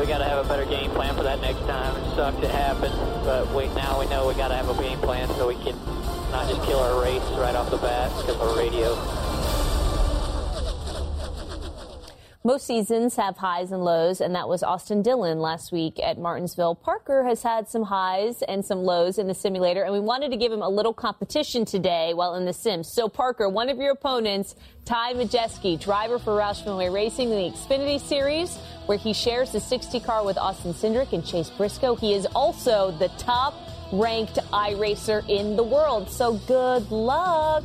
We 0.00 0.06
got 0.06 0.18
to 0.18 0.24
have 0.24 0.44
a 0.44 0.48
better 0.48 0.66
game 0.66 0.90
plan 0.90 1.14
for 1.14 1.22
that 1.22 1.40
next 1.40 1.60
time. 1.60 1.96
It 1.96 2.16
sucked 2.16 2.42
it 2.42 2.50
happened, 2.50 2.94
but 3.24 3.48
we 3.54 3.68
now 3.68 4.00
we 4.00 4.06
know 4.08 4.26
we 4.26 4.34
got 4.34 4.48
to 4.48 4.56
have 4.56 4.68
a 4.68 4.82
game 4.82 4.98
plan 4.98 5.28
so 5.28 5.48
we 5.48 5.54
can 5.64 5.78
not 6.30 6.48
just 6.48 6.62
kill 6.64 6.78
our 6.78 7.02
race 7.02 7.22
right 7.38 7.54
off 7.54 7.70
the 7.70 7.78
bat 7.78 8.10
because 8.16 8.34
of 8.34 8.40
our 8.40 8.56
radio. 8.56 8.94
Most 12.44 12.66
seasons 12.66 13.16
have 13.16 13.36
highs 13.36 13.72
and 13.72 13.84
lows, 13.84 14.22
and 14.22 14.34
that 14.34 14.48
was 14.48 14.62
Austin 14.62 15.02
Dillon 15.02 15.38
last 15.38 15.70
week 15.70 16.00
at 16.02 16.18
Martinsville. 16.18 16.76
Parker 16.76 17.24
has 17.24 17.42
had 17.42 17.68
some 17.68 17.82
highs 17.82 18.40
and 18.42 18.64
some 18.64 18.84
lows 18.84 19.18
in 19.18 19.26
the 19.26 19.34
simulator, 19.34 19.82
and 19.82 19.92
we 19.92 20.00
wanted 20.00 20.30
to 20.30 20.36
give 20.38 20.50
him 20.50 20.62
a 20.62 20.68
little 20.68 20.94
competition 20.94 21.66
today 21.66 22.14
while 22.14 22.36
in 22.36 22.46
the 22.46 22.52
sim. 22.52 22.84
So, 22.84 23.06
Parker, 23.06 23.50
one 23.50 23.68
of 23.68 23.76
your 23.76 23.90
opponents, 23.90 24.54
Ty 24.86 25.12
Majeski, 25.14 25.78
driver 25.78 26.18
for 26.18 26.38
Roush 26.38 26.64
Fenway 26.64 26.88
Racing 26.88 27.30
in 27.30 27.36
the 27.36 27.58
Xfinity 27.58 28.00
Series, 28.00 28.56
where 28.86 28.96
he 28.96 29.12
shares 29.12 29.52
the 29.52 29.60
60 29.60 30.00
car 30.00 30.24
with 30.24 30.38
Austin 30.38 30.72
Cindric 30.72 31.12
and 31.12 31.26
Chase 31.26 31.50
Briscoe. 31.50 31.96
He 31.96 32.14
is 32.14 32.24
also 32.34 32.92
the 32.92 33.08
top 33.18 33.54
ranked 33.92 34.38
iRacer 34.52 35.28
in 35.28 35.56
the 35.56 35.62
world. 35.62 36.10
So, 36.10 36.34
good 36.46 36.90
luck. 36.90 37.64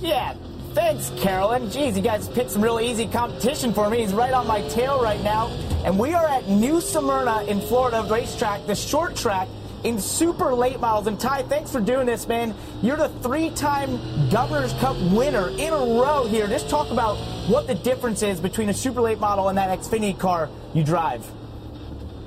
Yeah, 0.00 0.34
thanks, 0.72 1.10
Carolyn. 1.18 1.70
Geez, 1.70 1.96
you 1.96 2.02
guys 2.02 2.28
picked 2.28 2.50
some 2.50 2.62
really 2.62 2.90
easy 2.90 3.06
competition 3.06 3.72
for 3.72 3.90
me. 3.90 4.00
He's 4.00 4.14
right 4.14 4.32
on 4.32 4.46
my 4.46 4.62
tail 4.68 5.02
right 5.02 5.22
now. 5.22 5.48
And 5.84 5.98
we 5.98 6.14
are 6.14 6.26
at 6.26 6.48
New 6.48 6.80
Smyrna 6.80 7.44
in 7.44 7.60
Florida 7.60 8.06
racetrack, 8.10 8.66
the 8.66 8.74
short 8.74 9.16
track 9.16 9.48
in 9.84 9.98
super 9.98 10.52
late 10.52 10.78
models. 10.80 11.06
And 11.06 11.18
Ty, 11.18 11.44
thanks 11.44 11.70
for 11.72 11.80
doing 11.80 12.06
this, 12.06 12.28
man. 12.28 12.54
You're 12.82 12.98
the 12.98 13.08
three-time 13.08 14.30
Governor's 14.30 14.74
Cup 14.74 14.96
winner 15.12 15.48
in 15.48 15.72
a 15.72 16.00
row 16.00 16.26
here. 16.28 16.46
Just 16.46 16.68
talk 16.68 16.90
about 16.90 17.16
what 17.48 17.66
the 17.66 17.74
difference 17.74 18.22
is 18.22 18.40
between 18.40 18.68
a 18.68 18.74
super 18.74 19.00
late 19.00 19.18
model 19.18 19.48
and 19.48 19.56
that 19.56 19.78
Xfinity 19.78 20.18
car 20.18 20.50
you 20.74 20.84
drive. 20.84 21.26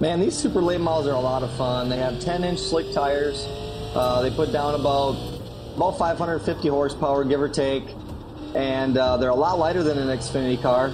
Man, 0.04 0.20
these 0.20 0.38
super 0.38 0.62
late 0.62 0.82
models 0.82 1.08
are 1.08 1.14
a 1.14 1.20
lot 1.22 1.44
of 1.44 1.56
fun. 1.56 1.88
They 1.88 1.96
have 1.96 2.16
10-inch 2.16 2.60
slick 2.60 2.92
tires. 2.92 3.46
Uh, 3.96 4.22
they 4.22 4.32
put 4.32 4.52
down 4.52 4.76
about 4.76 5.14
about 5.78 5.98
550 5.98 6.68
horsepower, 6.68 7.24
give 7.24 7.40
or 7.40 7.48
take, 7.48 7.86
and 8.54 8.98
uh, 8.98 9.16
they're 9.16 9.30
a 9.30 9.34
lot 9.34 9.60
lighter 9.60 9.82
than 9.82 9.98
an 9.98 10.10
Xfinity 10.10 10.62
car. 10.62 10.92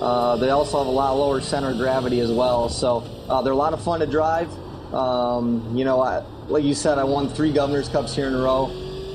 Uh, 0.00 0.36
they 0.36 0.50
also 0.50 0.78
have 0.78 0.86
a 0.86 0.90
lot 0.90 1.14
lower 1.14 1.40
center 1.40 1.70
of 1.70 1.78
gravity 1.78 2.20
as 2.20 2.30
well, 2.30 2.68
so 2.68 2.98
uh, 3.28 3.42
they're 3.42 3.52
a 3.52 3.56
lot 3.56 3.72
of 3.72 3.82
fun 3.82 3.98
to 3.98 4.06
drive. 4.06 4.48
Um, 4.94 5.76
you 5.76 5.84
know, 5.84 6.00
I, 6.00 6.24
like 6.46 6.62
you 6.62 6.74
said, 6.74 6.96
I 6.98 7.02
won 7.02 7.30
three 7.30 7.52
Governor's 7.52 7.88
Cups 7.88 8.14
here 8.14 8.28
in 8.28 8.34
a 8.34 8.40
row. 8.40 8.66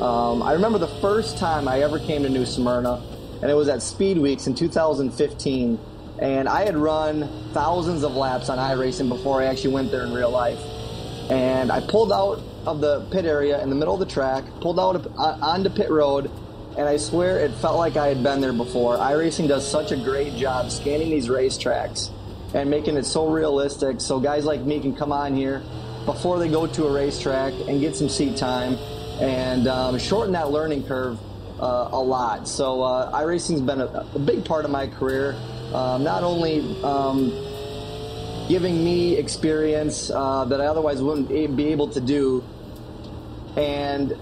Um, 0.02 0.44
I 0.44 0.52
remember 0.52 0.80
the 0.80 1.00
first 1.00 1.38
time 1.38 1.70
I 1.70 1.80
ever 1.80 1.98
came 1.98 2.24
to 2.24 2.30
New 2.30 2.46
Smyrna, 2.46 3.02
and 3.42 3.50
it 3.50 3.56
was 3.56 3.70
at 3.70 3.82
Speed 3.82 4.18
Weeks 4.18 4.48
in 4.48 4.54
2015. 4.54 5.80
And 6.22 6.50
I 6.50 6.66
had 6.66 6.76
run 6.76 7.30
thousands 7.54 8.04
of 8.04 8.16
laps 8.16 8.50
on 8.50 8.58
iRacing 8.58 9.08
before 9.10 9.42
I 9.42 9.46
actually 9.46 9.74
went 9.74 9.92
there 9.92 10.04
in 10.04 10.14
real 10.14 10.32
life. 10.32 10.60
And 11.30 11.72
I 11.72 11.80
pulled 11.80 12.12
out 12.12 12.42
of 12.66 12.82
the 12.82 13.02
pit 13.12 13.26
area 13.26 13.62
in 13.62 13.70
the 13.70 13.76
middle 13.76 13.94
of 13.94 14.00
the 14.00 14.06
track, 14.06 14.44
pulled 14.62 14.80
out 14.80 15.06
uh, 15.18 15.38
onto 15.42 15.70
pit 15.70 15.90
road, 15.90 16.30
and 16.78 16.88
I 16.88 16.98
swear 16.98 17.40
it 17.40 17.52
felt 17.56 17.78
like 17.78 17.98
I 17.98 18.08
had 18.08 18.24
been 18.24 18.42
there 18.42 18.54
before. 18.54 18.98
iRacing 18.98 19.48
does 19.48 19.70
such 19.70 19.92
a 19.92 19.98
great 19.98 20.36
job 20.36 20.72
scanning 20.72 21.10
these 21.10 21.28
racetracks 21.28 22.12
and 22.54 22.70
making 22.70 22.98
it 22.98 23.06
so 23.06 23.30
realistic 23.30 24.02
so 24.02 24.20
guys 24.20 24.46
like 24.46 24.62
me 24.62 24.80
can 24.80 24.96
come 24.96 25.12
on 25.12 25.36
here 25.36 25.62
before 26.06 26.40
they 26.40 26.50
go 26.50 26.66
to 26.66 26.88
a 26.88 26.92
racetrack 26.92 27.54
and 27.68 27.80
get 27.80 27.96
some 27.96 28.10
seat 28.10 28.38
time 28.38 28.74
and 29.22 29.68
um, 29.68 30.00
shorten 30.00 30.34
that 30.34 30.52
learning 30.52 30.84
curve 30.86 31.20
uh, 31.60 31.90
a 31.92 32.02
lot. 32.02 32.48
So 32.48 32.82
uh, 32.82 33.12
iRacing's 33.20 33.62
been 33.62 33.82
a, 33.82 34.08
a 34.16 34.20
big 34.20 34.46
part 34.46 34.66
of 34.66 34.72
my 34.72 34.88
career, 34.88 35.36
um, 35.74 36.04
not 36.04 36.24
only 36.24 36.60
um, 36.84 37.32
giving 38.48 38.84
me 38.84 39.16
experience 39.16 40.10
uh, 40.10 40.46
that 40.46 40.60
I 40.60 40.66
otherwise 40.66 41.02
wouldn't 41.02 41.30
be 41.30 41.68
able 41.68 41.88
to 41.90 42.02
do, 42.02 42.44
and 43.56 44.16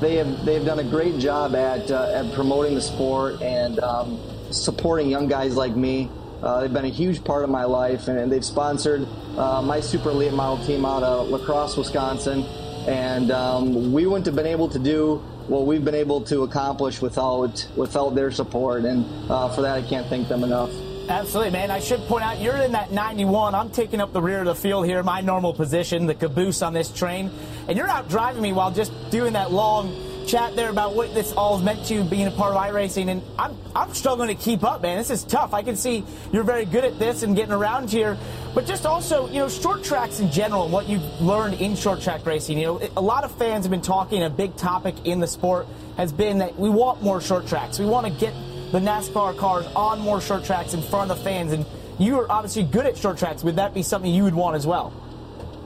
they 0.00 0.16
have 0.16 0.44
they 0.44 0.54
have 0.54 0.64
done 0.64 0.78
a 0.78 0.84
great 0.84 1.18
job 1.18 1.54
at 1.54 1.90
uh, 1.90 2.10
at 2.12 2.32
promoting 2.34 2.74
the 2.74 2.80
sport 2.80 3.40
and 3.42 3.78
um, 3.80 4.18
supporting 4.50 5.08
young 5.08 5.28
guys 5.28 5.56
like 5.56 5.76
me. 5.76 6.10
Uh, 6.42 6.60
they've 6.60 6.72
been 6.72 6.84
a 6.84 6.88
huge 6.88 7.24
part 7.24 7.44
of 7.44 7.50
my 7.50 7.64
life, 7.64 8.08
and, 8.08 8.18
and 8.18 8.30
they've 8.30 8.44
sponsored 8.44 9.06
uh, 9.36 9.62
my 9.62 9.80
super 9.80 10.12
late 10.12 10.32
model 10.32 10.64
team 10.66 10.84
out 10.84 11.02
of 11.02 11.28
La 11.28 11.38
Crosse, 11.38 11.76
Wisconsin. 11.76 12.42
And 12.86 13.30
um, 13.32 13.92
we 13.92 14.06
wouldn't 14.06 14.26
have 14.26 14.36
been 14.36 14.46
able 14.46 14.68
to 14.68 14.78
do 14.78 15.16
what 15.48 15.66
we've 15.66 15.84
been 15.84 15.94
able 15.94 16.20
to 16.22 16.42
accomplish 16.42 17.00
without 17.00 17.66
without 17.74 18.14
their 18.14 18.30
support. 18.30 18.84
And 18.84 19.04
uh, 19.30 19.48
for 19.48 19.62
that, 19.62 19.76
I 19.76 19.82
can't 19.82 20.06
thank 20.08 20.28
them 20.28 20.44
enough. 20.44 20.70
Absolutely, 21.08 21.52
man. 21.52 21.70
I 21.70 21.78
should 21.78 22.00
point 22.00 22.24
out 22.24 22.40
you're 22.40 22.56
in 22.56 22.72
that 22.72 22.90
91. 22.90 23.54
I'm 23.54 23.70
taking 23.70 24.00
up 24.00 24.12
the 24.12 24.20
rear 24.20 24.40
of 24.40 24.46
the 24.46 24.56
field 24.56 24.86
here, 24.86 25.02
my 25.04 25.20
normal 25.20 25.54
position, 25.54 26.06
the 26.06 26.14
caboose 26.14 26.62
on 26.62 26.72
this 26.72 26.90
train, 26.90 27.30
and 27.68 27.78
you're 27.78 27.86
out 27.86 28.08
driving 28.08 28.42
me 28.42 28.52
while 28.52 28.72
just 28.72 28.92
doing 29.10 29.34
that 29.34 29.52
long 29.52 29.94
chat 30.26 30.56
there 30.56 30.68
about 30.68 30.96
what 30.96 31.14
this 31.14 31.32
all 31.34 31.56
is 31.56 31.62
meant 31.62 31.86
to 31.86 32.02
being 32.02 32.26
a 32.26 32.30
part 32.32 32.52
of 32.52 32.60
iRacing, 32.60 33.08
and 33.08 33.22
I'm 33.38 33.56
I'm 33.76 33.94
struggling 33.94 34.28
to 34.28 34.34
keep 34.34 34.64
up, 34.64 34.82
man. 34.82 34.98
This 34.98 35.10
is 35.10 35.22
tough. 35.22 35.54
I 35.54 35.62
can 35.62 35.76
see 35.76 36.04
you're 36.32 36.42
very 36.42 36.64
good 36.64 36.84
at 36.84 36.98
this 36.98 37.22
and 37.22 37.36
getting 37.36 37.52
around 37.52 37.88
here, 37.88 38.18
but 38.52 38.66
just 38.66 38.84
also, 38.84 39.28
you 39.28 39.38
know, 39.38 39.48
short 39.48 39.84
tracks 39.84 40.18
in 40.18 40.32
general, 40.32 40.64
and 40.64 40.72
what 40.72 40.88
you've 40.88 41.04
learned 41.20 41.60
in 41.60 41.76
short 41.76 42.00
track 42.00 42.26
racing. 42.26 42.58
You 42.58 42.66
know, 42.66 42.90
a 42.96 43.00
lot 43.00 43.22
of 43.22 43.30
fans 43.38 43.64
have 43.64 43.70
been 43.70 43.80
talking. 43.80 44.24
A 44.24 44.30
big 44.30 44.56
topic 44.56 44.96
in 45.04 45.20
the 45.20 45.28
sport 45.28 45.68
has 45.96 46.12
been 46.12 46.38
that 46.38 46.58
we 46.58 46.68
want 46.68 47.00
more 47.00 47.20
short 47.20 47.46
tracks. 47.46 47.78
We 47.78 47.86
want 47.86 48.06
to 48.06 48.12
get 48.12 48.34
the 48.72 48.80
NASCAR 48.80 49.36
cars 49.36 49.66
on 49.76 50.00
more 50.00 50.20
short 50.20 50.44
tracks 50.44 50.74
in 50.74 50.82
front 50.82 51.10
of 51.10 51.18
the 51.18 51.24
fans, 51.24 51.52
and 51.52 51.64
you 51.98 52.18
are 52.20 52.30
obviously 52.30 52.62
good 52.62 52.86
at 52.86 52.96
short 52.96 53.18
tracks. 53.18 53.44
Would 53.44 53.56
that 53.56 53.74
be 53.74 53.82
something 53.82 54.12
you 54.12 54.24
would 54.24 54.34
want 54.34 54.56
as 54.56 54.66
well? 54.66 54.92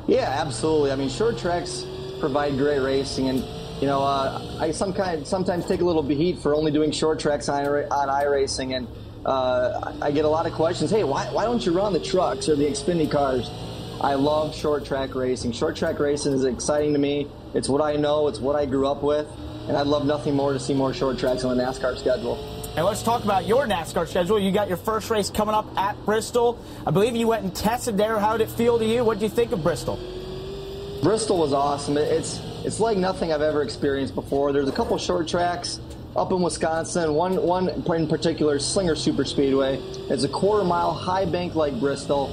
Yeah, 0.07 0.29
absolutely. 0.29 0.93
I 0.93 0.97
mean, 0.97 1.09
short 1.09 1.39
tracks 1.39 1.85
provide 2.19 2.57
great 2.57 2.81
racing, 2.81 3.29
and 3.29 3.45
you 3.81 3.87
know, 3.87 4.03
uh, 4.03 4.59
I 4.61 4.71
some 4.73 4.93
kind 4.93 5.27
sometimes 5.27 5.67
take 5.67 5.81
a 5.81 5.85
little 5.85 6.03
heat 6.03 6.39
for 6.39 6.55
only 6.55 6.71
doing 6.71 6.91
short 6.91 7.19
tracks 7.19 7.49
on, 7.49 7.65
on 7.67 8.09
iRacing, 8.09 8.77
and 8.77 8.87
uh, 9.25 9.93
I 10.03 10.11
get 10.11 10.25
a 10.25 10.29
lot 10.29 10.47
of 10.47 10.53
questions. 10.53 10.91
Hey, 10.91 11.05
why, 11.05 11.27
why 11.33 11.45
don't 11.45 11.65
you 11.65 11.73
run 11.73 11.93
the 11.93 12.01
trucks 12.01 12.49
or 12.49 12.57
the 12.57 12.65
Xfinity 12.65 13.11
cars? 13.11 13.51
I 14.01 14.15
love 14.15 14.55
short 14.55 14.85
track 14.85 15.15
racing. 15.15 15.53
Short 15.53 15.77
track 15.77 15.99
racing 15.99 16.33
is 16.33 16.45
exciting 16.45 16.93
to 16.95 16.99
me. 16.99 17.29
It's 17.55 17.69
what 17.69 17.83
I 17.83 17.97
know. 17.97 18.29
It's 18.29 18.39
what 18.39 18.57
I 18.57 18.65
grew 18.65 18.87
up 18.87 19.03
with, 19.03 19.27
and 19.69 19.77
I'd 19.77 19.87
love 19.87 20.07
nothing 20.07 20.35
more 20.35 20.53
to 20.53 20.61
see 20.61 20.73
more 20.73 20.95
short 20.95 21.19
tracks 21.19 21.45
on 21.45 21.57
the 21.57 21.63
NASCAR 21.63 21.99
schedule. 21.99 22.60
And 22.77 22.87
let's 22.87 23.03
talk 23.03 23.25
about 23.25 23.47
your 23.47 23.67
NASCAR 23.67 24.07
schedule. 24.07 24.39
You 24.39 24.53
got 24.53 24.69
your 24.69 24.77
first 24.77 25.11
race 25.11 25.29
coming 25.29 25.57
up 25.57 25.67
at 25.77 25.97
Bristol. 26.07 26.57
I 26.87 26.93
believe 26.93 27.17
you 27.17 27.27
went 27.27 27.43
and 27.43 27.55
tested 27.55 27.99
there. 27.99 28.19
How 28.21 28.37
did 28.37 28.49
it 28.49 28.53
feel 28.53 28.79
to 28.79 28.85
you? 28.85 29.05
What 29.05 29.19
did 29.19 29.25
you 29.25 29.29
think 29.29 29.51
of 29.51 29.63
Bristol? 29.65 29.99
Bristol 31.03 31.39
was 31.39 31.53
awesome. 31.53 31.97
It's 31.97 32.41
it's 32.65 32.79
like 32.79 32.97
nothing 32.97 33.33
I've 33.33 33.43
ever 33.43 33.63
experienced 33.63 34.15
before. 34.15 34.53
There's 34.53 34.69
a 34.69 34.73
couple 34.73 34.97
short 34.99 35.27
tracks 35.27 35.81
up 36.15 36.31
in 36.31 36.43
Wisconsin. 36.43 37.15
One 37.15 37.43
one 37.43 37.69
in 37.71 38.07
particular, 38.07 38.61
Slinger 38.61 38.95
Super 38.95 39.25
Speedway. 39.25 39.79
It's 40.09 40.23
a 40.23 40.29
quarter 40.29 40.65
mile 40.65 40.93
high 40.93 41.25
bank 41.25 41.57
like 41.57 41.79
Bristol, 41.81 42.29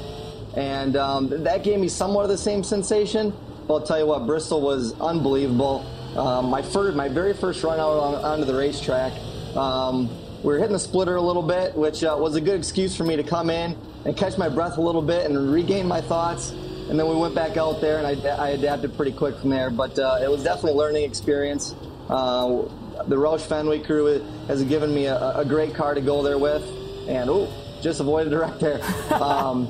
and 0.56 0.96
um, 0.98 1.30
that 1.46 1.64
gave 1.64 1.80
me 1.80 1.90
somewhat 1.90 2.24
of 2.24 2.30
the 2.30 2.38
same 2.38 2.64
sensation. 2.64 3.34
But 3.68 3.74
I'll 3.74 3.88
tell 3.88 4.00
you 4.00 4.06
what, 4.06 4.28
Bristol 4.28 4.62
was 4.62 4.94
unbelievable. 5.02 5.84
Um, 6.16 6.52
my 6.52 6.62
first, 6.62 6.96
my 6.96 7.10
very 7.10 7.34
first 7.34 7.64
run 7.64 7.80
out 7.80 7.98
on, 7.98 8.16
onto 8.24 8.46
the 8.46 8.54
racetrack. 8.54 9.14
Um, 9.56 10.10
we 10.48 10.54
were 10.54 10.60
hitting 10.60 10.72
the 10.72 10.80
splitter 10.80 11.18
a 11.18 11.22
little 11.22 11.44
bit, 11.44 11.76
which 11.76 12.06
uh, 12.06 12.16
was 12.18 12.38
a 12.38 12.42
good 12.42 12.58
excuse 12.58 12.96
for 12.96 13.04
me 13.04 13.18
to 13.18 13.24
come 13.24 13.50
in 13.50 13.78
and 14.06 14.16
catch 14.16 14.38
my 14.38 14.48
breath 14.48 14.78
a 14.78 14.82
little 14.82 15.02
bit 15.02 15.26
and 15.26 15.52
regain 15.52 15.86
my 15.86 16.00
thoughts. 16.00 16.52
And 16.52 16.98
then 16.98 17.06
we 17.10 17.18
went 17.18 17.36
back 17.36 17.58
out 17.58 17.82
there, 17.82 17.98
and 17.98 18.08
I, 18.08 18.30
I 18.30 18.50
adapted 18.52 18.96
pretty 18.96 19.12
quick 19.12 19.38
from 19.40 19.50
there. 19.50 19.70
But 19.70 20.00
uh, 20.00 20.20
it 20.24 20.32
was 20.32 20.46
definitely 20.46 20.72
a 20.72 20.76
learning 20.76 21.04
experience. 21.04 21.76
Uh, 22.08 22.62
the 23.10 23.18
Roush 23.18 23.42
Fenway 23.42 23.80
crew 23.80 24.24
has 24.48 24.64
given 24.64 24.96
me 24.96 25.08
a, 25.08 25.40
a, 25.40 25.44
great 25.44 25.76
car 25.76 25.94
to 25.94 26.00
go 26.00 26.24
there 26.24 26.38
with, 26.38 26.64
and 27.10 27.30
oh, 27.30 27.52
just 27.82 28.00
avoided 28.00 28.32
a 28.32 28.40
wreck 28.40 28.58
there. 28.60 28.80
Um, 29.12 29.70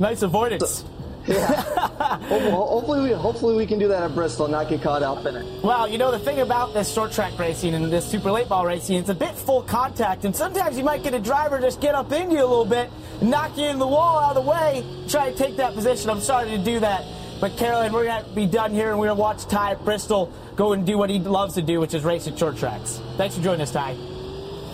nice 0.00 0.22
avoidance. 0.22 0.78
So, 0.78 0.86
yeah. 1.26 1.62
hopefully, 2.28 3.08
we, 3.08 3.12
hopefully 3.12 3.56
we 3.56 3.66
can 3.66 3.78
do 3.78 3.88
that 3.88 4.02
at 4.02 4.14
Bristol 4.14 4.46
and 4.46 4.52
not 4.52 4.68
get 4.68 4.82
caught 4.82 5.02
up 5.02 5.24
in 5.26 5.36
it. 5.36 5.64
Well, 5.64 5.88
you 5.88 5.98
know, 5.98 6.10
the 6.10 6.18
thing 6.18 6.40
about 6.40 6.74
this 6.74 6.92
short 6.92 7.12
track 7.12 7.38
racing 7.38 7.74
and 7.74 7.92
this 7.92 8.04
super 8.04 8.30
late 8.30 8.48
model 8.48 8.66
racing, 8.66 8.96
it's 8.96 9.08
a 9.08 9.14
bit 9.14 9.34
full 9.34 9.62
contact, 9.62 10.24
and 10.24 10.34
sometimes 10.34 10.76
you 10.76 10.84
might 10.84 11.02
get 11.02 11.14
a 11.14 11.20
driver 11.20 11.60
just 11.60 11.80
get 11.80 11.94
up 11.94 12.10
into 12.12 12.34
you 12.34 12.40
a 12.40 12.46
little 12.46 12.64
bit, 12.64 12.90
knock 13.20 13.56
you 13.56 13.66
in 13.66 13.78
the 13.78 13.86
wall 13.86 14.18
out 14.18 14.36
of 14.36 14.44
the 14.44 14.50
way, 14.50 14.84
try 15.08 15.30
to 15.30 15.36
take 15.36 15.56
that 15.56 15.74
position. 15.74 16.10
I'm 16.10 16.20
sorry 16.20 16.50
to 16.50 16.58
do 16.58 16.80
that. 16.80 17.04
But 17.40 17.56
Carolyn, 17.56 17.92
we're 17.92 18.04
going 18.04 18.24
to 18.24 18.30
be 18.30 18.46
done 18.46 18.72
here, 18.72 18.90
and 18.90 19.00
we're 19.00 19.06
going 19.06 19.16
to 19.16 19.20
watch 19.20 19.46
Ty 19.46 19.72
at 19.72 19.84
Bristol 19.84 20.32
go 20.54 20.74
and 20.74 20.86
do 20.86 20.96
what 20.96 21.10
he 21.10 21.18
loves 21.18 21.54
to 21.54 21.62
do, 21.62 21.80
which 21.80 21.92
is 21.92 22.04
race 22.04 22.28
at 22.28 22.38
short 22.38 22.56
tracks. 22.56 23.00
Thanks 23.16 23.36
for 23.36 23.42
joining 23.42 23.62
us, 23.62 23.72
Ty. 23.72 23.96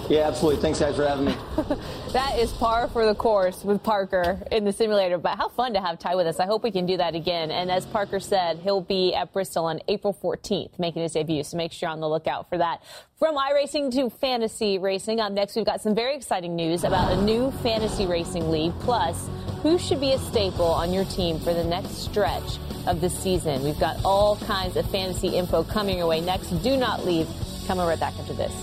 Yeah, 0.09 0.27
absolutely. 0.27 0.63
Thanks, 0.63 0.81
guys, 0.81 0.97
for 0.97 1.07
having 1.07 1.27
me. 1.27 1.37
that 2.13 2.39
is 2.39 2.51
par 2.53 2.89
for 2.89 3.05
the 3.05 3.15
course 3.15 3.63
with 3.63 3.83
Parker 3.83 4.41
in 4.51 4.65
the 4.65 4.73
simulator. 4.73 5.19
But 5.19 5.37
how 5.37 5.49
fun 5.49 5.75
to 5.75 5.83
have 5.83 5.99
Ty 5.99 6.15
with 6.15 6.27
us. 6.27 6.41
I 6.41 6.47
hope 6.47 6.63
we 6.63 6.71
can 6.71 6.87
do 6.87 6.97
that 6.97 7.15
again. 7.15 7.51
And 7.51 7.71
as 7.71 7.85
Parker 7.85 8.19
said, 8.19 8.59
he'll 8.61 8.81
be 8.81 9.15
at 9.15 9.35
Bristol 9.35 9.67
on 9.67 9.81
April 9.87 10.17
14th, 10.23 10.79
making 10.79 11.03
his 11.03 11.13
debut. 11.13 11.45
So 11.45 11.59
make 11.59 11.73
sure 11.73 11.89
you're 11.89 11.93
on 11.93 12.01
the 12.01 12.09
lookout 12.09 12.49
for 12.49 12.57
that. 12.57 12.83
From 13.19 13.37
iRacing 13.37 13.93
to 13.95 14.09
fantasy 14.09 14.79
racing, 14.79 15.21
up 15.21 15.31
next, 15.33 15.57
we've 15.57 15.67
got 15.67 15.83
some 15.83 15.95
very 15.95 16.17
exciting 16.17 16.57
news 16.57 16.85
about 16.85 17.13
a 17.13 17.21
new 17.21 17.51
fantasy 17.63 18.07
racing 18.07 18.51
league. 18.51 18.73
Plus, 18.81 19.29
who 19.63 19.79
should 19.79 20.01
be 20.01 20.13
a 20.13 20.19
staple 20.19 20.65
on 20.65 20.91
your 20.91 21.05
team 21.05 21.39
for 21.39 21.53
the 21.53 21.65
next 21.65 21.99
stretch 21.99 22.59
of 22.87 23.03
the 23.03 23.11
season? 23.11 23.63
We've 23.63 23.79
got 23.79 24.03
all 24.07 24.37
kinds 24.37 24.77
of 24.77 24.91
fantasy 24.91 25.29
info 25.29 25.65
coming 25.65 25.99
your 25.99 26.07
way 26.07 26.23
next. 26.23 26.49
Do 26.63 26.79
not 26.79 27.05
leave. 27.05 27.29
Coming 27.67 27.87
right 27.87 28.01
back 28.01 28.19
after 28.19 28.33
this. 28.33 28.55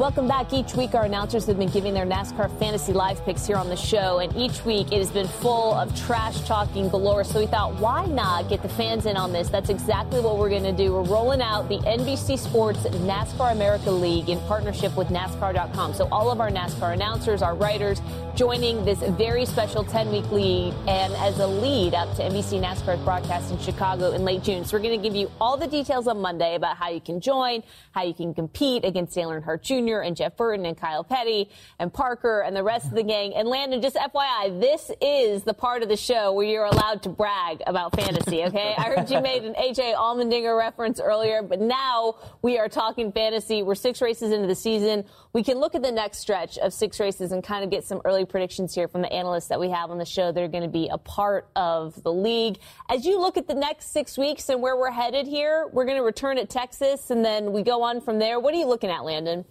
Welcome 0.00 0.28
back. 0.28 0.50
Each 0.54 0.74
week, 0.74 0.94
our 0.94 1.04
announcers 1.04 1.44
have 1.44 1.58
been 1.58 1.68
giving 1.68 1.92
their 1.92 2.06
NASCAR 2.06 2.58
fantasy 2.58 2.94
live 2.94 3.22
picks 3.26 3.46
here 3.46 3.56
on 3.56 3.68
the 3.68 3.76
show, 3.76 4.20
and 4.20 4.34
each 4.34 4.64
week 4.64 4.92
it 4.92 4.96
has 4.96 5.10
been 5.10 5.28
full 5.28 5.74
of 5.74 5.94
trash 5.94 6.40
talking 6.48 6.88
galore. 6.88 7.22
So 7.22 7.38
we 7.38 7.46
thought, 7.46 7.74
why 7.74 8.06
not 8.06 8.48
get 8.48 8.62
the 8.62 8.68
fans 8.70 9.04
in 9.04 9.18
on 9.18 9.30
this? 9.30 9.50
That's 9.50 9.68
exactly 9.68 10.20
what 10.20 10.38
we're 10.38 10.48
going 10.48 10.62
to 10.62 10.72
do. 10.72 10.94
We're 10.94 11.02
rolling 11.02 11.42
out 11.42 11.68
the 11.68 11.80
NBC 11.80 12.38
Sports 12.38 12.84
NASCAR 12.84 13.52
America 13.52 13.90
League 13.90 14.30
in 14.30 14.40
partnership 14.46 14.96
with 14.96 15.08
NASCAR.com. 15.08 15.92
So 15.92 16.08
all 16.10 16.30
of 16.30 16.40
our 16.40 16.50
NASCAR 16.50 16.94
announcers, 16.94 17.42
our 17.42 17.54
writers, 17.54 18.00
joining 18.34 18.82
this 18.86 19.00
very 19.00 19.44
special 19.44 19.84
10 19.84 20.10
week 20.10 20.30
lead 20.32 20.72
and 20.88 21.12
as 21.14 21.40
a 21.40 21.46
lead 21.46 21.92
up 21.92 22.16
to 22.16 22.22
NBC 22.22 22.58
NASCAR's 22.58 23.04
broadcast 23.04 23.50
in 23.50 23.58
Chicago 23.58 24.12
in 24.12 24.24
late 24.24 24.42
June. 24.42 24.64
So 24.64 24.78
we're 24.78 24.82
going 24.82 24.98
to 24.98 25.02
give 25.06 25.14
you 25.14 25.30
all 25.38 25.58
the 25.58 25.66
details 25.66 26.06
on 26.06 26.22
Monday 26.22 26.54
about 26.54 26.78
how 26.78 26.88
you 26.88 27.02
can 27.02 27.20
join, 27.20 27.62
how 27.92 28.02
you 28.02 28.14
can 28.14 28.32
compete 28.32 28.86
against 28.86 29.14
Dale 29.14 29.28
Earnhardt 29.28 29.60
Jr. 29.60 29.99
and 30.02 30.16
Jeff 30.16 30.36
Burton 30.36 30.66
and 30.66 30.76
Kyle 30.76 31.04
Petty 31.04 31.50
and 31.78 31.92
Parker 31.92 32.40
and 32.40 32.54
the 32.56 32.62
rest 32.62 32.86
of 32.86 32.92
the 32.92 33.02
gang. 33.02 33.34
And 33.34 33.48
Landon, 33.48 33.82
just 33.82 33.96
FYI, 33.96 34.60
this 34.60 34.90
is 35.00 35.42
the 35.42 35.54
part 35.54 35.82
of 35.82 35.88
the 35.88 35.96
show 35.96 36.32
where 36.32 36.46
you're 36.46 36.64
allowed 36.64 37.02
to 37.04 37.08
brag 37.08 37.62
about 37.66 37.94
fantasy, 37.96 38.44
okay? 38.44 38.74
I 38.76 38.82
heard 38.82 39.10
you 39.10 39.20
made 39.22 39.44
an 39.44 39.54
AJ 39.54 39.94
Allmendinger 39.94 40.56
reference 40.56 41.00
earlier, 41.00 41.42
but 41.42 41.60
now 41.60 42.16
we 42.42 42.58
are 42.58 42.68
talking 42.68 43.12
fantasy. 43.12 43.62
We're 43.62 43.74
six 43.74 44.00
races 44.00 44.32
into 44.32 44.46
the 44.46 44.54
season. 44.54 45.04
We 45.32 45.42
can 45.42 45.58
look 45.58 45.74
at 45.74 45.82
the 45.82 45.92
next 45.92 46.18
stretch 46.18 46.58
of 46.58 46.72
six 46.72 46.98
races 46.98 47.32
and 47.32 47.42
kind 47.42 47.64
of 47.64 47.70
get 47.70 47.84
some 47.84 48.00
early 48.04 48.24
predictions 48.24 48.74
here 48.74 48.88
from 48.88 49.02
the 49.02 49.12
analysts 49.12 49.48
that 49.48 49.60
we 49.60 49.70
have 49.70 49.90
on 49.90 49.98
the 49.98 50.04
show 50.04 50.32
that 50.32 50.42
are 50.42 50.48
going 50.48 50.62
to 50.62 50.68
be 50.68 50.88
a 50.88 50.98
part 50.98 51.48
of 51.54 52.02
the 52.02 52.12
league. 52.12 52.58
As 52.88 53.04
you 53.04 53.20
look 53.20 53.36
at 53.36 53.46
the 53.46 53.54
next 53.54 53.92
six 53.92 54.18
weeks 54.18 54.48
and 54.48 54.60
where 54.60 54.76
we're 54.76 54.90
headed 54.90 55.26
here, 55.26 55.68
we're 55.72 55.84
going 55.84 55.96
to 55.96 56.02
return 56.02 56.38
at 56.38 56.50
Texas 56.50 57.10
and 57.10 57.24
then 57.24 57.52
we 57.52 57.62
go 57.62 57.82
on 57.82 58.00
from 58.00 58.18
there. 58.18 58.40
What 58.40 58.54
are 58.54 58.58
you 58.58 58.66
looking 58.66 58.90
at, 58.90 59.04
Landon? 59.04 59.44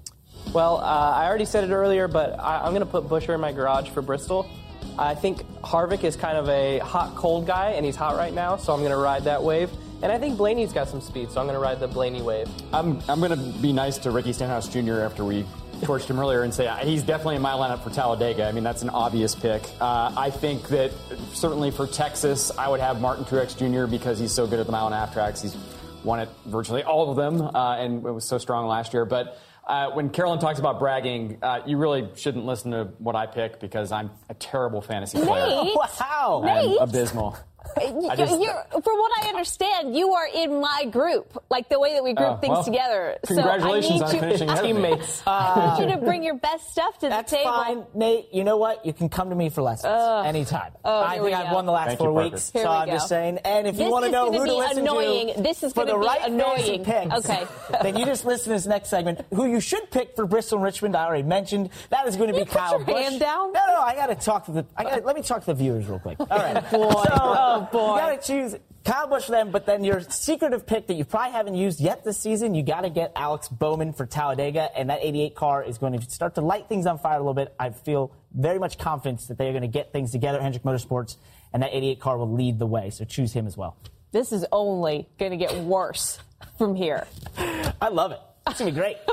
Well, 0.54 0.78
uh, 0.78 0.82
I 0.82 1.28
already 1.28 1.46
said 1.46 1.64
it 1.64 1.72
earlier, 1.72 2.08
but 2.08 2.40
I, 2.40 2.66
am 2.66 2.74
going 2.74 2.80
to 2.80 2.88
put 2.88 3.04
Buescher 3.08 3.36
in 3.36 3.42
my 3.42 3.52
garage 3.52 3.90
for 3.90 4.02
Bristol. 4.02 4.50
I 4.98 5.14
think 5.14 5.44
Harvick 5.62 6.04
is 6.04 6.16
kind 6.16 6.38
of 6.38 6.50
a 6.50 6.80
hot, 6.80 7.16
cold 7.16 7.46
guy, 7.46 7.72
and 7.72 7.86
he's 7.86 7.96
hot 7.96 8.18
right 8.18 8.34
now, 8.34 8.58
so 8.58 8.74
I'm 8.74 8.80
going 8.80 8.92
to 8.92 8.98
ride 8.98 9.26
that 9.26 9.44
wave. 9.44 9.70
And 10.02 10.12
I 10.12 10.18
think 10.18 10.38
Blaney's 10.38 10.74
got 10.74 10.90
some 10.90 11.02
speed, 11.02 11.30
so 11.30 11.40
I'm 11.40 11.46
going 11.46 11.56
to 11.56 11.62
ride 11.62 11.80
the 11.80 11.88
Blaney 11.88 12.24
wave. 12.24 12.50
I'm, 12.74 13.00
I'm 13.08 13.20
going 13.20 13.32
to 13.32 13.60
be 13.60 13.72
nice 13.72 14.00
to 14.00 14.12
Ricky 14.12 14.34
Stenhouse 14.34 14.68
Jr. 14.68 15.02
after 15.02 15.24
we 15.24 15.46
torched 15.82 16.10
him 16.10 16.20
earlier 16.20 16.42
and 16.42 16.54
say 16.54 16.68
he's 16.84 17.04
definitely 17.04 17.36
in 17.36 17.42
my 17.44 17.52
lineup 17.52 17.84
for 17.84 17.92
Talladega. 17.92 18.48
I 18.48 18.52
mean, 18.52 18.64
that's 18.64 18.82
an 18.82 18.90
obvious 18.90 19.36
pick. 19.36 19.62
Uh, 19.80 20.12
I 20.18 20.32
think 20.32 20.68
that 20.70 20.92
certainly 21.34 21.70
for 21.70 21.86
Texas, 21.86 22.52
I 22.58 22.70
would 22.70 22.80
have 22.80 23.00
Martin 23.00 23.24
Truex 23.24 23.56
Jr. 23.56 23.90
because 23.90 24.18
he's 24.18 24.34
so 24.34 24.48
good 24.48 24.60
at 24.60 24.66
the 24.66 24.72
mile 24.72 24.88
and 24.88 24.96
a 24.96 24.98
half 24.98 25.14
tracks. 25.14 25.42
He's 25.42 25.56
won 26.04 26.20
it 26.20 26.30
virtually 26.46 26.84
all 26.84 27.12
of 27.12 27.18
them, 27.18 27.42
uh, 27.42 27.78
and 27.78 28.06
it 28.06 28.12
was 28.12 28.26
so 28.26 28.38
strong 28.38 28.68
last 28.68 28.94
year. 28.94 29.06
But 29.06 29.38
uh, 29.70 29.92
when 29.92 30.10
Carolyn 30.10 30.40
talks 30.40 30.58
about 30.58 30.80
bragging, 30.80 31.38
uh, 31.44 31.62
you 31.66 31.78
really 31.78 32.10
shouldn't 32.16 32.46
listen 32.46 32.72
to 32.72 32.86
what 32.98 33.16
I 33.16 33.28
pick 33.28 33.60
because 33.60 33.92
I'm 33.92 34.10
a 34.28 34.34
terrible 34.34 34.82
fantasy 34.82 35.20
player. 35.22 35.64
Nate. 35.64 35.76
Wow. 35.76 36.42
Nate. 36.44 36.82
I'm 36.82 36.90
abysmal. 36.90 37.38
You- 37.82 38.10
just- 38.16 38.40
you're, 38.42 38.64
from 38.72 38.98
what 39.00 39.12
I 39.24 39.30
understand, 39.30 39.96
you 39.96 40.12
are 40.14 40.28
in 40.34 40.60
my 40.60 40.86
group, 40.86 41.42
like 41.50 41.70
the 41.70 41.80
way 41.80 41.94
that 41.94 42.04
we 42.04 42.14
group 42.14 42.30
Oh, 42.30 42.38
things 42.38 42.52
well, 42.52 42.64
together. 42.64 43.18
congratulations 43.26 44.00
so 44.00 44.06
I 44.06 44.08
on 44.08 44.14
need 44.14 44.20
finishing 44.20 44.48
you, 44.48 44.54
ahead 44.54 44.66
of 44.66 44.76
me. 44.76 44.84
Teammates. 44.90 45.24
I 45.28 45.78
need 45.80 45.84
you 45.86 45.92
to 45.96 46.02
uh, 46.02 46.06
bring 46.06 46.24
your 46.24 46.36
best 46.36 46.72
stuff 46.72 46.98
to 47.00 47.10
That's 47.10 47.32
the 47.32 47.38
table. 47.38 47.52
fine, 47.52 47.84
Nate. 47.94 48.34
You 48.34 48.44
know 48.44 48.58
what? 48.58 48.86
You 48.86 48.94
can 48.94 49.10
come 49.10 49.30
to 49.30 49.36
me 49.36 49.50
for 49.50 49.62
lessons 49.62 49.94
Ugh. 49.96 50.26
anytime. 50.26 50.72
Oh, 50.84 51.02
I 51.04 51.20
think 51.20 51.34
I've 51.36 51.54
won 51.54 51.66
the 51.66 51.72
last 51.72 51.88
Thank 51.88 52.00
four 52.00 52.10
you, 52.24 52.30
weeks, 52.32 52.50
Here 52.52 52.64
so 52.64 52.70
we 52.70 52.76
I'm 52.76 52.88
go. 52.88 52.94
just 52.94 53.08
saying. 53.08 53.40
And 53.46 53.68
if 53.68 53.78
you 53.80 53.90
want 53.90 54.06
to 54.06 54.12
know 54.12 54.32
who 54.32 54.46
to 54.46 54.54
listen 54.56 54.80
annoying. 54.80 55.34
to, 55.36 55.42
This 55.42 55.64
is 55.64 55.74
for 55.74 55.86
gonna 55.86 55.94
the 55.94 56.00
be 56.00 56.06
right 56.08 56.22
annoying. 56.26 56.84
picks, 56.84 57.16
Okay. 57.30 57.46
then 57.82 57.96
you 57.98 58.06
just 58.06 58.26
listen 58.26 58.46
to 58.46 58.50
this 58.52 58.66
next 58.68 58.90
segment. 58.90 59.22
Who 59.34 59.46
you 59.46 59.60
should 59.60 59.90
pick 59.92 60.16
for 60.16 60.26
Bristol 60.26 60.58
and 60.58 60.66
Richmond, 60.66 60.96
I 60.96 61.06
already 61.06 61.24
mentioned. 61.24 61.70
That 61.90 62.08
is 62.08 62.16
going 62.16 62.28
to 62.30 62.34
be 62.34 62.40
You 62.40 62.46
put 62.46 62.58
Kyle 62.58 62.78
your 62.86 62.98
hand 62.98 63.20
down? 63.20 63.54
No, 63.54 63.60
no, 63.68 63.82
I 63.82 63.96
got 63.96 64.08
to 64.08 64.16
talk 64.16 64.46
to 64.46 64.52
the. 64.52 64.66
I 64.76 64.84
got. 64.84 65.06
Let 65.06 65.16
me 65.16 65.22
talk 65.22 65.40
to 65.42 65.46
the 65.48 65.54
viewers 65.54 65.88
real 65.88 66.00
quick. 66.00 66.20
All 66.20 66.28
right, 66.30 66.56
boy. 66.72 66.90
So, 66.92 67.00
oh, 67.12 67.59
Oh, 67.60 67.70
boy. 67.72 67.94
You 67.96 68.00
got 68.00 68.22
to 68.22 68.28
choose 68.28 68.56
Kyle 68.86 69.08
Busch 69.08 69.26
for 69.26 69.32
them, 69.32 69.52
but 69.52 69.66
then 69.66 69.84
your 69.84 70.02
secretive 70.02 70.66
pick 70.66 70.88
that 70.88 70.94
you 70.94 71.06
probably 71.06 71.32
haven't 71.32 71.56
used 71.56 71.80
yet 71.80 72.04
this 72.04 72.18
season, 72.18 72.56
you 72.56 72.64
got 72.64 72.82
to 72.82 72.90
get 72.90 73.12
Alex 73.16 73.48
Bowman 73.48 73.94
for 73.94 74.06
Talladega, 74.06 74.70
and 74.78 74.90
that 74.90 75.00
88 75.02 75.36
car 75.36 75.64
is 75.64 75.78
going 75.78 76.00
to 76.00 76.10
start 76.10 76.36
to 76.36 76.42
light 76.42 76.68
things 76.70 76.86
on 76.86 76.98
fire 76.98 77.16
a 77.16 77.20
little 77.20 77.34
bit. 77.34 77.54
I 77.60 77.72
feel 77.72 78.12
very 78.34 78.60
much 78.60 78.78
confidence 78.78 79.28
that 79.28 79.38
they 79.38 79.48
are 79.50 79.52
going 79.52 79.64
to 79.64 79.68
get 79.68 79.92
things 79.92 80.12
together 80.12 80.42
Hendrick 80.42 80.64
Motorsports, 80.64 81.18
and 81.54 81.62
that 81.62 81.72
88 81.74 82.00
car 82.00 82.18
will 82.18 82.32
lead 82.32 82.58
the 82.58 82.68
way. 82.68 82.90
So 82.90 83.06
choose 83.06 83.34
him 83.34 83.46
as 83.46 83.58
well. 83.58 83.78
This 84.12 84.32
is 84.32 84.46
only 84.52 85.08
going 85.20 85.32
to 85.32 85.38
get 85.38 85.56
worse 85.58 86.20
from 86.58 86.76
here. 86.76 87.06
I 87.38 87.90
love 87.90 88.12
it. 88.12 88.20
It's 88.48 88.60
going 88.60 88.74
to 88.74 88.76
be 88.76 88.80
great. 88.80 88.98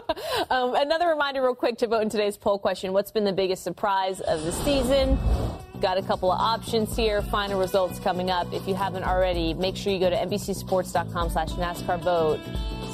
Um, 0.49 0.75
another 0.75 1.09
reminder, 1.09 1.43
real 1.43 1.55
quick, 1.55 1.79
to 1.79 1.87
vote 1.87 2.03
in 2.03 2.09
today's 2.09 2.37
poll 2.37 2.59
question 2.59 2.93
What's 2.93 3.11
been 3.11 3.25
the 3.25 3.33
biggest 3.33 3.65
surprise 3.65 4.21
of 4.21 4.45
the 4.45 4.53
season? 4.53 5.19
Got 5.81 5.99
a 5.99 6.03
couple 6.03 6.33
of 6.33 6.41
options 6.41 6.97
here. 6.97 7.21
Final 7.23 7.61
results 7.61 7.99
coming 7.99 8.31
up. 8.31 8.53
If 8.53 8.67
you 8.67 8.75
haven't 8.75 9.05
already, 9.05 9.53
make 9.55 9.77
sure 9.77 9.93
you 9.93 10.01
go 10.01 10.09
to 10.09 10.17
NBCSports.com 10.17 11.31
slash 11.31 11.51
NASCAR 11.51 12.01
vote. 12.01 12.41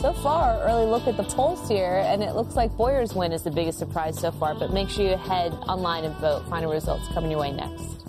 So 0.01 0.13
far, 0.15 0.61
early 0.63 0.87
look 0.87 1.07
at 1.07 1.17
the 1.17 1.23
polls 1.23 1.69
here, 1.69 2.03
and 2.05 2.25
it 2.25 2.35
looks 2.35 2.57
like 2.57 2.77
Bowyer's 2.77 3.15
win 3.15 3.31
is 3.31 3.45
the 3.45 3.53
biggest 3.53 3.79
surprise 3.79 4.19
so 4.19 4.33
far. 4.33 4.55
But 4.55 4.73
make 4.73 4.89
sure 4.89 5.09
you 5.09 5.17
head 5.17 5.53
online 5.69 6.05
and 6.05 6.17
vote. 6.17 6.49
Final 6.49 6.73
results 6.73 7.07
coming 7.15 7.31
your 7.31 7.41
way 7.41 7.53
next. 7.53 8.02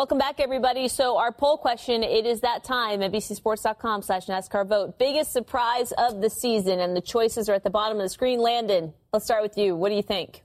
Welcome 0.00 0.16
back, 0.16 0.40
everybody. 0.40 0.88
So 0.88 1.18
our 1.18 1.30
poll 1.30 1.58
question, 1.58 2.02
it 2.02 2.24
is 2.24 2.40
that 2.40 2.64
time, 2.64 3.00
NBCSports.com 3.00 4.00
slash 4.00 4.28
NASCAR 4.28 4.66
vote. 4.66 4.98
Biggest 4.98 5.30
surprise 5.30 5.92
of 5.92 6.22
the 6.22 6.30
season, 6.30 6.80
and 6.80 6.96
the 6.96 7.02
choices 7.02 7.50
are 7.50 7.52
at 7.52 7.64
the 7.64 7.68
bottom 7.68 7.98
of 7.98 8.02
the 8.02 8.08
screen. 8.08 8.40
Landon, 8.40 8.94
let's 9.12 9.26
start 9.26 9.42
with 9.42 9.58
you. 9.58 9.76
What 9.76 9.90
do 9.90 9.96
you 9.96 10.02
think? 10.02 10.42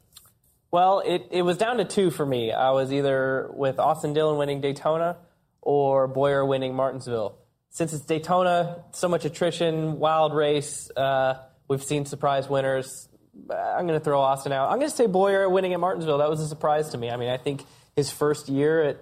Well, 0.71 0.99
it, 0.99 1.29
it 1.31 1.43
was 1.43 1.55
down 1.55 1.77
to 1.77 1.85
two 1.85 2.11
for 2.11 2.25
me. 2.25 2.51
I 2.51 2.71
was 2.71 2.91
either 2.91 3.49
with 3.53 3.79
Austin 3.79 4.11
Dillon 4.11 4.37
winning 4.37 4.59
Daytona 4.59 5.19
or 5.61 6.09
Bowyer 6.09 6.45
winning 6.45 6.75
Martinsville. 6.75 7.37
Since 7.69 7.93
it's 7.93 8.03
Daytona, 8.03 8.83
so 8.91 9.07
much 9.07 9.23
attrition, 9.23 9.99
wild 9.99 10.33
race, 10.35 10.91
uh, 10.97 11.35
we've 11.69 11.81
seen 11.81 12.05
surprise 12.05 12.49
winners. 12.49 13.07
I'm 13.49 13.87
going 13.87 13.97
to 13.97 14.03
throw 14.03 14.19
Austin 14.19 14.51
out. 14.51 14.69
I'm 14.69 14.79
going 14.79 14.91
to 14.91 14.95
say 14.97 15.05
Bowyer 15.05 15.47
winning 15.47 15.71
at 15.71 15.79
Martinsville. 15.79 16.17
That 16.17 16.29
was 16.29 16.41
a 16.41 16.47
surprise 16.49 16.89
to 16.89 16.97
me. 16.97 17.09
I 17.09 17.15
mean, 17.15 17.29
I 17.29 17.37
think 17.37 17.63
his 17.95 18.11
first 18.11 18.49
year 18.49 18.83
at 18.83 18.97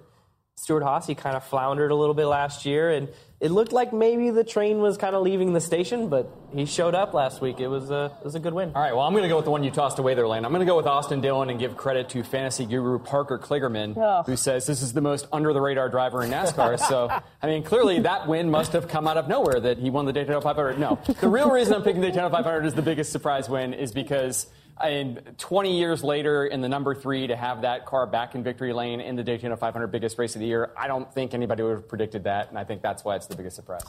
Stewart-Haas, 0.64 1.08
he 1.08 1.16
kind 1.16 1.36
of 1.36 1.44
floundered 1.44 1.92
a 1.92 1.96
little 1.96 2.14
bit 2.14 2.28
last 2.28 2.66
year, 2.66 2.92
and 2.92 3.10
it 3.42 3.50
looked 3.50 3.74
like 3.74 3.92
maybe 3.92 4.30
the 4.30 4.44
train 4.44 4.80
was 4.80 4.98
kind 4.98 5.16
of 5.16 5.24
leaving 5.24 5.52
the 5.52 5.60
station, 5.60 6.08
but 6.10 6.30
he 6.56 6.66
showed 6.66 6.94
up 6.94 7.14
last 7.16 7.42
week. 7.42 7.60
It 7.60 7.68
was 7.68 7.90
a, 7.90 8.12
it 8.22 8.24
was 8.24 8.36
a 8.36 8.40
good 8.40 8.54
win. 8.54 8.72
All 8.76 8.82
right, 8.82 8.94
well, 8.96 9.02
I'm 9.06 9.14
going 9.14 9.24
to 9.24 9.30
go 9.30 9.36
with 9.36 9.46
the 9.46 9.52
one 9.52 9.64
you 9.64 9.72
tossed 9.72 9.98
away 9.98 10.14
there, 10.14 10.28
Lane. 10.28 10.46
I'm 10.46 10.52
going 10.52 10.62
to 10.66 10.66
go 10.72 10.78
with 10.78 10.86
Austin 10.86 11.22
Dillon 11.22 11.50
and 11.50 11.60
give 11.60 11.76
credit 11.76 12.10
to 12.10 12.24
fantasy 12.24 12.66
guru 12.66 13.00
Parker 13.00 13.40
Kligerman, 13.40 13.98
Oh. 13.98 14.22
who 14.28 14.38
says 14.38 14.66
this 14.68 14.82
is 14.84 14.94
the 14.94 15.02
most 15.02 15.28
under 15.34 15.52
the 15.54 15.60
radar 15.60 15.90
driver 15.90 16.24
in 16.24 16.30
NASCAR. 16.30 16.80
so, 16.88 17.10
I 17.42 17.48
mean, 17.48 17.64
clearly 17.64 18.00
that 18.02 18.28
win 18.28 18.50
must 18.52 18.74
have 18.74 18.88
come 18.88 19.08
out 19.08 19.18
of 19.18 19.28
nowhere 19.28 19.60
that 19.60 19.80
he 19.80 19.90
won 19.90 20.06
the 20.06 20.14
Daytona 20.14 20.40
500. 20.40 20.78
No, 20.80 21.00
the 21.20 21.28
real 21.28 21.50
reason 21.50 21.74
I'm 21.74 21.82
picking 21.84 22.02
Daytona 22.02 22.30
500 22.30 22.66
as 22.66 22.74
the 22.76 22.82
biggest 22.84 23.12
surprise 23.12 23.50
win 23.50 23.74
is 23.74 23.92
because. 23.92 24.46
And 24.82 25.36
20 25.38 25.78
years 25.78 26.04
later, 26.04 26.46
in 26.46 26.62
the 26.62 26.70
number 26.70 26.96
three, 26.96 27.28
to 27.28 27.36
have 27.36 27.62
that 27.62 27.86
car 27.86 28.08
back 28.08 28.36
in 28.36 28.44
victory 28.44 28.74
lane 28.74 29.00
in 29.02 29.16
the 29.16 29.24
Daytona 29.24 29.56
500 29.56 29.88
biggest 29.88 30.18
race 30.18 30.36
of 30.36 30.42
the 30.42 30.48
year, 30.48 30.72
I 30.76 30.88
don't 30.88 31.12
think 31.14 31.34
anybody 31.34 31.64
would 31.64 31.74
have 31.76 31.88
predicted 31.88 32.24
that, 32.26 32.50
and 32.50 32.58
I 32.58 32.64
think 32.64 32.82
that's 32.82 33.04
why 33.04 33.16
it's 33.16 33.28
the 33.28 33.36
biggest 33.36 33.56
surprise. 33.56 33.84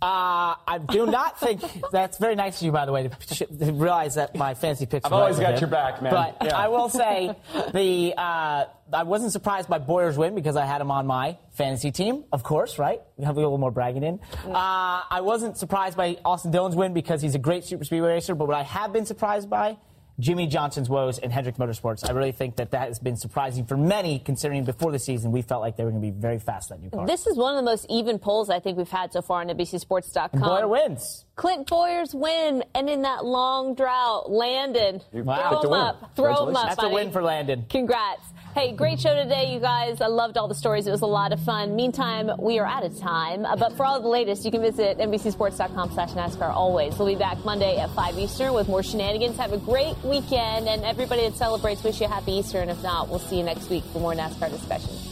Uh, 0.00 0.56
I 0.66 0.80
do 0.90 1.06
not 1.06 1.38
think 1.38 1.62
that's 1.92 2.18
very 2.18 2.34
nice 2.34 2.60
of 2.60 2.66
you, 2.66 2.72
by 2.72 2.86
the 2.86 2.92
way, 2.92 3.08
to, 3.08 3.46
to 3.46 3.72
realize 3.72 4.16
that 4.16 4.34
my 4.34 4.54
fancy 4.54 4.84
picks. 4.84 5.04
I've 5.04 5.12
always 5.12 5.38
got 5.38 5.54
him. 5.54 5.60
your 5.60 5.70
back, 5.70 6.02
man. 6.02 6.12
But 6.12 6.38
Yeah. 6.44 6.56
I 6.56 6.66
will 6.68 6.88
say 6.88 7.36
the 7.72 8.14
uh, 8.16 8.64
I 8.92 9.02
wasn't 9.04 9.30
surprised 9.30 9.68
by 9.68 9.78
Bowyer's 9.78 10.18
win 10.18 10.34
because 10.34 10.56
I 10.56 10.66
had 10.66 10.80
him 10.80 10.90
on 10.90 11.06
my 11.06 11.38
fantasy 11.52 11.92
team, 11.92 12.24
of 12.32 12.42
course, 12.42 12.80
right? 12.80 13.00
We 13.16 13.24
have 13.26 13.36
a 13.36 13.40
little 13.40 13.58
more 13.58 13.70
bragging 13.70 14.02
in. 14.02 14.18
Uh, 14.44 15.02
I 15.08 15.20
wasn't 15.20 15.56
surprised 15.56 15.96
by 15.96 16.18
Austin 16.24 16.50
Dillon's 16.50 16.74
win 16.74 16.94
because 16.94 17.22
he's 17.22 17.36
a 17.36 17.38
great 17.40 17.62
super 17.64 17.84
speedway 17.84 18.08
racer. 18.08 18.34
But 18.34 18.48
what 18.48 18.56
I 18.56 18.64
have 18.64 18.92
been 18.92 19.06
surprised 19.06 19.48
by. 19.48 19.76
Jimmie 20.18 20.46
Johnson's 20.46 20.88
woes 20.88 21.18
and 21.18 21.32
Hendrick 21.32 21.56
Motorsports. 21.56 22.08
I 22.08 22.12
really 22.12 22.32
think 22.32 22.56
that 22.56 22.72
that 22.72 22.88
has 22.88 22.98
been 22.98 23.16
surprising 23.16 23.64
for 23.64 23.76
many, 23.76 24.18
considering 24.18 24.64
before 24.64 24.92
the 24.92 24.98
season 24.98 25.32
we 25.32 25.42
felt 25.42 25.62
like 25.62 25.76
they 25.76 25.84
were 25.84 25.90
going 25.90 26.02
to 26.02 26.12
be 26.12 26.18
very 26.18 26.38
fast 26.38 26.68
that 26.68 26.80
new 26.80 26.90
car. 26.90 27.06
This 27.06 27.26
is 27.26 27.36
one 27.36 27.54
of 27.54 27.64
the 27.64 27.70
most 27.70 27.86
even 27.88 28.18
polls 28.18 28.50
I 28.50 28.60
think 28.60 28.78
we've 28.78 28.88
had 28.88 29.12
so 29.12 29.22
far 29.22 29.40
on 29.40 29.48
NBCSports.com. 29.48 30.30
And 30.32 30.42
Bowyer 30.42 30.68
wins. 30.68 31.24
Clint 31.34 31.66
Bowyer's 31.66 32.14
win, 32.14 32.62
and 32.74 32.90
in 32.90 33.02
that 33.02 33.24
long 33.24 33.74
drought, 33.74 34.30
Landon. 34.30 35.00
Wow. 35.12 35.60
Throw 35.60 35.68
him 35.68 35.72
up. 35.72 36.16
Throw 36.16 36.48
him 36.48 36.56
up. 36.56 36.68
That's 36.68 36.82
a 36.82 36.88
win 36.88 37.10
for 37.10 37.22
Landon. 37.22 37.64
Congrats. 37.68 38.22
Hey, 38.54 38.72
great 38.72 39.00
show 39.00 39.14
today, 39.14 39.50
you 39.54 39.60
guys. 39.60 40.02
I 40.02 40.08
loved 40.08 40.36
all 40.36 40.46
the 40.46 40.54
stories. 40.54 40.86
It 40.86 40.90
was 40.90 41.00
a 41.00 41.06
lot 41.06 41.32
of 41.32 41.40
fun. 41.40 41.74
Meantime, 41.74 42.30
we 42.38 42.58
are 42.58 42.66
out 42.66 42.84
of 42.84 42.98
time. 42.98 43.46
Uh, 43.46 43.56
But 43.56 43.72
for 43.78 43.86
all 43.86 43.98
the 43.98 44.08
latest, 44.08 44.44
you 44.44 44.50
can 44.50 44.60
visit 44.60 44.98
NBCSports.com 44.98 45.92
slash 45.92 46.10
NASCAR 46.10 46.50
always. 46.50 46.98
We'll 46.98 47.08
be 47.08 47.14
back 47.14 47.42
Monday 47.46 47.78
at 47.78 47.88
5 47.92 48.18
Eastern 48.18 48.52
with 48.52 48.68
more 48.68 48.82
shenanigans. 48.82 49.38
Have 49.38 49.54
a 49.54 49.58
great 49.58 49.96
weekend. 50.04 50.68
And 50.68 50.84
everybody 50.84 51.22
that 51.22 51.34
celebrates, 51.34 51.82
wish 51.82 52.00
you 52.00 52.06
a 52.06 52.10
happy 52.10 52.32
Easter. 52.32 52.60
And 52.60 52.70
if 52.70 52.82
not, 52.82 53.08
we'll 53.08 53.20
see 53.20 53.38
you 53.38 53.42
next 53.42 53.70
week 53.70 53.84
for 53.84 54.00
more 54.00 54.12
NASCAR 54.12 54.50
discussion. 54.50 55.11